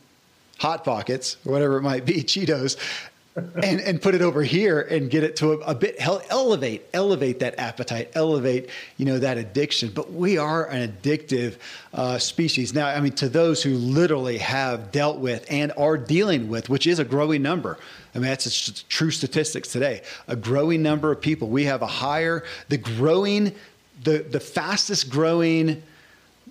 hot 0.59 0.85
pockets 0.85 1.37
whatever 1.45 1.77
it 1.77 1.83
might 1.83 2.05
be, 2.07 2.15
Cheetos, 2.23 2.77
and 3.35 3.81
and 3.81 4.01
put 4.01 4.15
it 4.15 4.21
over 4.21 4.43
here 4.43 4.83
and 4.83 5.11
get 5.11 5.25
it 5.25 5.37
to 5.37 5.53
a, 5.53 5.59
a, 5.61 5.75
bit 5.75 5.97
elevate 5.99 6.83
elevate 6.93 7.39
that 7.39 7.59
appetite, 7.59 8.11
elevate 8.15 8.69
you 8.99 9.07
know 9.07 9.19
that 9.19 9.39
addiction. 9.39 9.91
But 9.95 10.13
we 10.13 10.37
are 10.37 10.67
an 10.67 10.93
addictive 10.93 11.57
uh, 11.95 12.19
species 12.19 12.75
now. 12.75 12.89
I 12.89 13.01
mean, 13.01 13.13
to 13.15 13.29
those 13.29 13.63
who 13.63 13.75
literally 13.75 14.39
have 14.39 14.93
dealt 14.93 15.19
with 15.19 15.47
and 15.51 15.73
are 15.79 15.97
dealing 15.97 16.49
with, 16.49 16.69
which 16.69 16.87
is 16.87 16.99
a 16.99 17.05
growing 17.05 17.43
number. 17.43 17.79
I 18.15 18.19
mean, 18.19 18.29
that's 18.29 18.85
true 18.89 19.11
statistics 19.11 19.73
today. 19.73 20.03
A 20.29 20.37
growing 20.37 20.83
number 20.83 21.11
of 21.11 21.23
people. 21.23 21.49
We 21.49 21.65
have 21.65 21.81
a 21.81 21.87
higher, 21.87 22.45
the 22.69 22.77
growing, 22.77 23.55
the 24.05 24.19
the 24.19 24.41
fastest 24.41 25.11
growing 25.11 25.83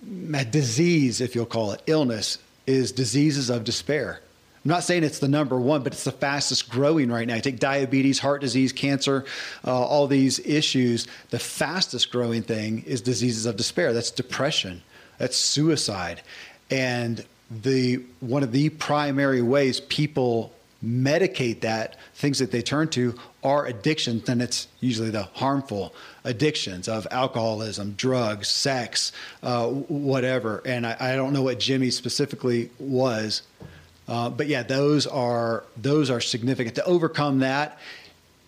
disease, 0.02 1.22
if 1.22 1.36
you'll 1.36 1.46
call 1.46 1.72
it, 1.72 1.82
illness, 1.88 2.38
is 2.68 2.92
diseases 2.92 3.50
of 3.50 3.64
despair. 3.64 4.22
I'm 4.64 4.70
not 4.70 4.84
saying 4.84 5.04
it's 5.04 5.20
the 5.20 5.28
number 5.28 5.60
one, 5.60 5.82
but 5.82 5.94
it's 5.94 6.04
the 6.04 6.12
fastest 6.12 6.70
growing 6.70 7.12
right 7.12 7.28
now. 7.28 7.40
Take 7.40 7.60
diabetes, 7.60 8.20
heart 8.20 8.42
disease, 8.42 8.72
cancer, 8.72 9.26
uh, 9.66 9.72
all 9.72 10.06
these 10.06 10.40
issues. 10.40 11.08
The 11.32 11.40
fastest 11.40 12.12
growing 12.12 12.44
thing 12.44 12.84
is 12.86 13.02
diseases 13.02 13.48
of 13.48 13.58
despair. 13.58 13.92
That's 13.92 14.12
depression. 14.12 14.84
That's 15.18 15.36
suicide. 15.36 16.22
And 16.70 17.26
the 17.50 18.02
one 18.20 18.44
of 18.44 18.52
the 18.52 18.70
primary 18.70 19.42
ways 19.42 19.80
people 19.80 20.54
medicate 20.84 21.62
that, 21.62 21.96
things 22.16 22.40
that 22.40 22.52
they 22.52 22.62
turn 22.62 22.88
to 22.90 23.16
are 23.44 23.66
addictions, 23.66 24.24
then 24.24 24.42
it's 24.42 24.68
usually 24.80 25.10
the 25.10 25.24
harmful 25.24 25.94
addictions 26.24 26.88
of 26.88 27.08
alcoholism, 27.12 27.94
drugs, 27.98 28.48
sex, 28.48 29.12
uh, 29.44 29.68
whatever. 29.68 30.62
And 30.66 30.86
I, 30.86 30.98
I, 31.00 31.16
don't 31.16 31.34
know 31.34 31.44
what 31.44 31.60
Jimmy 31.60 31.92
specifically 31.92 32.70
was, 32.80 33.44
uh, 34.08 34.30
but 34.30 34.48
yeah, 34.48 34.64
those 34.64 35.08
are 35.08 35.64
those 35.78 36.10
are 36.10 36.20
significant. 36.20 36.76
To 36.76 36.86
overcome 36.86 37.40
that 37.40 37.80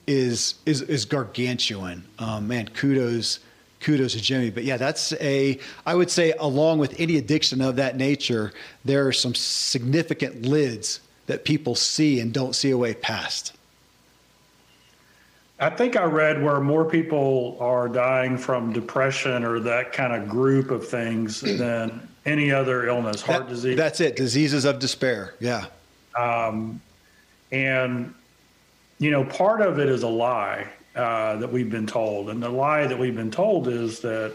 is 0.08 0.56
is 0.66 0.82
is 0.82 1.06
gargantuan. 1.06 2.04
Um, 2.20 2.48
man, 2.48 2.68
kudos 2.70 3.40
kudos 3.84 4.14
to 4.14 4.22
Jimmy. 4.22 4.50
But 4.50 4.64
yeah, 4.64 4.78
that's 4.78 5.14
a, 5.14 5.60
I 5.86 5.94
would 5.94 6.10
say, 6.10 6.34
along 6.40 6.80
with 6.80 7.00
any 7.00 7.18
addiction 7.18 7.62
of 7.62 7.76
that 7.76 7.98
nature, 7.98 8.54
there 8.86 9.06
are 9.08 9.12
some 9.12 9.36
significant 9.36 10.44
lids 10.44 11.02
that 11.28 11.45
people 11.45 11.76
see 11.76 12.19
and 12.19 12.34
don't 12.34 12.53
see 12.53 12.71
a 12.71 12.78
way 12.78 12.93
past? 12.93 13.53
I 15.59 15.69
think 15.69 15.95
I 15.95 16.03
read 16.03 16.43
where 16.43 16.59
more 16.59 16.84
people 16.84 17.57
are 17.59 17.88
dying 17.88 18.38
from 18.38 18.74
depression 18.74 19.45
or 19.45 19.59
that 19.61 19.93
kind 19.93 20.13
of 20.13 20.28
group 20.28 20.71
of 20.71 20.88
things 20.88 21.39
than 21.41 22.07
any 22.26 22.51
other 22.51 22.88
illness, 22.88 23.21
heart 23.21 23.47
that, 23.47 23.49
disease. 23.49 23.78
That's 23.78 24.01
it, 24.01 24.15
diseases 24.15 24.65
of 24.65 24.80
despair. 24.80 25.36
Yeah. 25.39 25.65
Um, 26.17 26.82
and, 27.51 28.13
you 28.99 29.11
know, 29.11 29.24
part 29.24 29.61
of 29.61 29.80
it 29.80 29.89
is 29.89 30.03
a 30.03 30.07
lie 30.07 30.67
uh, 30.95 31.38
that 31.38 31.51
we've 31.51 31.69
been 31.69 31.88
told. 31.88 32.30
And 32.30 32.41
the 32.43 32.49
lie 32.49 32.86
that 32.88 32.97
we've 32.97 33.15
been 33.15 33.32
told 33.32 33.67
is 33.67 33.99
that, 33.99 34.34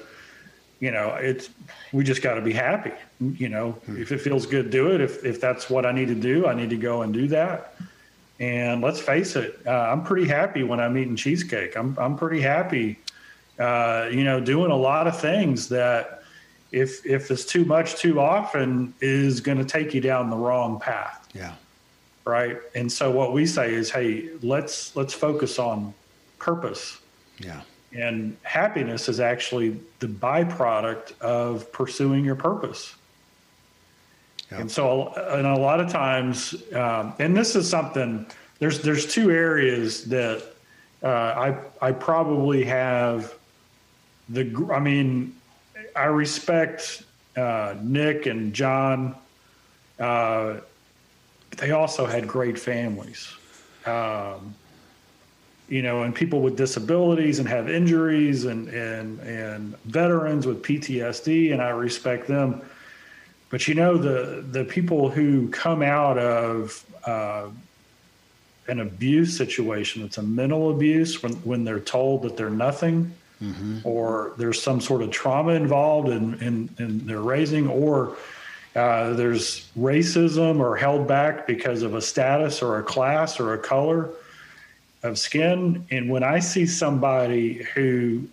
you 0.80 0.92
know, 0.92 1.14
it's 1.14 1.50
we 1.92 2.04
just 2.04 2.22
got 2.22 2.34
to 2.34 2.40
be 2.40 2.52
happy. 2.52 2.92
You 3.20 3.48
know, 3.48 3.72
hmm. 3.72 4.00
if 4.00 4.12
it 4.12 4.20
feels 4.20 4.46
good, 4.46 4.70
do 4.70 4.92
it. 4.92 5.00
If 5.00 5.24
if 5.24 5.40
that's 5.40 5.68
what 5.68 5.84
I 5.84 5.92
need 5.92 6.08
to 6.08 6.14
do, 6.14 6.46
I 6.46 6.54
need 6.54 6.70
to 6.70 6.76
go 6.76 7.02
and 7.02 7.12
do 7.12 7.26
that. 7.28 7.74
And 8.40 8.80
let's 8.80 9.00
face 9.00 9.34
it, 9.34 9.58
uh, 9.66 9.70
I'm 9.70 10.04
pretty 10.04 10.28
happy 10.28 10.62
when 10.62 10.78
I'm 10.78 10.96
eating 10.96 11.16
cheesecake. 11.16 11.76
I'm 11.76 11.96
I'm 11.98 12.16
pretty 12.16 12.40
happy, 12.40 12.98
uh, 13.58 14.08
you 14.12 14.22
know, 14.22 14.40
doing 14.40 14.70
a 14.70 14.76
lot 14.76 15.08
of 15.08 15.20
things 15.20 15.68
that 15.70 16.22
if 16.70 17.04
if 17.04 17.30
it's 17.30 17.44
too 17.44 17.64
much 17.64 17.96
too 17.96 18.20
often 18.20 18.94
is 19.00 19.40
going 19.40 19.58
to 19.58 19.64
take 19.64 19.94
you 19.94 20.00
down 20.00 20.30
the 20.30 20.36
wrong 20.36 20.78
path. 20.78 21.28
Yeah. 21.34 21.54
Right. 22.24 22.58
And 22.74 22.92
so 22.92 23.10
what 23.10 23.32
we 23.32 23.46
say 23.46 23.74
is, 23.74 23.90
hey, 23.90 24.28
let's 24.42 24.94
let's 24.94 25.14
focus 25.14 25.58
on 25.58 25.92
purpose. 26.38 26.98
Yeah 27.40 27.62
And 27.96 28.36
happiness 28.42 29.08
is 29.08 29.18
actually 29.18 29.80
the 29.98 30.08
byproduct 30.08 31.18
of 31.20 31.72
pursuing 31.72 32.24
your 32.24 32.34
purpose. 32.34 32.94
Yeah. 34.50 34.60
And 34.60 34.70
so, 34.70 35.08
and 35.14 35.46
a 35.46 35.58
lot 35.58 35.80
of 35.80 35.90
times, 35.90 36.54
um, 36.72 37.14
and 37.18 37.36
this 37.36 37.56
is 37.56 37.68
something. 37.68 38.26
There's 38.58 38.80
there's 38.82 39.06
two 39.06 39.30
areas 39.30 40.04
that 40.06 40.42
uh, 41.02 41.08
I 41.08 41.58
I 41.80 41.92
probably 41.92 42.64
have 42.64 43.34
the. 44.28 44.68
I 44.72 44.80
mean, 44.80 45.36
I 45.94 46.04
respect 46.04 47.02
uh, 47.36 47.74
Nick 47.82 48.26
and 48.26 48.54
John. 48.54 49.14
Uh, 49.98 50.60
they 51.56 51.72
also 51.72 52.06
had 52.06 52.26
great 52.26 52.58
families. 52.58 53.32
Um, 53.84 54.54
you 55.68 55.82
know, 55.82 56.02
and 56.02 56.14
people 56.14 56.40
with 56.40 56.56
disabilities 56.56 57.38
and 57.38 57.48
have 57.48 57.68
injuries 57.68 58.46
and 58.46 58.68
and 58.68 59.20
and 59.20 59.76
veterans 59.84 60.46
with 60.46 60.62
PTSD, 60.62 61.52
and 61.52 61.60
I 61.60 61.70
respect 61.70 62.26
them. 62.26 62.62
But 63.50 63.68
you 63.68 63.74
know, 63.74 63.98
the 63.98 64.44
the 64.50 64.64
people 64.64 65.10
who 65.10 65.48
come 65.48 65.82
out 65.82 66.18
of 66.18 66.84
uh, 67.04 67.48
an 68.66 68.80
abuse 68.80 69.36
situation, 69.36 70.02
it's 70.02 70.18
a 70.18 70.22
mental 70.22 70.70
abuse 70.70 71.22
when 71.22 71.32
when 71.44 71.64
they're 71.64 71.80
told 71.80 72.22
that 72.22 72.36
they're 72.36 72.48
nothing, 72.48 73.12
mm-hmm. 73.42 73.80
or 73.84 74.32
there's 74.38 74.62
some 74.62 74.80
sort 74.80 75.02
of 75.02 75.10
trauma 75.10 75.52
involved 75.52 76.08
in 76.08 76.34
in, 76.40 76.70
in 76.78 77.06
their 77.06 77.20
raising, 77.20 77.68
or 77.68 78.16
uh, 78.74 79.12
there's 79.12 79.68
racism 79.78 80.60
or 80.60 80.76
held 80.76 81.06
back 81.06 81.46
because 81.46 81.82
of 81.82 81.94
a 81.94 82.00
status 82.00 82.62
or 82.62 82.78
a 82.78 82.82
class 82.82 83.38
or 83.38 83.52
a 83.52 83.58
color 83.58 84.08
of 85.02 85.18
skin. 85.18 85.86
And 85.90 86.10
when 86.10 86.22
I 86.22 86.38
see 86.40 86.66
somebody 86.66 87.62
who 87.74 88.28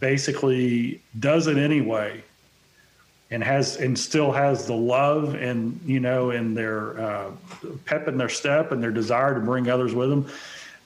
basically 0.00 1.00
does 1.18 1.46
it 1.46 1.56
anyway 1.56 2.22
and 3.30 3.44
has 3.44 3.76
and 3.76 3.98
still 3.98 4.32
has 4.32 4.66
the 4.66 4.74
love 4.74 5.34
and 5.34 5.78
you 5.84 6.00
know 6.00 6.30
and 6.30 6.56
their 6.56 6.98
uh, 7.00 7.30
pep 7.84 8.08
in 8.08 8.16
their 8.16 8.28
step 8.28 8.72
and 8.72 8.82
their 8.82 8.90
desire 8.90 9.34
to 9.34 9.40
bring 9.40 9.68
others 9.68 9.94
with 9.94 10.08
them 10.08 10.26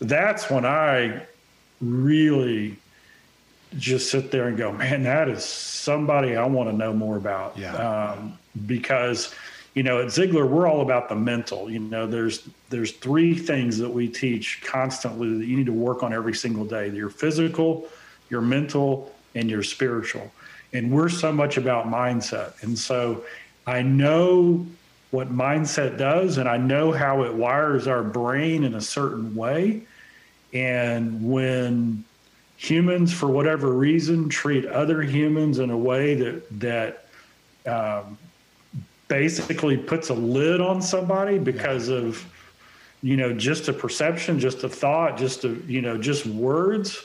that's 0.01 0.51
when 0.51 0.65
i 0.65 1.23
really 1.81 2.77
just 3.79 4.11
sit 4.11 4.31
there 4.31 4.49
and 4.49 4.57
go 4.57 4.73
man 4.73 5.03
that 5.03 5.29
is 5.29 5.45
somebody 5.45 6.37
i 6.37 6.45
want 6.45 6.69
to 6.69 6.75
know 6.75 6.93
more 6.93 7.17
about 7.17 7.57
yeah. 7.57 7.75
um, 7.75 8.37
because 8.67 9.35
you 9.75 9.83
know 9.83 10.01
at 10.01 10.07
ziglar 10.09 10.49
we're 10.49 10.69
all 10.69 10.83
about 10.83 11.09
the 11.09 11.15
mental 11.15 11.71
you 11.71 11.79
know 11.79 12.07
there's 12.07 12.49
there's 12.71 12.93
three 12.93 13.35
things 13.35 13.79
that 13.79 13.89
we 13.89 14.09
teach 14.09 14.63
constantly 14.65 15.39
that 15.39 15.47
you 15.47 15.57
need 15.57 15.67
to 15.67 15.73
work 15.73 16.03
on 16.03 16.13
every 16.13 16.35
single 16.35 16.65
day 16.65 16.89
your 16.91 17.11
physical 17.11 17.89
your 18.29 18.41
mental 18.41 19.15
and 19.35 19.51
your 19.51 19.63
spiritual 19.63 20.31
and 20.73 20.91
we're 20.91 21.09
so 21.09 21.33
much 21.33 21.57
about 21.57 21.87
mindset. 21.87 22.63
And 22.63 22.79
so 22.79 23.25
I 23.67 23.83
know 23.83 24.67
what 25.11 25.31
mindset 25.31 25.99
does, 25.99 26.39
and 26.39 26.49
I 26.49 26.57
know 26.57 26.93
how 26.93 27.25
it 27.25 27.35
wires 27.35 27.87
our 27.87 28.03
brain 28.03 28.65
in 28.65 28.75
a 28.75 28.81
certain 28.81 29.35
way. 29.35 29.83
And 30.55 31.31
when 31.31 32.05
humans, 32.57 33.13
for 33.13 33.27
whatever 33.27 33.73
reason, 33.73 34.29
treat 34.29 34.65
other 34.65 35.03
humans 35.03 35.59
in 35.59 35.71
a 35.71 35.77
way 35.77 36.15
that 36.15 36.61
that 36.61 37.07
um, 37.67 38.17
basically 39.13 39.77
puts 39.77 40.09
a 40.09 40.15
lid 40.15 40.59
on 40.63 40.81
somebody 40.81 41.39
because 41.39 41.89
of 41.89 42.25
you 43.03 43.15
know 43.15 43.31
just 43.31 43.69
a 43.69 43.73
perception, 43.73 44.39
just 44.39 44.65
a 44.65 44.69
thought, 44.69 45.19
just 45.19 45.45
a 45.45 45.51
you 45.67 45.83
know 45.83 45.99
just 45.99 46.25
words 46.25 47.05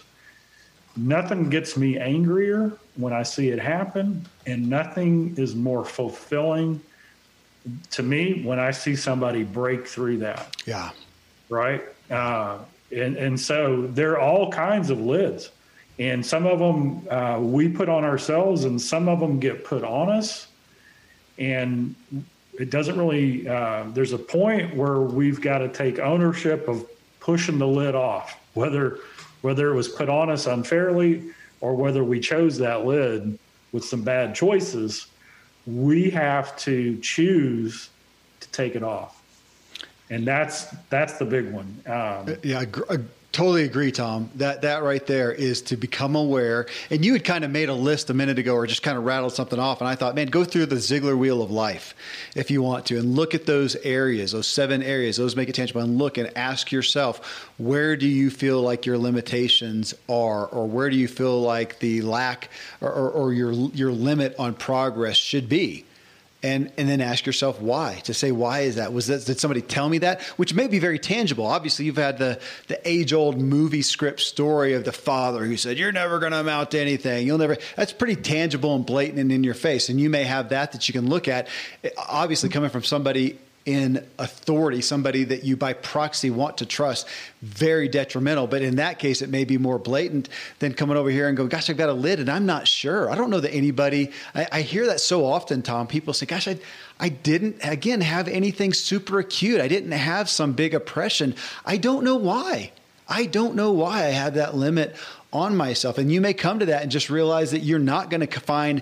nothing 0.97 1.49
gets 1.49 1.77
me 1.77 1.97
angrier 1.99 2.71
when 2.95 3.13
I 3.13 3.23
see 3.23 3.49
it 3.49 3.59
happen, 3.59 4.25
and 4.45 4.69
nothing 4.69 5.35
is 5.37 5.53
more 5.53 5.85
fulfilling 5.85 6.81
to 7.91 8.03
me 8.03 8.41
when 8.43 8.57
I 8.57 8.71
see 8.71 8.95
somebody 8.95 9.43
break 9.43 9.85
through 9.85 10.19
that. 10.19 10.55
Yeah. 10.65 10.91
Right. 11.49 11.83
Uh, 12.09 12.59
and 12.89 13.17
and 13.17 13.37
so 13.39 13.85
there 13.87 14.13
are 14.13 14.19
all 14.19 14.49
kinds 14.49 14.89
of 14.89 15.01
lids, 15.01 15.51
and 15.99 16.25
some 16.25 16.47
of 16.47 16.57
them 16.59 17.07
uh, 17.09 17.37
we 17.41 17.67
put 17.67 17.89
on 17.89 18.05
ourselves, 18.05 18.63
and 18.63 18.81
some 18.81 19.09
of 19.09 19.19
them 19.19 19.41
get 19.41 19.65
put 19.65 19.83
on 19.83 20.09
us, 20.09 20.47
and 21.37 21.95
it 22.59 22.69
doesn't 22.69 22.97
really. 22.97 23.47
Uh, 23.47 23.85
there's 23.93 24.13
a 24.13 24.17
point 24.17 24.75
where 24.75 25.01
we've 25.01 25.41
got 25.41 25.59
to 25.59 25.69
take 25.69 25.99
ownership 25.99 26.67
of 26.67 26.85
pushing 27.19 27.59
the 27.59 27.67
lid 27.67 27.95
off, 27.95 28.39
whether 28.53 28.99
whether 29.41 29.69
it 29.69 29.75
was 29.75 29.87
put 29.87 30.09
on 30.09 30.29
us 30.29 30.47
unfairly 30.47 31.31
or 31.61 31.75
whether 31.75 32.03
we 32.03 32.19
chose 32.19 32.57
that 32.57 32.85
lid 32.85 33.37
with 33.71 33.85
some 33.85 34.01
bad 34.01 34.33
choices, 34.33 35.07
we 35.65 36.09
have 36.09 36.57
to 36.57 36.97
choose 36.99 37.89
to 38.39 38.49
take 38.51 38.75
it 38.75 38.83
off. 38.83 39.21
And 40.09 40.25
that's 40.25 40.65
that's 40.89 41.17
the 41.17 41.25
big 41.25 41.51
one. 41.51 41.81
Um, 41.85 42.37
yeah, 42.43 42.65
totally 43.37 43.65
agree, 43.65 43.91
Tom. 43.91 44.31
That 44.35 44.63
that 44.63 44.81
right 44.81 45.05
there 45.05 45.31
is 45.31 45.61
to 45.63 45.77
become 45.77 46.15
aware. 46.15 46.65
And 46.89 47.05
you 47.05 47.13
had 47.13 47.23
kind 47.23 47.45
of 47.45 47.51
made 47.51 47.69
a 47.69 47.73
list 47.73 48.09
a 48.09 48.13
minute 48.15 48.39
ago, 48.39 48.55
or 48.55 48.65
just 48.65 48.81
kind 48.81 48.97
of 48.97 49.03
rattled 49.03 49.31
something 49.33 49.59
off. 49.59 49.79
And 49.79 49.87
I 49.87 49.93
thought, 49.93 50.15
man, 50.15 50.27
go 50.27 50.43
through 50.43 50.65
the 50.65 50.77
Ziglar 50.77 51.15
wheel 51.15 51.43
of 51.43 51.51
life 51.51 51.93
if 52.35 52.49
you 52.49 52.63
want 52.63 52.87
to, 52.87 52.97
and 52.97 53.15
look 53.15 53.35
at 53.35 53.45
those 53.45 53.75
areas, 53.77 54.31
those 54.31 54.47
seven 54.47 54.81
areas. 54.81 55.17
Those 55.17 55.35
make 55.35 55.49
it 55.49 55.53
tangible, 55.53 55.81
and 55.81 55.99
look 55.99 56.17
and 56.17 56.35
ask 56.35 56.71
yourself, 56.71 57.47
where 57.57 57.95
do 57.95 58.07
you 58.07 58.31
feel 58.31 58.61
like 58.61 58.87
your 58.87 58.97
limitations 58.97 59.93
are, 60.09 60.47
or 60.47 60.67
where 60.67 60.89
do 60.89 60.97
you 60.97 61.07
feel 61.07 61.39
like 61.39 61.77
the 61.77 62.01
lack 62.01 62.49
or, 62.81 62.91
or, 62.91 63.11
or 63.11 63.33
your 63.33 63.51
your 63.51 63.91
limit 63.91 64.35
on 64.39 64.55
progress 64.55 65.15
should 65.15 65.47
be? 65.47 65.85
And 66.43 66.71
and 66.77 66.87
then 66.87 67.01
ask 67.01 67.25
yourself 67.25 67.59
why 67.61 67.95
to 68.03 68.13
say 68.13 68.31
why 68.31 68.61
is 68.61 68.75
that? 68.75 68.93
Was 68.93 69.07
that 69.07 69.25
did 69.25 69.39
somebody 69.39 69.61
tell 69.61 69.89
me 69.89 69.97
that? 69.99 70.21
Which 70.37 70.53
may 70.53 70.67
be 70.67 70.79
very 70.79 70.99
tangible. 70.99 71.45
Obviously 71.45 71.85
you've 71.85 71.97
had 71.97 72.17
the 72.19 72.39
the 72.67 72.79
age 72.87 73.13
old 73.13 73.41
movie 73.41 73.81
script 73.81 74.19
story 74.19 74.73
of 74.73 74.83
the 74.83 74.91
father 74.91 75.45
who 75.45 75.57
said 75.57 75.77
you're 75.77 75.91
never 75.91 76.19
going 76.19 76.31
to 76.31 76.39
amount 76.39 76.71
to 76.71 76.79
anything. 76.79 77.25
You'll 77.25 77.39
never 77.39 77.57
that's 77.75 77.93
pretty 77.93 78.15
tangible 78.15 78.75
and 78.75 78.85
blatant 78.85 79.19
and 79.19 79.31
in 79.31 79.43
your 79.43 79.55
face. 79.55 79.89
And 79.89 79.99
you 79.99 80.09
may 80.09 80.23
have 80.23 80.49
that 80.49 80.73
that 80.73 80.87
you 80.87 80.93
can 80.93 81.09
look 81.09 81.27
at 81.27 81.47
obviously 81.97 82.49
coming 82.49 82.69
from 82.69 82.83
somebody 82.83 83.39
in 83.67 84.01
authority, 84.17 84.81
somebody 84.81 85.25
that 85.25 85.43
you 85.43 85.57
by 85.57 85.73
proxy 85.73 86.31
want 86.31 86.59
to 86.59 86.65
trust, 86.65 87.05
very 87.41 87.89
detrimental. 87.89 88.47
But 88.47 88.61
in 88.61 88.77
that 88.77 88.97
case, 88.97 89.21
it 89.21 89.29
may 89.29 89.43
be 89.43 89.57
more 89.57 89.77
blatant 89.77 90.29
than 90.59 90.73
coming 90.73 90.95
over 90.95 91.09
here 91.09 91.27
and 91.27 91.35
go, 91.35 91.47
gosh, 91.47 91.69
I've 91.69 91.75
got 91.75 91.89
a 91.89 91.93
lid 91.93 92.21
and 92.21 92.29
I'm 92.29 92.45
not 92.45 92.65
sure. 92.65 93.11
I 93.11 93.15
don't 93.15 93.29
know 93.29 93.41
that 93.41 93.53
anybody, 93.53 94.11
I, 94.33 94.47
I 94.53 94.61
hear 94.61 94.85
that 94.85 95.01
so 95.01 95.25
often, 95.25 95.61
Tom. 95.61 95.85
People 95.85 96.13
say, 96.13 96.25
gosh, 96.25 96.47
I, 96.47 96.57
I 96.97 97.09
didn't, 97.09 97.57
again, 97.61 97.99
have 97.99 98.29
anything 98.29 98.71
super 98.71 99.19
acute. 99.19 99.59
I 99.59 99.67
didn't 99.67 99.91
have 99.91 100.29
some 100.29 100.53
big 100.53 100.73
oppression. 100.73 101.35
I 101.65 101.75
don't 101.75 102.05
know 102.05 102.15
why. 102.15 102.71
I 103.09 103.25
don't 103.25 103.55
know 103.55 103.73
why 103.73 104.05
I 104.05 104.11
had 104.11 104.35
that 104.35 104.55
limit 104.55 104.95
on 105.33 105.57
myself. 105.57 105.97
And 105.97 106.09
you 106.09 106.21
may 106.21 106.33
come 106.33 106.59
to 106.59 106.67
that 106.67 106.83
and 106.83 106.91
just 106.91 107.09
realize 107.09 107.51
that 107.51 107.59
you're 107.59 107.79
not 107.79 108.09
going 108.09 108.25
to 108.25 108.39
find 108.39 108.81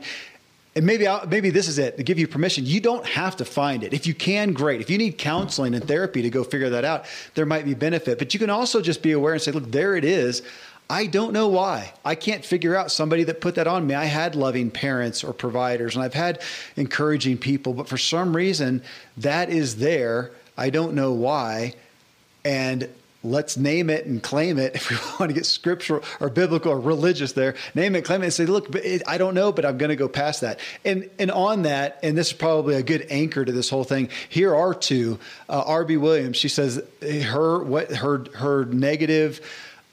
and 0.76 0.86
maybe 0.86 1.08
I'll, 1.08 1.26
maybe 1.28 1.50
this 1.50 1.68
is 1.68 1.78
it 1.78 1.98
to 1.98 2.04
give 2.04 2.20
you 2.20 2.28
permission. 2.28 2.66
You 2.66 2.82
don't 2.82 3.06
have 3.06 3.38
to 3.38 3.46
find 3.46 3.84
it. 3.84 3.94
If 3.94 4.06
you 4.06 4.14
can, 4.14 4.52
great. 4.52 4.82
If 4.82 4.90
you 4.90 4.98
need 4.98 5.18
counseling 5.18 5.74
and 5.74 5.88
therapy 5.88 6.22
to 6.22 6.30
go 6.30 6.44
figure 6.44 6.70
that 6.72 6.84
out, 6.84 7.06
there 7.34 7.46
might 7.46 7.64
be 7.64 7.74
benefit. 7.74 8.20
But 8.20 8.34
you 8.34 8.40
can 8.40 8.50
also 8.50 8.82
just 8.82 9.02
be 9.02 9.14
aware 9.14 9.34
and 9.34 9.42
say, 9.42 9.52
look, 9.52 9.72
there 9.72 9.96
it 9.96 10.04
is. 10.04 10.42
I 10.90 11.08
don't 11.08 11.34
know 11.34 11.48
why. 11.48 11.94
I 12.04 12.16
can't 12.16 12.46
figure 12.46 12.76
out 12.76 12.92
somebody 12.92 13.24
that 13.24 13.42
put 13.42 13.56
that 13.56 13.68
on 13.68 13.88
me. 13.88 13.96
I 13.96 14.06
had 14.06 14.36
loving 14.36 14.70
parents 14.70 15.24
or 15.24 15.34
providers, 15.34 15.96
and 15.96 16.04
I've 16.04 16.14
had 16.14 16.42
encouraging 16.76 17.38
people, 17.38 17.74
but 17.74 17.88
for 17.88 17.98
some 17.98 18.36
reason, 18.36 18.84
that 19.18 19.50
is 19.50 19.78
there. 19.78 20.32
I 20.58 20.70
don't 20.70 20.94
know 20.94 21.14
why. 21.14 21.74
And 22.44 22.88
let's 23.26 23.58
name 23.58 23.90
it 23.90 24.06
and 24.06 24.22
claim 24.22 24.58
it 24.58 24.76
if 24.76 24.90
we 24.90 24.96
want 25.20 25.30
to 25.30 25.34
get 25.34 25.46
scriptural 25.46 26.04
or 26.20 26.30
biblical 26.30 26.72
or 26.72 26.80
religious 26.80 27.34
there. 27.34 27.56
Name 27.74 27.96
it 27.96 28.04
claim 28.04 28.22
it 28.22 28.26
and 28.26 28.34
say 28.34 28.46
look 28.46 28.76
i 29.08 29.18
don't 29.18 29.34
know 29.34 29.52
but 29.52 29.66
i'm 29.66 29.78
going 29.78 29.90
to 29.90 29.96
go 29.96 30.08
past 30.08 30.42
that. 30.42 30.60
And 30.84 31.10
and 31.20 31.32
on 31.32 31.64
that 31.64 32.00
and 32.04 32.18
this 32.18 32.28
is 32.28 32.34
probably 32.34 32.76
a 32.76 32.84
good 32.84 33.08
anchor 33.10 33.44
to 33.44 33.52
this 33.52 33.70
whole 33.70 33.84
thing 33.84 34.10
here 34.30 34.56
are 34.56 34.74
two. 34.74 35.20
Uh, 35.50 35.64
rb 35.66 36.00
williams 36.00 36.38
she 36.38 36.50
says 36.50 36.82
her 37.02 37.64
what 37.64 37.92
her 37.92 38.26
her 38.36 38.66
negative 38.66 39.42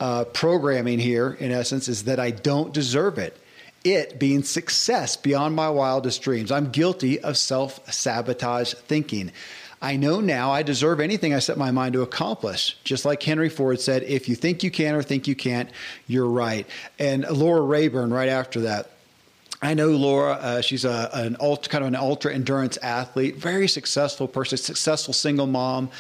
uh, 0.01 0.25
programming 0.25 0.99
here 0.99 1.37
in 1.39 1.53
essence 1.53 1.89
is 1.89 2.05
that 2.05 2.21
i 2.21 2.31
don't 2.31 2.73
deserve 2.73 3.19
it. 3.19 3.37
It 3.85 4.21
being 4.21 4.45
success 4.45 5.17
beyond 5.17 5.57
my 5.57 5.69
wildest 5.69 6.23
dreams. 6.23 6.53
I'm 6.53 6.71
guilty 6.71 7.19
of 7.19 7.37
self-sabotage 7.37 8.75
thinking 8.75 9.33
I 9.83 9.97
know 9.97 10.21
now 10.21 10.53
I 10.53 10.63
deserve 10.63 11.01
anything 11.01 11.35
I 11.35 11.41
set 11.41 11.59
my 11.59 11.73
mind 11.73 11.95
to 11.95 12.03
accomplish. 12.03 12.77
Just 12.85 13.05
like 13.05 13.21
Henry 13.21 13.49
Ford 13.49 13.81
said, 13.81 14.05
if 14.05 14.29
you 14.29 14.37
think 14.37 14.63
you 14.63 14.71
can 14.71 14.95
or 14.95 15.03
think 15.03 15.27
you 15.27 15.35
can't, 15.35 15.69
you're 16.07 16.29
right. 16.29 16.69
And 17.01 17.29
Laura 17.29 17.61
Rayburn, 17.63 18.13
right 18.13 18.29
after 18.29 18.61
that, 18.61 18.93
I 19.61 19.75
know 19.75 19.89
Laura. 19.91 20.35
Uh, 20.35 20.61
she's 20.61 20.85
a, 20.85 21.11
an 21.13 21.37
ultra, 21.41 21.71
kind 21.71 21.83
of 21.83 21.89
an 21.89 21.97
ultra 21.97 22.33
endurance 22.33 22.77
athlete, 22.79 23.37
very 23.37 23.67
successful 23.67 24.29
person, 24.29 24.57
successful 24.57 25.13
single 25.13 25.49
mom. 25.49 25.91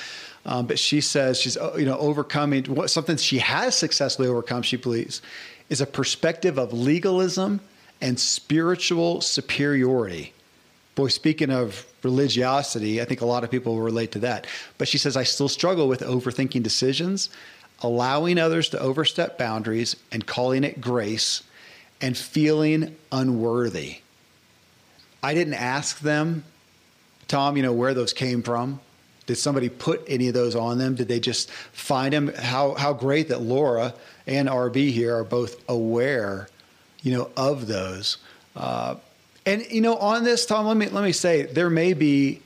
Um, 0.44 0.66
but 0.66 0.78
she 0.78 1.00
says 1.00 1.40
she's 1.40 1.56
uh, 1.56 1.74
you 1.76 1.84
know 1.84 1.98
overcoming 1.98 2.64
what 2.64 2.90
something 2.90 3.16
she 3.16 3.38
has 3.38 3.76
successfully 3.76 4.28
overcome. 4.28 4.62
She 4.62 4.76
believes 4.76 5.22
is 5.68 5.80
a 5.80 5.86
perspective 5.86 6.58
of 6.58 6.72
legalism 6.72 7.60
and 8.00 8.18
spiritual 8.18 9.20
superiority. 9.20 10.32
Boy, 10.94 11.08
speaking 11.08 11.50
of 11.50 11.86
religiosity, 12.02 13.00
I 13.00 13.04
think 13.04 13.20
a 13.20 13.26
lot 13.26 13.44
of 13.44 13.50
people 13.50 13.80
relate 13.80 14.12
to 14.12 14.18
that. 14.20 14.46
But 14.76 14.88
she 14.88 14.98
says, 14.98 15.16
I 15.16 15.22
still 15.22 15.48
struggle 15.48 15.88
with 15.88 16.00
overthinking 16.00 16.62
decisions, 16.62 17.30
allowing 17.80 18.38
others 18.38 18.68
to 18.70 18.78
overstep 18.78 19.38
boundaries 19.38 19.96
and 20.10 20.26
calling 20.26 20.64
it 20.64 20.80
grace, 20.80 21.42
and 22.00 22.16
feeling 22.16 22.96
unworthy. 23.10 23.98
I 25.22 25.34
didn't 25.34 25.54
ask 25.54 26.00
them, 26.00 26.44
Tom, 27.28 27.56
you 27.56 27.62
know, 27.62 27.72
where 27.72 27.94
those 27.94 28.12
came 28.12 28.42
from. 28.42 28.80
Did 29.26 29.36
somebody 29.36 29.68
put 29.68 30.02
any 30.08 30.26
of 30.26 30.34
those 30.34 30.56
on 30.56 30.78
them? 30.78 30.96
Did 30.96 31.06
they 31.06 31.20
just 31.20 31.50
find 31.50 32.12
them? 32.12 32.32
How, 32.34 32.74
how 32.74 32.92
great 32.92 33.28
that 33.28 33.40
Laura 33.40 33.94
and 34.26 34.48
RB 34.48 34.90
here 34.90 35.16
are 35.16 35.24
both 35.24 35.62
aware, 35.68 36.48
you 37.02 37.16
know, 37.16 37.30
of 37.36 37.68
those. 37.68 38.18
Uh, 38.56 38.96
and 39.44 39.66
you 39.70 39.80
know, 39.80 39.96
on 39.96 40.24
this, 40.24 40.46
Tom, 40.46 40.66
let 40.66 40.76
me 40.76 40.88
let 40.88 41.04
me 41.04 41.12
say 41.12 41.42
there 41.42 41.70
may 41.70 41.94
be. 41.94 42.40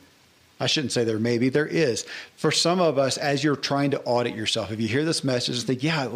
I 0.59 0.65
shouldn't 0.65 0.91
say 0.91 1.03
there 1.03 1.19
may 1.19 1.37
be. 1.37 1.49
There 1.49 1.67
is 1.67 2.03
for 2.35 2.51
some 2.51 2.81
of 2.81 2.97
us 2.97 3.17
as 3.17 3.43
you're 3.43 3.55
trying 3.55 3.91
to 3.91 4.01
audit 4.01 4.35
yourself. 4.35 4.71
If 4.71 4.81
you 4.81 4.87
hear 4.87 5.05
this 5.05 5.23
message, 5.23 5.61
think, 5.63 5.83
yeah, 5.83 6.09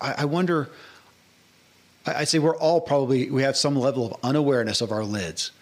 I 0.00 0.24
wonder. 0.24 0.68
I 2.06 2.24
say 2.24 2.38
we're 2.38 2.56
all 2.56 2.80
probably 2.80 3.30
we 3.30 3.42
have 3.42 3.56
some 3.56 3.76
level 3.76 4.06
of 4.06 4.18
unawareness 4.22 4.80
of 4.80 4.90
our 4.90 5.04
lids. 5.04 5.52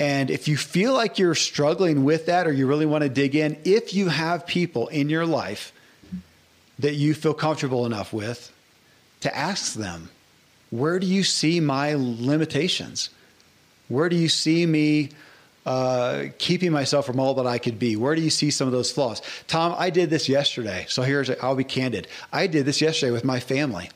And 0.00 0.30
if 0.30 0.48
you 0.48 0.56
feel 0.56 0.94
like 0.94 1.18
you're 1.18 1.34
struggling 1.34 2.04
with 2.04 2.26
that 2.26 2.46
or 2.46 2.52
you 2.52 2.66
really 2.66 2.86
want 2.86 3.02
to 3.02 3.10
dig 3.10 3.36
in, 3.36 3.58
if 3.64 3.92
you 3.92 4.08
have 4.08 4.46
people 4.46 4.88
in 4.88 5.10
your 5.10 5.26
life 5.26 5.72
that 6.78 6.94
you 6.94 7.12
feel 7.12 7.34
comfortable 7.34 7.84
enough 7.84 8.12
with 8.12 8.50
to 9.20 9.36
ask 9.36 9.74
them, 9.74 10.08
where 10.70 10.98
do 10.98 11.06
you 11.06 11.22
see 11.22 11.60
my 11.60 11.94
limitations? 11.94 13.10
Where 13.90 14.08
do 14.08 14.16
you 14.16 14.28
see 14.28 14.64
me 14.64 15.10
uh, 15.66 16.26
keeping 16.38 16.72
myself 16.72 17.04
from 17.04 17.20
all 17.20 17.34
that 17.34 17.46
I 17.46 17.58
could 17.58 17.78
be? 17.78 17.96
Where 17.96 18.14
do 18.14 18.22
you 18.22 18.30
see 18.30 18.50
some 18.50 18.66
of 18.66 18.72
those 18.72 18.90
flaws? 18.90 19.20
Tom, 19.46 19.74
I 19.76 19.90
did 19.90 20.08
this 20.08 20.28
yesterday. 20.28 20.86
So 20.88 21.02
here's, 21.02 21.28
I'll 21.28 21.56
be 21.56 21.64
candid. 21.64 22.08
I 22.32 22.46
did 22.46 22.64
this 22.64 22.80
yesterday 22.80 23.10
with 23.10 23.24
my 23.24 23.40
family. 23.40 23.90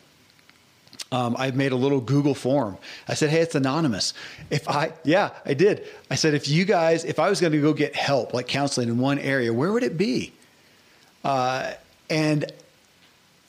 Um, 1.13 1.37
I 1.39 1.53
made 1.53 1.71
a 1.71 1.77
little 1.77 2.01
Google 2.01 2.35
form. 2.35 2.77
I 3.07 3.15
said, 3.15 3.31
"Hey, 3.31 3.41
it's 3.41 3.55
anonymous." 3.55 4.15
If 4.51 4.69
I, 4.69 4.93
yeah, 5.05 5.31
I 5.47 5.55
did. 5.55 5.87
I 6.11 6.17
said, 6.17 6.35
if 6.35 6.49
you 6.49 6.65
guys, 6.65 7.05
if 7.05 7.21
I 7.21 7.29
was 7.29 7.41
going 7.41 7.53
to 7.53 7.61
go 7.61 7.73
get 7.73 7.95
help, 7.95 8.35
like 8.35 8.49
counseling 8.49 8.89
in 8.89 8.99
one 8.99 9.21
area, 9.21 9.53
where 9.53 9.71
would 9.73 9.85
it 9.85 9.97
be? 9.97 10.33
Uh, 11.23 11.75
and 12.11 12.51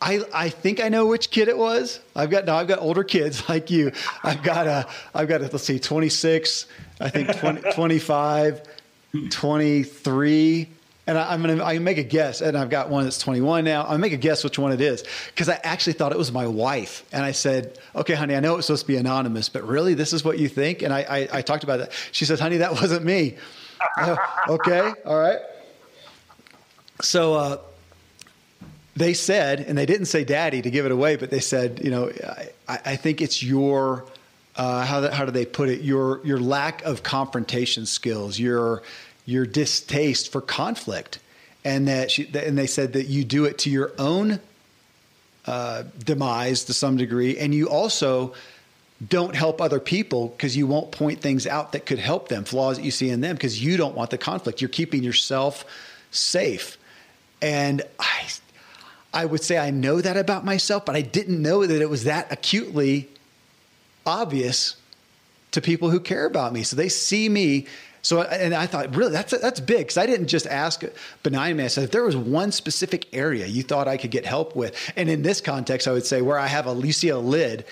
I, 0.06 0.22
I 0.34 0.50
think 0.50 0.84
I 0.84 0.90
know 0.90 1.08
which 1.08 1.32
kid 1.32 1.48
it 1.48 1.58
was. 1.58 2.00
I've 2.16 2.30
got 2.30 2.46
now 2.46 2.58
I've 2.58 2.68
got 2.68 2.80
older 2.80 3.04
kids 3.04 3.50
like 3.50 3.72
you. 3.72 3.92
I've 4.24 4.44
got 4.44 4.68
a 4.68 4.88
I've 5.16 5.28
got 5.28 5.42
a, 5.42 5.46
let's 5.46 5.64
see 5.64 5.80
26, 5.80 6.68
I 7.02 7.10
think 7.10 7.36
20, 7.36 7.72
25, 7.74 8.62
23 9.32 10.70
and 11.08 11.18
I, 11.18 11.34
am 11.34 11.42
gonna 11.42 11.64
I 11.64 11.78
make 11.80 11.98
a 11.98 12.04
guess, 12.04 12.42
and 12.42 12.58
I've 12.58 12.70
got 12.70 12.90
one 12.90 13.04
that's 13.04 13.20
21 13.20 13.64
now. 13.64 13.84
I'll 13.84 13.98
make 13.98 14.14
a 14.14 14.18
guess 14.18 14.44
which 14.44 14.58
one 14.58 14.72
it 14.72 14.82
is 14.82 15.04
because 15.28 15.50
I 15.50 15.60
actually 15.64 15.94
thought 15.94 16.12
it 16.12 16.18
was 16.18 16.32
my 16.32 16.48
wife, 16.48 17.06
and 17.12 17.24
I 17.24 17.32
said, 17.32 17.78
"Okay, 17.96 18.16
honey, 18.16 18.36
I 18.36 18.40
know 18.40 18.58
it's 18.58 18.68
supposed 18.68 18.84
to 18.84 18.88
be 18.88 18.98
anonymous, 18.98 19.48
but 19.48 19.68
really, 19.68 19.94
this 19.94 20.14
is 20.14 20.24
what 20.24 20.40
you 20.40 20.50
think?" 20.50 20.82
And 20.82 20.92
I 20.92 21.02
I, 21.02 21.30
I 21.32 21.42
talked 21.44 21.64
about 21.64 21.78
that. 21.78 21.92
She 22.12 22.26
says, 22.26 22.40
"Honey, 22.40 22.58
that 22.58 22.72
wasn't 22.82 23.06
me." 23.06 23.36
okay, 24.50 24.94
all 25.06 25.20
right. 25.20 25.38
So 27.02 27.36
uh, 27.36 27.58
they 28.96 29.14
said, 29.14 29.60
and 29.60 29.78
they 29.78 29.86
didn't 29.86 30.06
say 30.06 30.24
daddy 30.24 30.62
to 30.62 30.70
give 30.70 30.86
it 30.86 30.92
away, 30.92 31.18
but 31.18 31.30
they 31.30 31.42
said, 31.42 31.82
you 31.84 31.92
know, 31.92 32.12
I, 32.68 32.80
I 32.86 32.96
think 32.96 33.22
it's 33.22 33.44
your, 33.44 34.06
uh, 34.56 34.86
how, 34.86 35.10
how 35.12 35.26
do 35.26 35.32
they 35.32 35.46
put 35.46 35.70
it? 35.70 35.82
Your, 35.82 36.26
your 36.26 36.40
lack 36.40 36.84
of 36.84 37.04
confrontation 37.04 37.86
skills, 37.86 38.40
your, 38.40 38.84
your 39.26 39.46
distaste 39.46 40.32
for 40.32 40.40
conflict. 40.42 41.20
And 41.66 41.88
that 41.88 42.12
she, 42.12 42.30
and 42.36 42.58
they 42.58 42.68
said 42.68 42.94
that 42.94 43.08
you 43.08 43.24
do 43.26 43.46
it 43.46 43.58
to 43.60 43.72
your 43.72 43.92
own 43.98 44.40
uh, 45.46 45.84
demise 45.98 46.66
to 46.66 46.74
some 46.74 46.96
degree. 46.96 47.38
And 47.38 47.54
you 47.54 47.70
also 47.70 48.34
don't 49.06 49.36
help 49.36 49.60
other 49.60 49.80
people 49.80 50.30
because 50.30 50.56
you 50.56 50.68
won't 50.68 50.92
point 50.92 51.22
things 51.22 51.46
out 51.46 51.74
that 51.74 51.86
could 51.86 52.00
help 52.00 52.30
them, 52.30 52.46
flaws 52.46 52.78
that 52.78 52.86
you 52.86 52.92
see 52.92 53.10
in 53.10 53.20
them, 53.22 53.36
because 53.36 53.62
you 53.62 53.78
don't 53.78 53.96
want 53.96 54.12
the 54.12 54.18
conflict. 54.18 54.62
You're 54.62 54.70
keeping 54.70 55.04
yourself 55.04 55.66
safe. 56.12 56.78
And 57.42 57.82
I, 58.00 58.28
I 59.16 59.26
would 59.26 59.42
say 59.42 59.58
I 59.58 59.72
know 59.72 60.02
that 60.02 60.18
about 60.18 60.44
myself, 60.44 60.86
but 60.86 60.96
I 60.96 61.02
didn't 61.02 61.42
know 61.42 61.66
that 61.66 61.82
it 61.82 61.90
was 61.90 62.04
that 62.04 62.32
acutely 62.32 63.08
obvious 64.06 64.76
to 65.52 65.62
people 65.62 65.90
who 65.90 66.02
care 66.02 66.26
about 66.26 66.52
me. 66.52 66.64
So 66.64 66.76
they 66.76 66.90
see 66.90 67.30
me. 67.30 67.66
So, 68.02 68.22
and 68.22 68.54
I 68.54 68.68
thought, 68.68 68.94
really, 68.94 69.14
that's 69.14 69.32
that's 69.40 69.60
big 69.62 69.80
because 69.80 69.98
I 69.98 70.06
didn't 70.06 70.28
just 70.28 70.46
ask 70.46 70.84
benign 71.24 71.60
I 71.60 71.68
said, 71.68 71.86
if 71.86 71.92
there 71.92 72.04
was 72.04 72.16
one 72.16 72.52
specific 72.52 73.08
area 73.14 73.48
you 73.48 73.64
thought 73.64 73.88
I 73.88 73.98
could 73.98 74.12
get 74.12 74.26
help 74.26 74.56
with, 74.56 74.76
and 74.96 75.10
in 75.10 75.24
this 75.24 75.42
context, 75.42 75.88
I 75.88 75.92
would 75.94 76.06
say 76.06 76.22
where 76.22 76.38
I 76.38 76.48
have 76.48 76.68
a 76.68 76.74
you 76.74 76.94
see 76.94 77.10
a 77.10 77.18
lid, 77.18 77.66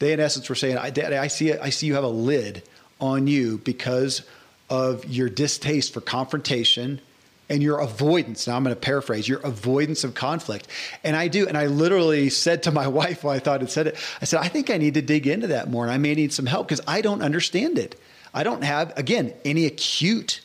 they 0.00 0.12
in 0.12 0.20
essence 0.20 0.48
were 0.48 0.56
saying, 0.56 0.76
I, 0.76 0.90
Daddy, 0.90 1.16
I 1.16 1.28
see 1.28 1.54
I 1.54 1.70
see 1.70 1.86
you 1.86 1.94
have 1.94 2.04
a 2.04 2.08
lid 2.08 2.64
on 3.00 3.28
you 3.28 3.58
because 3.58 4.22
of 4.68 5.06
your 5.06 5.30
distaste 5.30 5.94
for 5.94 6.00
confrontation 6.00 7.00
and 7.48 7.62
your 7.62 7.78
avoidance. 7.78 8.46
Now 8.46 8.56
I'm 8.56 8.64
going 8.64 8.74
to 8.74 8.80
paraphrase 8.80 9.26
your 9.28 9.40
avoidance 9.40 10.04
of 10.04 10.14
conflict. 10.14 10.68
And 11.02 11.16
I 11.16 11.28
do. 11.28 11.48
And 11.48 11.56
I 11.56 11.66
literally 11.66 12.28
said 12.30 12.62
to 12.64 12.72
my 12.72 12.86
wife 12.88 13.24
while 13.24 13.34
I 13.34 13.38
thought 13.38 13.62
it 13.62 13.70
said 13.70 13.86
it, 13.86 13.96
I 14.20 14.24
said, 14.24 14.40
I 14.40 14.48
think 14.48 14.70
I 14.70 14.76
need 14.76 14.94
to 14.94 15.02
dig 15.02 15.26
into 15.26 15.48
that 15.48 15.70
more 15.70 15.84
and 15.84 15.92
I 15.92 15.98
may 15.98 16.14
need 16.14 16.32
some 16.32 16.46
help 16.46 16.68
because 16.68 16.84
I 16.86 17.00
don't 17.00 17.22
understand 17.22 17.78
it. 17.78 17.98
I 18.34 18.42
don't 18.42 18.62
have, 18.62 18.96
again, 18.98 19.32
any 19.44 19.64
acute 19.64 20.40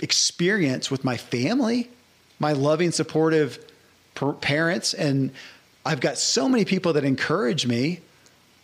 experience 0.00 0.90
with 0.90 1.04
my 1.04 1.16
family, 1.16 1.90
my 2.38 2.52
loving, 2.52 2.92
supportive 2.92 3.58
parents. 4.40 4.94
And 4.94 5.32
I've 5.84 6.00
got 6.00 6.18
so 6.18 6.48
many 6.48 6.64
people 6.64 6.94
that 6.94 7.04
encourage 7.04 7.66
me. 7.66 8.00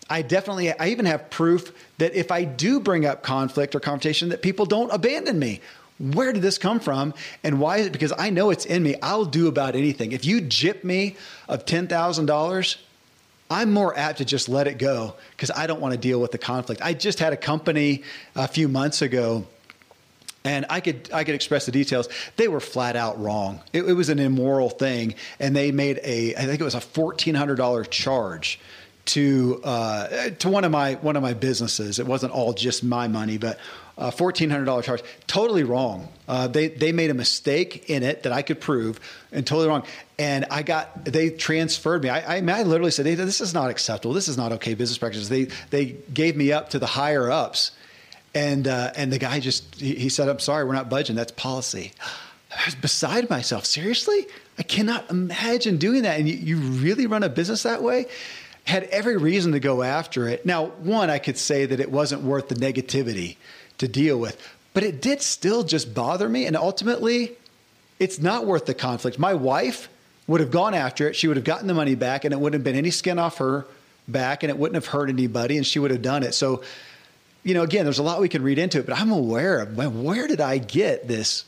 I 0.08 0.22
definitely, 0.22 0.72
I 0.72 0.88
even 0.88 1.06
have 1.06 1.30
proof 1.30 1.72
that 1.98 2.14
if 2.14 2.30
I 2.30 2.44
do 2.44 2.80
bring 2.80 3.06
up 3.06 3.22
conflict 3.22 3.74
or 3.74 3.80
confrontation, 3.80 4.30
that 4.30 4.42
people 4.42 4.66
don't 4.66 4.90
abandon 4.90 5.38
me 5.38 5.60
where 6.02 6.32
did 6.32 6.42
this 6.42 6.58
come 6.58 6.80
from 6.80 7.14
and 7.44 7.60
why 7.60 7.78
is 7.78 7.86
it 7.86 7.92
because 7.92 8.12
i 8.18 8.28
know 8.28 8.50
it's 8.50 8.64
in 8.64 8.82
me 8.82 8.94
i'll 9.02 9.24
do 9.24 9.46
about 9.46 9.76
anything 9.76 10.12
if 10.12 10.24
you 10.24 10.40
jip 10.40 10.82
me 10.82 11.16
of 11.48 11.64
$10000 11.64 12.76
i'm 13.50 13.72
more 13.72 13.96
apt 13.96 14.18
to 14.18 14.24
just 14.24 14.48
let 14.48 14.66
it 14.66 14.78
go 14.78 15.14
because 15.30 15.50
i 15.52 15.66
don't 15.66 15.80
want 15.80 15.92
to 15.92 15.98
deal 15.98 16.20
with 16.20 16.32
the 16.32 16.38
conflict 16.38 16.82
i 16.82 16.92
just 16.92 17.18
had 17.18 17.32
a 17.32 17.36
company 17.36 18.02
a 18.34 18.48
few 18.48 18.68
months 18.68 19.00
ago 19.00 19.46
and 20.44 20.66
I 20.68 20.80
could 20.80 21.08
I 21.12 21.22
could 21.22 21.36
express 21.36 21.66
the 21.66 21.72
details. 21.72 22.08
They 22.36 22.48
were 22.48 22.58
flat 22.58 22.96
out 22.96 23.20
wrong. 23.20 23.60
It, 23.72 23.84
it 23.84 23.92
was 23.92 24.08
an 24.08 24.18
immoral 24.18 24.70
thing, 24.70 25.14
and 25.38 25.54
they 25.54 25.70
made 25.70 26.00
a 26.02 26.34
I 26.34 26.46
think 26.46 26.60
it 26.60 26.64
was 26.64 26.74
a 26.74 26.80
fourteen 26.80 27.36
hundred 27.36 27.56
dollar 27.56 27.84
charge 27.84 28.58
to 29.04 29.60
uh, 29.64 30.30
to 30.30 30.48
one 30.48 30.64
of 30.64 30.70
my 30.70 30.94
one 30.94 31.16
of 31.16 31.22
my 31.22 31.34
businesses. 31.34 31.98
It 31.98 32.06
wasn't 32.06 32.32
all 32.32 32.52
just 32.52 32.82
my 32.84 33.08
money, 33.08 33.38
but 33.38 33.58
uh, 33.98 34.10
$1,400 34.10 34.82
charge. 34.82 35.02
Totally 35.26 35.64
wrong. 35.64 36.08
Uh, 36.26 36.48
they, 36.48 36.68
they 36.68 36.92
made 36.92 37.10
a 37.10 37.14
mistake 37.14 37.90
in 37.90 38.02
it 38.02 38.22
that 38.22 38.32
I 38.32 38.42
could 38.42 38.60
prove 38.60 38.98
and 39.32 39.46
totally 39.46 39.68
wrong. 39.68 39.84
And 40.18 40.46
I 40.50 40.62
got, 40.62 41.04
they 41.04 41.30
transferred 41.30 42.02
me. 42.02 42.08
I, 42.08 42.36
I, 42.36 42.38
I 42.38 42.62
literally 42.62 42.90
said, 42.90 43.06
hey, 43.06 43.14
this 43.14 43.40
is 43.40 43.52
not 43.52 43.70
acceptable. 43.70 44.14
This 44.14 44.28
is 44.28 44.36
not 44.36 44.52
okay 44.52 44.74
business 44.74 44.98
practices. 44.98 45.28
They, 45.28 45.48
they 45.70 45.96
gave 46.12 46.36
me 46.36 46.52
up 46.52 46.70
to 46.70 46.78
the 46.78 46.86
higher 46.86 47.30
ups. 47.30 47.72
And, 48.34 48.66
uh, 48.66 48.92
and 48.96 49.12
the 49.12 49.18
guy 49.18 49.40
just, 49.40 49.74
he, 49.74 49.94
he 49.94 50.08
said, 50.08 50.28
I'm 50.28 50.38
sorry, 50.38 50.64
we're 50.64 50.72
not 50.72 50.88
budging. 50.88 51.16
That's 51.16 51.32
policy. 51.32 51.92
I 52.50 52.64
was 52.66 52.74
beside 52.74 53.28
myself. 53.28 53.64
Seriously? 53.64 54.26
I 54.58 54.62
cannot 54.62 55.10
imagine 55.10 55.76
doing 55.76 56.02
that. 56.02 56.18
And 56.18 56.28
you, 56.28 56.36
you 56.36 56.56
really 56.56 57.06
run 57.06 57.22
a 57.22 57.28
business 57.28 57.64
that 57.64 57.82
way? 57.82 58.06
Had 58.64 58.84
every 58.84 59.16
reason 59.16 59.52
to 59.52 59.60
go 59.60 59.82
after 59.82 60.28
it. 60.28 60.46
Now, 60.46 60.66
one, 60.66 61.10
I 61.10 61.18
could 61.18 61.36
say 61.36 61.66
that 61.66 61.80
it 61.80 61.90
wasn't 61.90 62.22
worth 62.22 62.48
the 62.48 62.54
negativity 62.54 63.36
to 63.82 63.88
deal 63.88 64.18
with. 64.18 64.40
But 64.74 64.84
it 64.84 65.02
did 65.02 65.20
still 65.20 65.64
just 65.64 65.92
bother 65.92 66.28
me. 66.28 66.46
And 66.46 66.56
ultimately, 66.56 67.32
it's 67.98 68.18
not 68.18 68.46
worth 68.46 68.64
the 68.66 68.74
conflict. 68.74 69.18
My 69.18 69.34
wife 69.34 69.88
would 70.26 70.40
have 70.40 70.50
gone 70.50 70.72
after 70.72 71.08
it. 71.08 71.16
She 71.16 71.28
would 71.28 71.36
have 71.36 71.44
gotten 71.44 71.66
the 71.66 71.74
money 71.74 71.94
back, 71.94 72.24
and 72.24 72.32
it 72.32 72.40
wouldn't 72.40 72.60
have 72.60 72.64
been 72.64 72.76
any 72.78 72.90
skin 72.90 73.18
off 73.18 73.38
her 73.38 73.66
back, 74.08 74.42
and 74.42 74.50
it 74.50 74.58
wouldn't 74.58 74.76
have 74.76 74.86
hurt 74.86 75.08
anybody, 75.08 75.56
and 75.56 75.66
she 75.66 75.78
would 75.78 75.90
have 75.90 76.02
done 76.02 76.22
it. 76.22 76.32
So, 76.34 76.62
you 77.42 77.54
know, 77.54 77.62
again, 77.62 77.84
there's 77.84 77.98
a 77.98 78.02
lot 78.02 78.20
we 78.20 78.28
can 78.28 78.42
read 78.42 78.58
into 78.58 78.78
it, 78.78 78.86
but 78.86 78.98
I'm 78.98 79.10
aware 79.10 79.60
of 79.60 79.76
man, 79.76 80.04
where 80.04 80.26
did 80.26 80.40
I 80.40 80.58
get 80.58 81.08
this 81.08 81.44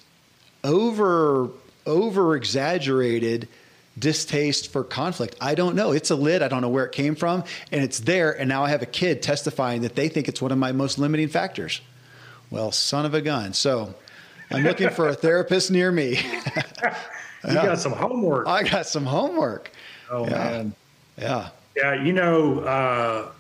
over 0.62 1.50
over 1.86 2.34
exaggerated 2.34 3.48
distaste 3.98 4.72
for 4.72 4.82
conflict? 4.82 5.36
I 5.40 5.54
don't 5.54 5.76
know. 5.76 5.92
It's 5.92 6.10
a 6.10 6.16
lid. 6.16 6.42
I 6.42 6.48
don't 6.48 6.62
know 6.62 6.68
where 6.68 6.84
it 6.84 6.92
came 6.92 7.14
from, 7.14 7.44
and 7.70 7.82
it's 7.82 8.00
there. 8.00 8.32
And 8.32 8.48
now 8.48 8.64
I 8.64 8.70
have 8.70 8.82
a 8.82 8.86
kid 8.86 9.22
testifying 9.22 9.82
that 9.82 9.94
they 9.94 10.08
think 10.08 10.28
it's 10.28 10.42
one 10.42 10.52
of 10.52 10.58
my 10.58 10.72
most 10.72 10.98
limiting 10.98 11.28
factors. 11.28 11.80
Well, 12.54 12.70
son 12.70 13.04
of 13.04 13.14
a 13.14 13.20
gun. 13.20 13.52
So 13.52 13.96
I'm 14.52 14.62
looking 14.62 14.90
for 14.90 15.08
a 15.08 15.14
therapist 15.14 15.72
near 15.72 15.90
me. 15.90 16.20
you 17.48 17.54
got 17.54 17.80
some 17.80 17.90
homework. 17.90 18.46
I 18.46 18.62
got 18.62 18.86
some 18.86 19.04
homework. 19.04 19.72
Oh, 20.08 20.24
yeah. 20.24 20.30
man. 20.30 20.74
Yeah. 21.18 21.48
Yeah, 21.76 22.00
you 22.00 22.12
know, 22.12 22.60
uh, 22.60 23.30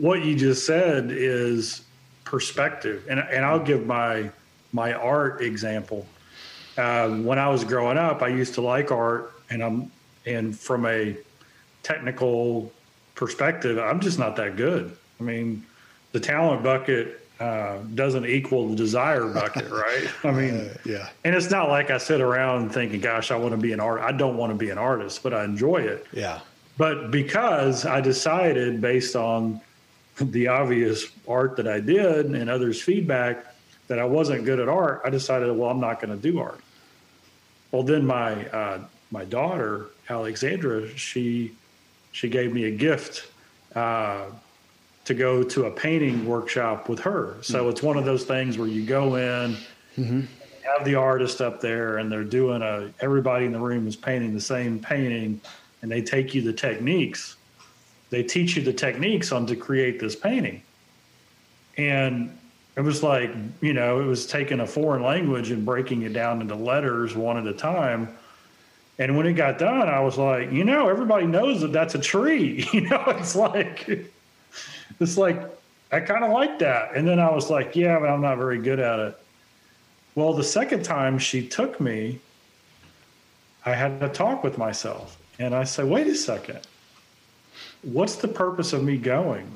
what 0.00 0.24
you 0.24 0.34
just 0.34 0.64
said 0.64 1.08
is 1.10 1.82
perspective, 2.24 3.04
and 3.10 3.20
and 3.20 3.44
I'll 3.44 3.62
give 3.62 3.84
my 3.84 4.30
my 4.72 4.94
art 4.94 5.42
example. 5.42 6.06
Uh, 6.78 7.10
when 7.10 7.38
I 7.38 7.50
was 7.50 7.62
growing 7.62 7.98
up, 7.98 8.22
I 8.22 8.28
used 8.28 8.54
to 8.54 8.62
like 8.62 8.90
art, 8.90 9.34
and 9.50 9.62
I'm 9.62 9.92
and 10.24 10.58
from 10.58 10.86
a 10.86 11.14
technical 11.82 12.72
perspective, 13.14 13.78
I'm 13.78 14.00
just 14.00 14.18
not 14.18 14.36
that 14.36 14.56
good. 14.56 14.96
I 15.20 15.22
mean, 15.22 15.62
the 16.12 16.20
talent 16.20 16.62
bucket 16.62 17.23
uh, 17.40 17.78
doesn't 17.94 18.26
equal 18.26 18.68
the 18.68 18.76
desire 18.76 19.26
bucket, 19.26 19.70
right? 19.70 20.08
I 20.22 20.30
mean, 20.30 20.54
uh, 20.54 20.76
yeah. 20.84 21.08
And 21.24 21.34
it's 21.34 21.50
not 21.50 21.68
like 21.68 21.90
I 21.90 21.98
sit 21.98 22.20
around 22.20 22.70
thinking, 22.70 23.00
"Gosh, 23.00 23.30
I 23.30 23.36
want 23.36 23.52
to 23.52 23.56
be 23.56 23.72
an 23.72 23.80
art." 23.80 24.00
I 24.00 24.12
don't 24.12 24.36
want 24.36 24.52
to 24.52 24.56
be 24.56 24.70
an 24.70 24.78
artist, 24.78 25.22
but 25.22 25.34
I 25.34 25.44
enjoy 25.44 25.78
it. 25.78 26.06
Yeah. 26.12 26.40
But 26.76 27.10
because 27.10 27.84
I 27.84 28.00
decided, 28.00 28.80
based 28.80 29.14
on 29.16 29.60
the 30.16 30.48
obvious 30.48 31.06
art 31.26 31.56
that 31.56 31.68
I 31.68 31.80
did 31.80 32.26
and 32.26 32.50
others' 32.50 32.80
feedback, 32.80 33.54
that 33.88 33.98
I 33.98 34.04
wasn't 34.04 34.44
good 34.44 34.60
at 34.60 34.68
art, 34.68 35.02
I 35.04 35.10
decided, 35.10 35.50
well, 35.56 35.70
I'm 35.70 35.80
not 35.80 36.00
going 36.00 36.16
to 36.16 36.20
do 36.20 36.40
art. 36.40 36.60
Well, 37.70 37.82
then 37.82 38.06
my 38.06 38.46
uh, 38.48 38.80
my 39.10 39.24
daughter 39.24 39.86
Alexandra, 40.08 40.88
she 40.96 41.52
she 42.12 42.28
gave 42.28 42.52
me 42.52 42.64
a 42.64 42.70
gift 42.70 43.26
uh, 43.74 44.26
to 45.04 45.14
go 45.14 45.42
to 45.42 45.66
a 45.66 45.70
painting 45.70 46.26
workshop 46.26 46.88
with 46.88 46.98
her. 47.00 47.36
So 47.42 47.60
mm-hmm. 47.60 47.70
it's 47.70 47.82
one 47.82 47.96
of 47.96 48.04
those 48.04 48.24
things 48.24 48.56
where 48.58 48.68
you 48.68 48.84
go 48.84 49.16
in, 49.16 49.56
mm-hmm. 49.96 50.20
have 50.62 50.84
the 50.84 50.94
artist 50.94 51.40
up 51.40 51.60
there, 51.60 51.98
and 51.98 52.10
they're 52.10 52.24
doing 52.24 52.62
a. 52.62 52.92
Everybody 53.00 53.46
in 53.46 53.52
the 53.52 53.60
room 53.60 53.86
is 53.86 53.96
painting 53.96 54.34
the 54.34 54.40
same 54.40 54.78
painting, 54.78 55.40
and 55.82 55.90
they 55.90 56.02
take 56.02 56.34
you 56.34 56.42
the 56.42 56.52
techniques. 56.52 57.36
They 58.10 58.22
teach 58.22 58.56
you 58.56 58.62
the 58.62 58.72
techniques 58.72 59.32
on 59.32 59.46
to 59.46 59.56
create 59.56 60.00
this 60.00 60.16
painting, 60.16 60.62
and 61.76 62.36
it 62.76 62.80
was 62.80 63.02
like 63.02 63.30
you 63.60 63.72
know 63.72 64.00
it 64.00 64.04
was 64.04 64.26
taking 64.26 64.60
a 64.60 64.66
foreign 64.66 65.02
language 65.02 65.50
and 65.50 65.64
breaking 65.64 66.02
it 66.02 66.12
down 66.12 66.40
into 66.40 66.54
letters 66.54 67.14
one 67.14 67.36
at 67.36 67.46
a 67.46 67.52
time 67.52 68.08
and 68.98 69.16
when 69.16 69.26
it 69.26 69.34
got 69.34 69.58
done 69.58 69.88
i 69.88 70.00
was 70.00 70.18
like 70.18 70.50
you 70.50 70.64
know 70.64 70.88
everybody 70.88 71.26
knows 71.26 71.60
that 71.60 71.72
that's 71.72 71.94
a 71.94 71.98
tree 71.98 72.68
you 72.72 72.82
know 72.82 73.02
it's 73.08 73.36
like 73.36 74.10
it's 75.00 75.16
like 75.16 75.40
i 75.92 76.00
kind 76.00 76.24
of 76.24 76.30
like 76.30 76.58
that. 76.58 76.94
And 76.94 77.06
then 77.06 77.18
i 77.18 77.30
was 77.30 77.50
like 77.50 77.76
yeah 77.76 77.98
but 77.98 78.08
i'm 78.08 78.20
not 78.20 78.38
very 78.38 78.58
good 78.58 78.80
at 78.80 78.98
it. 78.98 79.18
Well 80.14 80.32
the 80.32 80.44
second 80.44 80.84
time 80.84 81.18
she 81.18 81.46
took 81.46 81.80
me 81.80 82.20
i 83.66 83.74
had 83.74 84.02
a 84.02 84.08
talk 84.08 84.44
with 84.44 84.58
myself. 84.58 85.18
And 85.38 85.54
i 85.54 85.64
said 85.64 85.86
wait 85.86 86.06
a 86.06 86.14
second. 86.14 86.60
What's 87.82 88.16
the 88.16 88.28
purpose 88.28 88.72
of 88.72 88.82
me 88.82 88.96
going? 88.96 89.46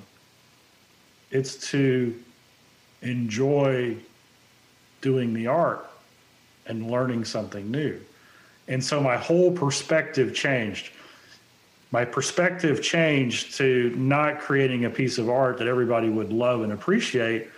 It's 1.31 1.71
to 1.71 2.15
enjoy 3.03 3.97
doing 5.01 5.33
the 5.33 5.47
art 5.47 5.89
and 6.67 6.91
learning 6.91 7.25
something 7.25 7.71
new. 7.71 8.01
And 8.69 8.85
so 8.85 9.01
my 9.01 9.17
whole 9.17 9.51
perspective 9.51 10.35
changed. 10.35 10.91
My 11.91 12.05
perspective 12.05 12.83
changed 12.83 13.57
to 13.57 13.95
not 13.97 14.41
creating 14.41 14.85
a 14.85 14.91
piece 14.91 15.19
of 15.19 15.31
art 15.31 15.59
that 15.59 15.67
everybody 15.67 16.11
would 16.11 16.33
love 16.33 16.63
and 16.63 16.73
appreciate. 16.73 17.49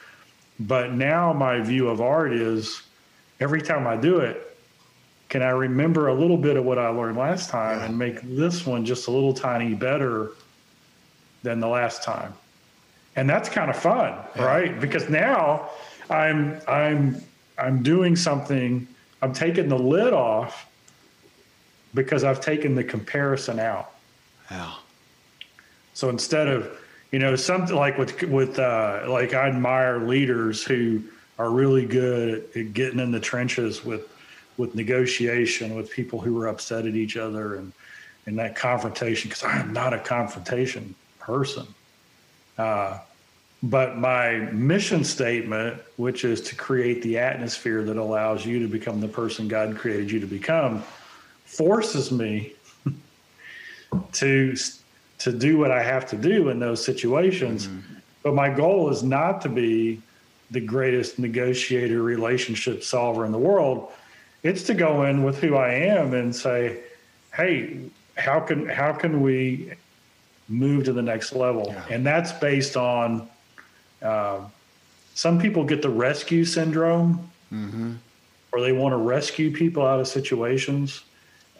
But 0.60 0.92
now 0.92 1.32
my 1.32 1.60
view 1.60 1.88
of 1.88 2.00
art 2.00 2.32
is 2.32 2.82
every 3.40 3.60
time 3.60 3.86
I 3.86 3.96
do 3.96 4.18
it, 4.18 4.56
can 5.28 5.42
I 5.42 5.50
remember 5.50 6.08
a 6.08 6.14
little 6.14 6.36
bit 6.36 6.56
of 6.56 6.64
what 6.64 6.78
I 6.78 6.88
learned 6.88 7.16
last 7.16 7.50
time 7.50 7.80
and 7.80 7.96
make 7.96 8.20
this 8.22 8.66
one 8.66 8.84
just 8.84 9.08
a 9.08 9.10
little 9.10 9.32
tiny 9.32 9.74
better 9.74 10.32
than 11.42 11.60
the 11.60 11.68
last 11.68 12.02
time? 12.02 12.34
and 13.16 13.28
that's 13.28 13.48
kind 13.48 13.70
of 13.70 13.76
fun, 13.76 14.14
yeah. 14.36 14.44
right? 14.44 14.80
Because 14.80 15.08
now 15.08 15.70
I'm 16.08 16.60
I'm 16.66 17.22
I'm 17.58 17.82
doing 17.82 18.16
something. 18.16 18.86
I'm 19.22 19.32
taking 19.32 19.68
the 19.68 19.78
lid 19.78 20.12
off 20.12 20.66
because 21.94 22.24
I've 22.24 22.40
taken 22.40 22.74
the 22.74 22.84
comparison 22.84 23.58
out. 23.58 23.92
Yeah. 24.50 24.72
So 25.94 26.08
instead 26.08 26.48
of 26.48 26.78
you 27.12 27.18
know 27.18 27.36
something 27.36 27.74
like 27.74 27.98
with 27.98 28.22
with 28.22 28.58
uh, 28.58 29.04
like 29.08 29.34
I 29.34 29.48
admire 29.48 30.00
leaders 30.00 30.62
who 30.62 31.02
are 31.38 31.50
really 31.50 31.86
good 31.86 32.44
at 32.54 32.72
getting 32.72 33.00
in 33.00 33.10
the 33.10 33.20
trenches 33.20 33.84
with 33.84 34.08
with 34.56 34.74
negotiation 34.74 35.74
with 35.74 35.90
people 35.90 36.20
who 36.20 36.38
are 36.40 36.48
upset 36.48 36.86
at 36.86 36.94
each 36.94 37.16
other 37.16 37.56
and 37.56 37.72
and 38.26 38.38
that 38.38 38.54
confrontation 38.56 39.28
because 39.28 39.44
I 39.44 39.58
am 39.58 39.72
not 39.72 39.94
a 39.94 39.98
confrontation 39.98 40.94
person. 41.18 41.66
Uh, 42.58 42.98
but 43.62 43.98
my 43.98 44.38
mission 44.52 45.04
statement, 45.04 45.80
which 45.96 46.24
is 46.24 46.40
to 46.42 46.54
create 46.54 47.02
the 47.02 47.18
atmosphere 47.18 47.82
that 47.84 47.96
allows 47.96 48.44
you 48.46 48.58
to 48.60 48.68
become 48.68 49.00
the 49.00 49.08
person 49.08 49.48
God 49.48 49.76
created 49.76 50.10
you 50.10 50.20
to 50.20 50.26
become, 50.26 50.82
forces 51.44 52.10
me 52.10 52.54
to 54.12 54.54
to 55.18 55.32
do 55.32 55.58
what 55.58 55.70
I 55.70 55.82
have 55.82 56.08
to 56.10 56.16
do 56.16 56.48
in 56.48 56.58
those 56.58 56.82
situations. 56.82 57.68
Mm-hmm. 57.68 57.94
But 58.22 58.34
my 58.34 58.48
goal 58.48 58.90
is 58.90 59.02
not 59.02 59.42
to 59.42 59.48
be 59.48 60.00
the 60.50 60.60
greatest 60.60 61.18
negotiator, 61.18 62.02
relationship 62.02 62.82
solver 62.82 63.24
in 63.24 63.32
the 63.32 63.38
world. 63.38 63.92
It's 64.42 64.62
to 64.64 64.74
go 64.74 65.04
in 65.04 65.22
with 65.22 65.38
who 65.38 65.56
I 65.56 65.72
am 65.72 66.14
and 66.14 66.34
say, 66.34 66.80
"Hey, 67.34 67.80
how 68.16 68.40
can 68.40 68.68
how 68.68 68.92
can 68.92 69.20
we 69.22 69.72
move 70.48 70.84
to 70.84 70.92
the 70.92 71.02
next 71.02 71.34
level?" 71.34 71.66
Yeah. 71.68 71.84
And 71.90 72.06
that's 72.06 72.32
based 72.32 72.76
on 72.76 73.28
uh, 74.02 74.40
some 75.14 75.38
people 75.38 75.64
get 75.64 75.82
the 75.82 75.90
rescue 75.90 76.44
syndrome, 76.44 77.30
mm-hmm. 77.52 77.94
or 78.52 78.60
they 78.60 78.72
want 78.72 78.92
to 78.92 78.96
rescue 78.96 79.52
people 79.52 79.84
out 79.84 80.00
of 80.00 80.08
situations. 80.08 81.02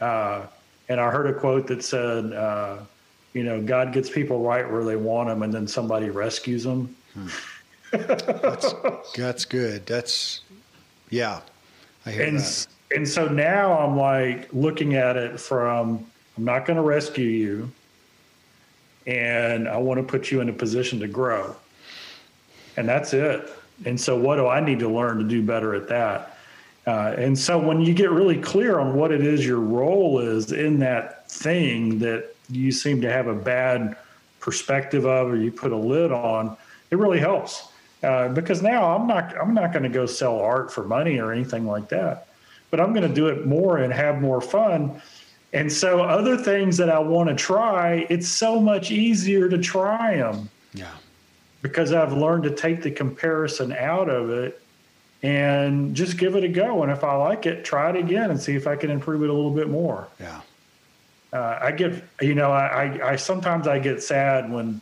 Uh, 0.01 0.47
and 0.91 1.01
I 1.01 1.11
heard 1.11 1.27
a 1.27 1.33
quote 1.33 1.67
that 1.69 1.83
said, 1.83 2.35
uh, 2.35 2.77
"You 3.33 3.45
know, 3.45 3.63
God 3.63 3.95
gets 3.95 4.11
people 4.11 4.43
right 4.43 4.71
where 4.71 4.85
they 4.85 4.97
want 4.97 5.31
them, 5.31 5.43
and 5.43 5.53
then 5.53 5.67
somebody 5.67 6.11
rescues 6.11 6.65
them." 6.65 6.95
Hmm. 7.15 7.29
that's, 7.91 8.75
that's 9.17 9.45
good. 9.47 9.87
That's 9.87 10.43
yeah, 11.09 11.41
I 12.05 12.11
hear 12.11 12.27
and, 12.27 12.39
that. 12.39 12.67
And 12.95 13.09
so 13.09 13.27
now 13.27 13.79
I'm 13.79 13.97
like 13.97 14.53
looking 14.53 14.95
at 14.95 15.17
it 15.17 15.41
from 15.41 16.05
I'm 16.37 16.45
not 16.45 16.67
going 16.67 16.77
to 16.77 16.83
rescue 16.83 17.25
you, 17.25 17.73
and 19.07 19.67
I 19.67 19.79
want 19.79 19.99
to 19.99 20.05
put 20.05 20.31
you 20.31 20.43
in 20.43 20.51
a 20.51 20.53
position 20.53 21.01
to 21.01 21.09
grow 21.09 21.57
and 22.77 22.89
that's 22.89 23.13
it. 23.13 23.49
And 23.85 24.01
so, 24.01 24.17
what 24.19 24.37
do 24.37 24.47
I 24.47 24.61
need 24.61 24.79
to 24.81 24.89
learn 24.89 25.19
to 25.19 25.25
do 25.25 25.43
better 25.43 25.75
at 25.75 25.89
that? 25.89 26.39
Uh, 26.87 27.15
and 27.19 27.39
so, 27.39 27.59
when 27.59 27.81
you 27.81 27.93
get 27.93 28.11
really 28.11 28.41
clear 28.41 28.79
on 28.79 28.95
what 28.95 29.13
it 29.13 29.23
is 29.23 29.45
your 29.45 29.61
role 29.61 30.19
is 30.19 30.53
in 30.53 30.79
that 30.79 31.31
thing 31.31 31.99
that 31.99 32.35
you 32.49 32.73
seem 32.73 33.01
to 33.03 33.13
have 33.13 33.27
a 33.27 33.35
bad 33.35 33.97
perspective 34.41 35.05
of, 35.05 35.29
or 35.29 35.37
you 35.37 35.53
put 35.53 35.73
a 35.73 35.77
lid 35.77 36.11
on, 36.11 36.57
it 36.91 36.97
really 36.97 37.21
helps. 37.21 37.69
Uh, 38.03 38.29
because 38.29 38.63
now 38.63 38.97
I'm 38.97 39.07
not 39.07 39.37
I'm 39.37 39.53
not 39.53 39.73
going 39.73 39.83
to 39.83 39.91
go 39.91 40.07
sell 40.07 40.39
art 40.39 40.73
for 40.73 40.85
money 40.85 41.19
or 41.19 41.33
anything 41.33 41.67
like 41.67 41.91
that, 41.91 42.29
but 42.71 42.81
I'm 42.81 42.95
going 42.95 43.07
to 43.07 43.15
do 43.15 43.29
it 43.29 43.47
more 43.47 43.79
and 43.79 43.93
have 43.93 44.23
more 44.23 44.41
fun. 44.41 45.03
And 45.53 45.71
so, 45.71 46.01
other 46.01 46.37
things 46.37 46.79
that 46.79 46.89
I 46.89 46.99
want 46.99 47.29
to 47.29 47.35
try, 47.35 48.07
it's 48.09 48.29
so 48.29 48.59
much 48.59 48.91
easier 48.91 49.49
to 49.51 49.59
try 49.59 50.17
them. 50.17 50.49
Yeah 50.73 50.95
because 51.63 51.93
I've 51.93 52.13
learned 52.13 52.45
to 52.45 52.51
take 52.51 52.83
the 52.83 52.91
comparison 52.91 53.73
out 53.73 54.09
of 54.09 54.31
it 54.31 54.63
and 55.23 55.95
just 55.95 56.17
give 56.17 56.35
it 56.35 56.45
a 56.45 56.49
go. 56.49 56.83
And 56.83 56.91
if 56.91 57.05
I 57.05 57.15
like 57.15 57.47
it, 57.47 57.65
try 57.65 57.91
it 57.91 57.97
again 57.97 58.31
and 58.31 58.41
see 58.41 58.55
if 58.55 58.67
I 58.67 58.77
can 58.77 58.91
improve 58.91 59.23
it 59.23 59.31
a 59.31 59.33
little 59.33 59.51
bit 59.51 59.69
more. 59.69 60.09
Yeah. 60.19 60.41
Uh, 61.33 61.59
I 61.61 61.73
get, 61.73 62.03
you 62.21 62.35
know, 62.35 62.51
I, 62.51 62.85
I, 62.85 63.11
I 63.13 63.17
sometimes 63.17 63.69
I 63.69 63.79
get 63.79 64.03
sad 64.03 64.51
when 64.51 64.81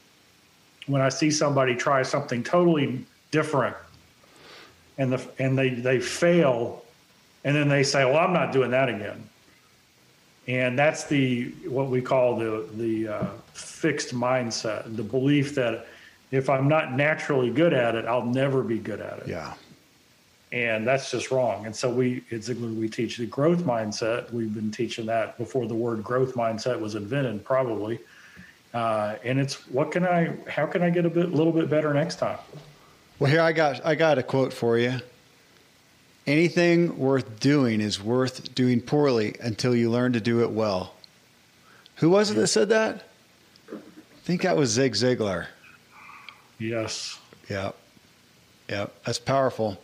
when 0.86 1.02
I 1.02 1.10
see 1.10 1.30
somebody 1.30 1.74
try 1.74 2.02
something 2.02 2.42
totally 2.42 3.04
different 3.30 3.76
and 4.96 5.12
the 5.12 5.28
and 5.38 5.56
they 5.56 5.70
they 5.70 6.00
fail 6.00 6.84
and 7.44 7.56
then 7.56 7.68
they 7.68 7.82
say, 7.82 8.04
"Well, 8.04 8.16
I'm 8.16 8.32
not 8.32 8.52
doing 8.52 8.70
that 8.72 8.88
again." 8.88 9.28
And 10.48 10.78
that's 10.78 11.04
the 11.04 11.52
what 11.66 11.88
we 11.88 12.02
call 12.02 12.36
the 12.36 12.66
the 12.74 13.08
uh, 13.08 13.26
fixed 13.52 14.14
mindset, 14.14 14.96
the 14.96 15.02
belief 15.02 15.54
that 15.54 15.86
if 16.30 16.50
I'm 16.50 16.68
not 16.68 16.92
naturally 16.92 17.50
good 17.50 17.72
at 17.72 17.94
it, 17.94 18.04
I'll 18.06 18.24
never 18.24 18.62
be 18.62 18.78
good 18.78 19.00
at 19.00 19.20
it. 19.20 19.28
Yeah. 19.28 19.54
And 20.50 20.86
that's 20.86 21.10
just 21.10 21.30
wrong. 21.30 21.66
And 21.66 21.76
so 21.76 21.90
we 21.90 22.24
at 22.30 22.40
Ziglar 22.40 22.74
we 22.74 22.88
teach 22.88 23.18
the 23.18 23.26
growth 23.26 23.60
mindset. 23.60 24.32
We've 24.32 24.52
been 24.52 24.70
teaching 24.70 25.04
that 25.06 25.36
before 25.36 25.66
the 25.66 25.74
word 25.74 26.02
growth 26.02 26.34
mindset 26.34 26.80
was 26.80 26.94
invented, 26.94 27.44
probably. 27.44 28.00
Uh, 28.72 29.16
and 29.24 29.38
it's 29.38 29.66
what 29.68 29.90
can 29.90 30.06
I 30.06 30.34
how 30.48 30.66
can 30.66 30.82
I 30.82 30.90
get 30.90 31.04
a 31.04 31.10
bit 31.10 31.32
little 31.32 31.52
bit 31.52 31.68
better 31.68 31.92
next 31.92 32.16
time? 32.16 32.38
Well, 33.18 33.30
here 33.30 33.40
I 33.40 33.52
got 33.52 33.84
I 33.84 33.94
got 33.94 34.18
a 34.18 34.22
quote 34.22 34.52
for 34.52 34.78
you. 34.78 35.00
Anything 36.26 36.98
worth 36.98 37.40
doing 37.40 37.80
is 37.80 38.02
worth 38.02 38.54
doing 38.54 38.80
poorly 38.80 39.34
until 39.40 39.74
you 39.74 39.90
learn 39.90 40.12
to 40.12 40.20
do 40.20 40.42
it 40.42 40.50
well. 40.50 40.94
Who 41.96 42.10
was 42.10 42.30
it 42.30 42.34
that 42.34 42.48
said 42.48 42.68
that? 42.68 43.04
I 43.72 43.76
think 44.24 44.42
that 44.42 44.56
was 44.56 44.70
Zig 44.70 44.92
Ziglar. 44.92 45.46
Yes. 46.58 47.18
Yeah. 47.48 47.72
Yeah. 48.68 48.86
That's 49.04 49.18
powerful. 49.18 49.78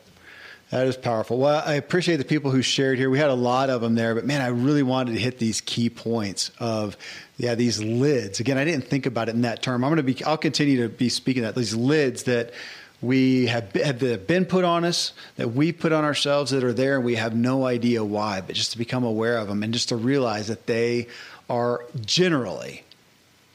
That 0.71 0.87
is 0.87 0.97
powerful. 0.97 1.39
Well, 1.39 1.62
I 1.65 1.75
appreciate 1.75 2.17
the 2.17 2.25
people 2.25 2.51
who 2.51 2.62
shared 2.62 2.99
here. 2.99 3.09
We 3.09 3.19
had 3.19 3.31
a 3.31 3.35
lot 3.35 3.71
of 3.71 3.81
them 3.81 3.95
there, 3.95 4.15
but 4.15 4.25
man, 4.25 4.41
I 4.41 4.49
really 4.49 4.83
wanted 4.83 5.12
to 5.12 5.21
hit 5.21 5.39
these 5.39 5.61
key 5.61 5.89
points 5.89 6.51
of, 6.59 6.97
yeah, 7.37 7.55
these 7.55 7.83
lids. 7.83 8.41
Again, 8.41 8.59
I 8.59 8.65
didn't 8.65 8.89
think 8.89 9.07
about 9.07 9.29
it 9.29 9.35
in 9.35 9.43
that 9.43 9.62
term. 9.62 9.85
I'm 9.85 9.91
going 9.91 10.05
to 10.05 10.15
be, 10.15 10.25
I'll 10.25 10.37
continue 10.37 10.83
to 10.83 10.89
be 10.89 11.09
speaking 11.09 11.43
that 11.43 11.55
these 11.55 11.77
lids 11.77 12.25
that 12.25 12.53
we 13.01 13.47
have, 13.47 13.71
have 13.75 14.27
been 14.27 14.47
put 14.47 14.65
on 14.65 14.85
us, 14.85 15.12
that 15.37 15.53
we 15.53 15.71
put 15.71 15.93
on 15.93 16.05
ourselves 16.05 16.51
that 16.53 16.65
are 16.65 16.73
there, 16.73 16.97
and 16.97 17.05
we 17.05 17.17
have 17.17 17.37
no 17.37 17.67
idea 17.67 18.03
why, 18.03 18.41
but 18.41 18.57
just 18.57 18.73
to 18.73 18.79
become 18.79 19.05
aware 19.05 19.37
of 19.37 19.49
them 19.49 19.62
and 19.62 19.73
just 19.73 19.91
to 19.91 19.97
realize 19.97 20.49
that 20.49 20.67
they 20.67 21.07
are 21.49 21.85
generally 22.05 22.83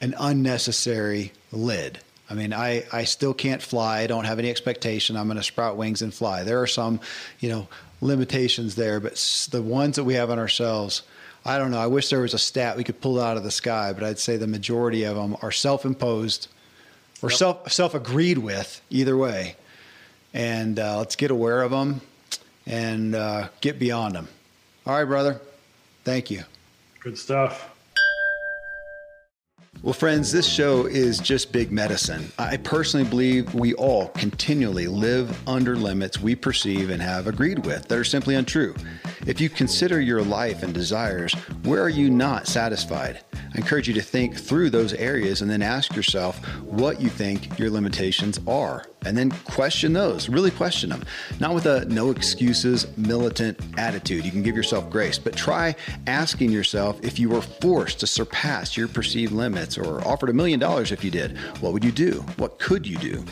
an 0.00 0.14
unnecessary 0.18 1.32
lid. 1.52 1.98
I 2.30 2.34
mean, 2.34 2.52
I, 2.52 2.84
I 2.92 3.04
still 3.04 3.34
can't 3.34 3.60
fly. 3.60 4.00
I 4.00 4.06
don't 4.06 4.24
have 4.24 4.38
any 4.38 4.48
expectation 4.48 5.16
I'm 5.16 5.26
going 5.26 5.36
to 5.36 5.42
sprout 5.42 5.76
wings 5.76 6.00
and 6.00 6.14
fly. 6.14 6.44
There 6.44 6.62
are 6.62 6.66
some, 6.66 7.00
you 7.40 7.48
know, 7.48 7.66
limitations 8.00 8.76
there, 8.76 9.00
but 9.00 9.14
the 9.50 9.60
ones 9.60 9.96
that 9.96 10.04
we 10.04 10.14
have 10.14 10.30
on 10.30 10.38
ourselves, 10.38 11.02
I 11.44 11.58
don't 11.58 11.72
know. 11.72 11.80
I 11.80 11.88
wish 11.88 12.08
there 12.08 12.20
was 12.20 12.32
a 12.32 12.38
stat 12.38 12.76
we 12.76 12.84
could 12.84 13.00
pull 13.00 13.20
out 13.20 13.36
of 13.36 13.42
the 13.42 13.50
sky, 13.50 13.92
but 13.92 14.04
I'd 14.04 14.20
say 14.20 14.36
the 14.36 14.46
majority 14.46 15.02
of 15.02 15.16
them 15.16 15.36
are 15.42 15.50
self-imposed 15.50 16.46
or 17.20 17.30
yep. 17.30 17.38
self 17.38 17.72
self-agreed 17.72 18.38
with. 18.38 18.80
Either 18.90 19.16
way, 19.16 19.56
and 20.32 20.78
uh, 20.78 20.98
let's 20.98 21.16
get 21.16 21.30
aware 21.30 21.62
of 21.62 21.72
them 21.72 22.00
and 22.66 23.14
uh, 23.14 23.48
get 23.60 23.78
beyond 23.78 24.14
them. 24.14 24.28
All 24.86 24.94
right, 24.94 25.04
brother. 25.04 25.40
Thank 26.04 26.30
you. 26.30 26.44
Good 27.00 27.18
stuff. 27.18 27.69
Well, 29.82 29.94
friends, 29.94 30.30
this 30.30 30.46
show 30.46 30.84
is 30.84 31.18
just 31.18 31.52
big 31.52 31.72
medicine. 31.72 32.30
I 32.38 32.58
personally 32.58 33.08
believe 33.08 33.54
we 33.54 33.72
all 33.74 34.08
continually 34.08 34.86
live 34.86 35.48
under 35.48 35.74
limits 35.74 36.20
we 36.20 36.34
perceive 36.34 36.90
and 36.90 37.00
have 37.00 37.26
agreed 37.26 37.64
with 37.64 37.88
that 37.88 37.98
are 37.98 38.04
simply 38.04 38.34
untrue. 38.34 38.74
If 39.26 39.40
you 39.40 39.48
consider 39.48 39.98
your 39.98 40.20
life 40.20 40.62
and 40.62 40.74
desires, 40.74 41.32
where 41.62 41.82
are 41.82 41.88
you 41.88 42.10
not 42.10 42.46
satisfied? 42.46 43.20
I 43.32 43.56
encourage 43.56 43.88
you 43.88 43.94
to 43.94 44.02
think 44.02 44.36
through 44.36 44.68
those 44.68 44.92
areas 44.92 45.40
and 45.40 45.50
then 45.50 45.62
ask 45.62 45.96
yourself 45.96 46.44
what 46.60 47.00
you 47.00 47.08
think 47.08 47.58
your 47.58 47.70
limitations 47.70 48.38
are. 48.46 48.84
And 49.04 49.16
then 49.16 49.30
question 49.30 49.92
those, 49.92 50.28
really 50.28 50.50
question 50.50 50.90
them. 50.90 51.02
Not 51.38 51.54
with 51.54 51.66
a 51.66 51.84
no 51.86 52.10
excuses, 52.10 52.86
militant 52.96 53.58
attitude. 53.78 54.24
You 54.24 54.30
can 54.30 54.42
give 54.42 54.56
yourself 54.56 54.90
grace, 54.90 55.18
but 55.18 55.34
try 55.34 55.74
asking 56.06 56.52
yourself 56.52 57.02
if 57.02 57.18
you 57.18 57.30
were 57.30 57.40
forced 57.40 58.00
to 58.00 58.06
surpass 58.06 58.76
your 58.76 58.88
perceived 58.88 59.32
limits 59.32 59.78
or 59.78 60.06
offered 60.06 60.28
a 60.28 60.34
million 60.34 60.60
dollars 60.60 60.92
if 60.92 61.02
you 61.02 61.10
did, 61.10 61.38
what 61.60 61.72
would 61.72 61.84
you 61.84 61.92
do? 61.92 62.24
What 62.36 62.58
could 62.58 62.86
you 62.86 62.98
do? 62.98 63.24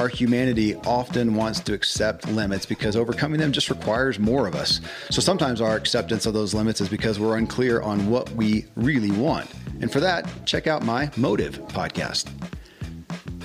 Our 0.00 0.08
humanity 0.08 0.74
often 0.74 1.36
wants 1.36 1.60
to 1.60 1.72
accept 1.72 2.26
limits 2.26 2.66
because 2.66 2.96
overcoming 2.96 3.38
them 3.38 3.52
just 3.52 3.70
requires 3.70 4.18
more 4.18 4.48
of 4.48 4.56
us. 4.56 4.80
So 5.10 5.20
sometimes 5.20 5.60
our 5.60 5.76
acceptance 5.76 6.26
of 6.26 6.34
those 6.34 6.52
limits 6.52 6.80
is 6.80 6.88
because 6.88 7.20
we're 7.20 7.36
unclear 7.38 7.80
on 7.80 8.10
what 8.10 8.28
we 8.32 8.66
really 8.74 9.12
want. 9.12 9.48
And 9.80 9.92
for 9.92 10.00
that, 10.00 10.28
check 10.46 10.66
out 10.66 10.84
my 10.84 11.10
Motive 11.16 11.60
podcast. 11.68 12.28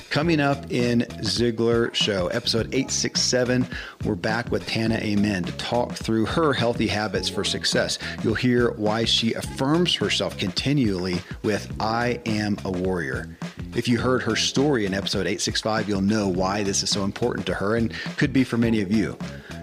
Coming 0.10 0.39
up 0.39 0.72
in 0.72 1.01
Ziglar 1.22 1.93
Show, 1.93 2.30
episode 2.30 2.66
867, 2.74 3.68
we're 4.05 4.16
back 4.16 4.49
with 4.49 4.66
Tana 4.66 4.95
Amen 4.95 5.43
to 5.43 5.51
talk 5.53 5.91
through 5.91 6.26
her 6.26 6.51
healthy 6.51 6.88
habits 6.88 7.30
for 7.30 7.43
success. 7.43 7.99
You'll 8.24 8.34
hear 8.34 8.72
why 8.72 9.05
she 9.05 9.34
affirms 9.34 9.93
herself 9.93 10.36
continually 10.36 11.22
with 11.43 11.72
I 11.80 12.20
am 12.26 12.57
a 12.66 12.72
warrior. 12.72 13.38
If 13.76 13.88
you 13.88 13.99
heard 13.99 14.24
her 14.24 14.36
story 14.36 14.88
in 14.88 14.95
episode 14.95 15.28
865, 15.28 15.88
you'll 15.88 16.01
know 16.01 16.28
why 16.28 16.64
this 16.64 16.82
is 16.82 16.89
so 16.89 17.03
important 17.03 17.45
to 17.45 17.53
her 17.53 17.76
and 17.76 17.93
could 18.18 18.34
be 18.34 18.43
for 18.43 18.57
many 18.57 18.82
of 18.82 18.91
you. 18.91 19.16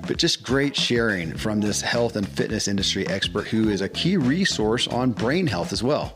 But 0.06 0.16
just 0.16 0.44
great 0.44 0.76
sharing 0.76 1.36
from 1.36 1.60
this 1.60 1.80
health 1.80 2.14
and 2.14 2.26
fitness 2.26 2.68
industry 2.68 3.04
expert 3.08 3.48
who 3.48 3.68
is 3.68 3.80
a 3.80 3.88
key 3.88 4.16
resource 4.16 4.86
on 4.86 5.10
brain 5.10 5.48
health 5.48 5.72
as 5.72 5.82
well. 5.82 6.14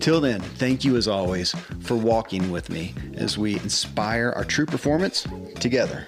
Till 0.00 0.22
then, 0.22 0.40
thank 0.40 0.82
you 0.82 0.96
as 0.96 1.06
always 1.06 1.54
for 1.80 1.94
walking 1.94 2.50
with 2.50 2.70
me 2.70 2.94
as 3.14 3.36
we 3.36 3.56
inspire 3.56 4.32
our 4.34 4.44
true 4.44 4.64
performance 4.64 5.26
together. 5.56 6.06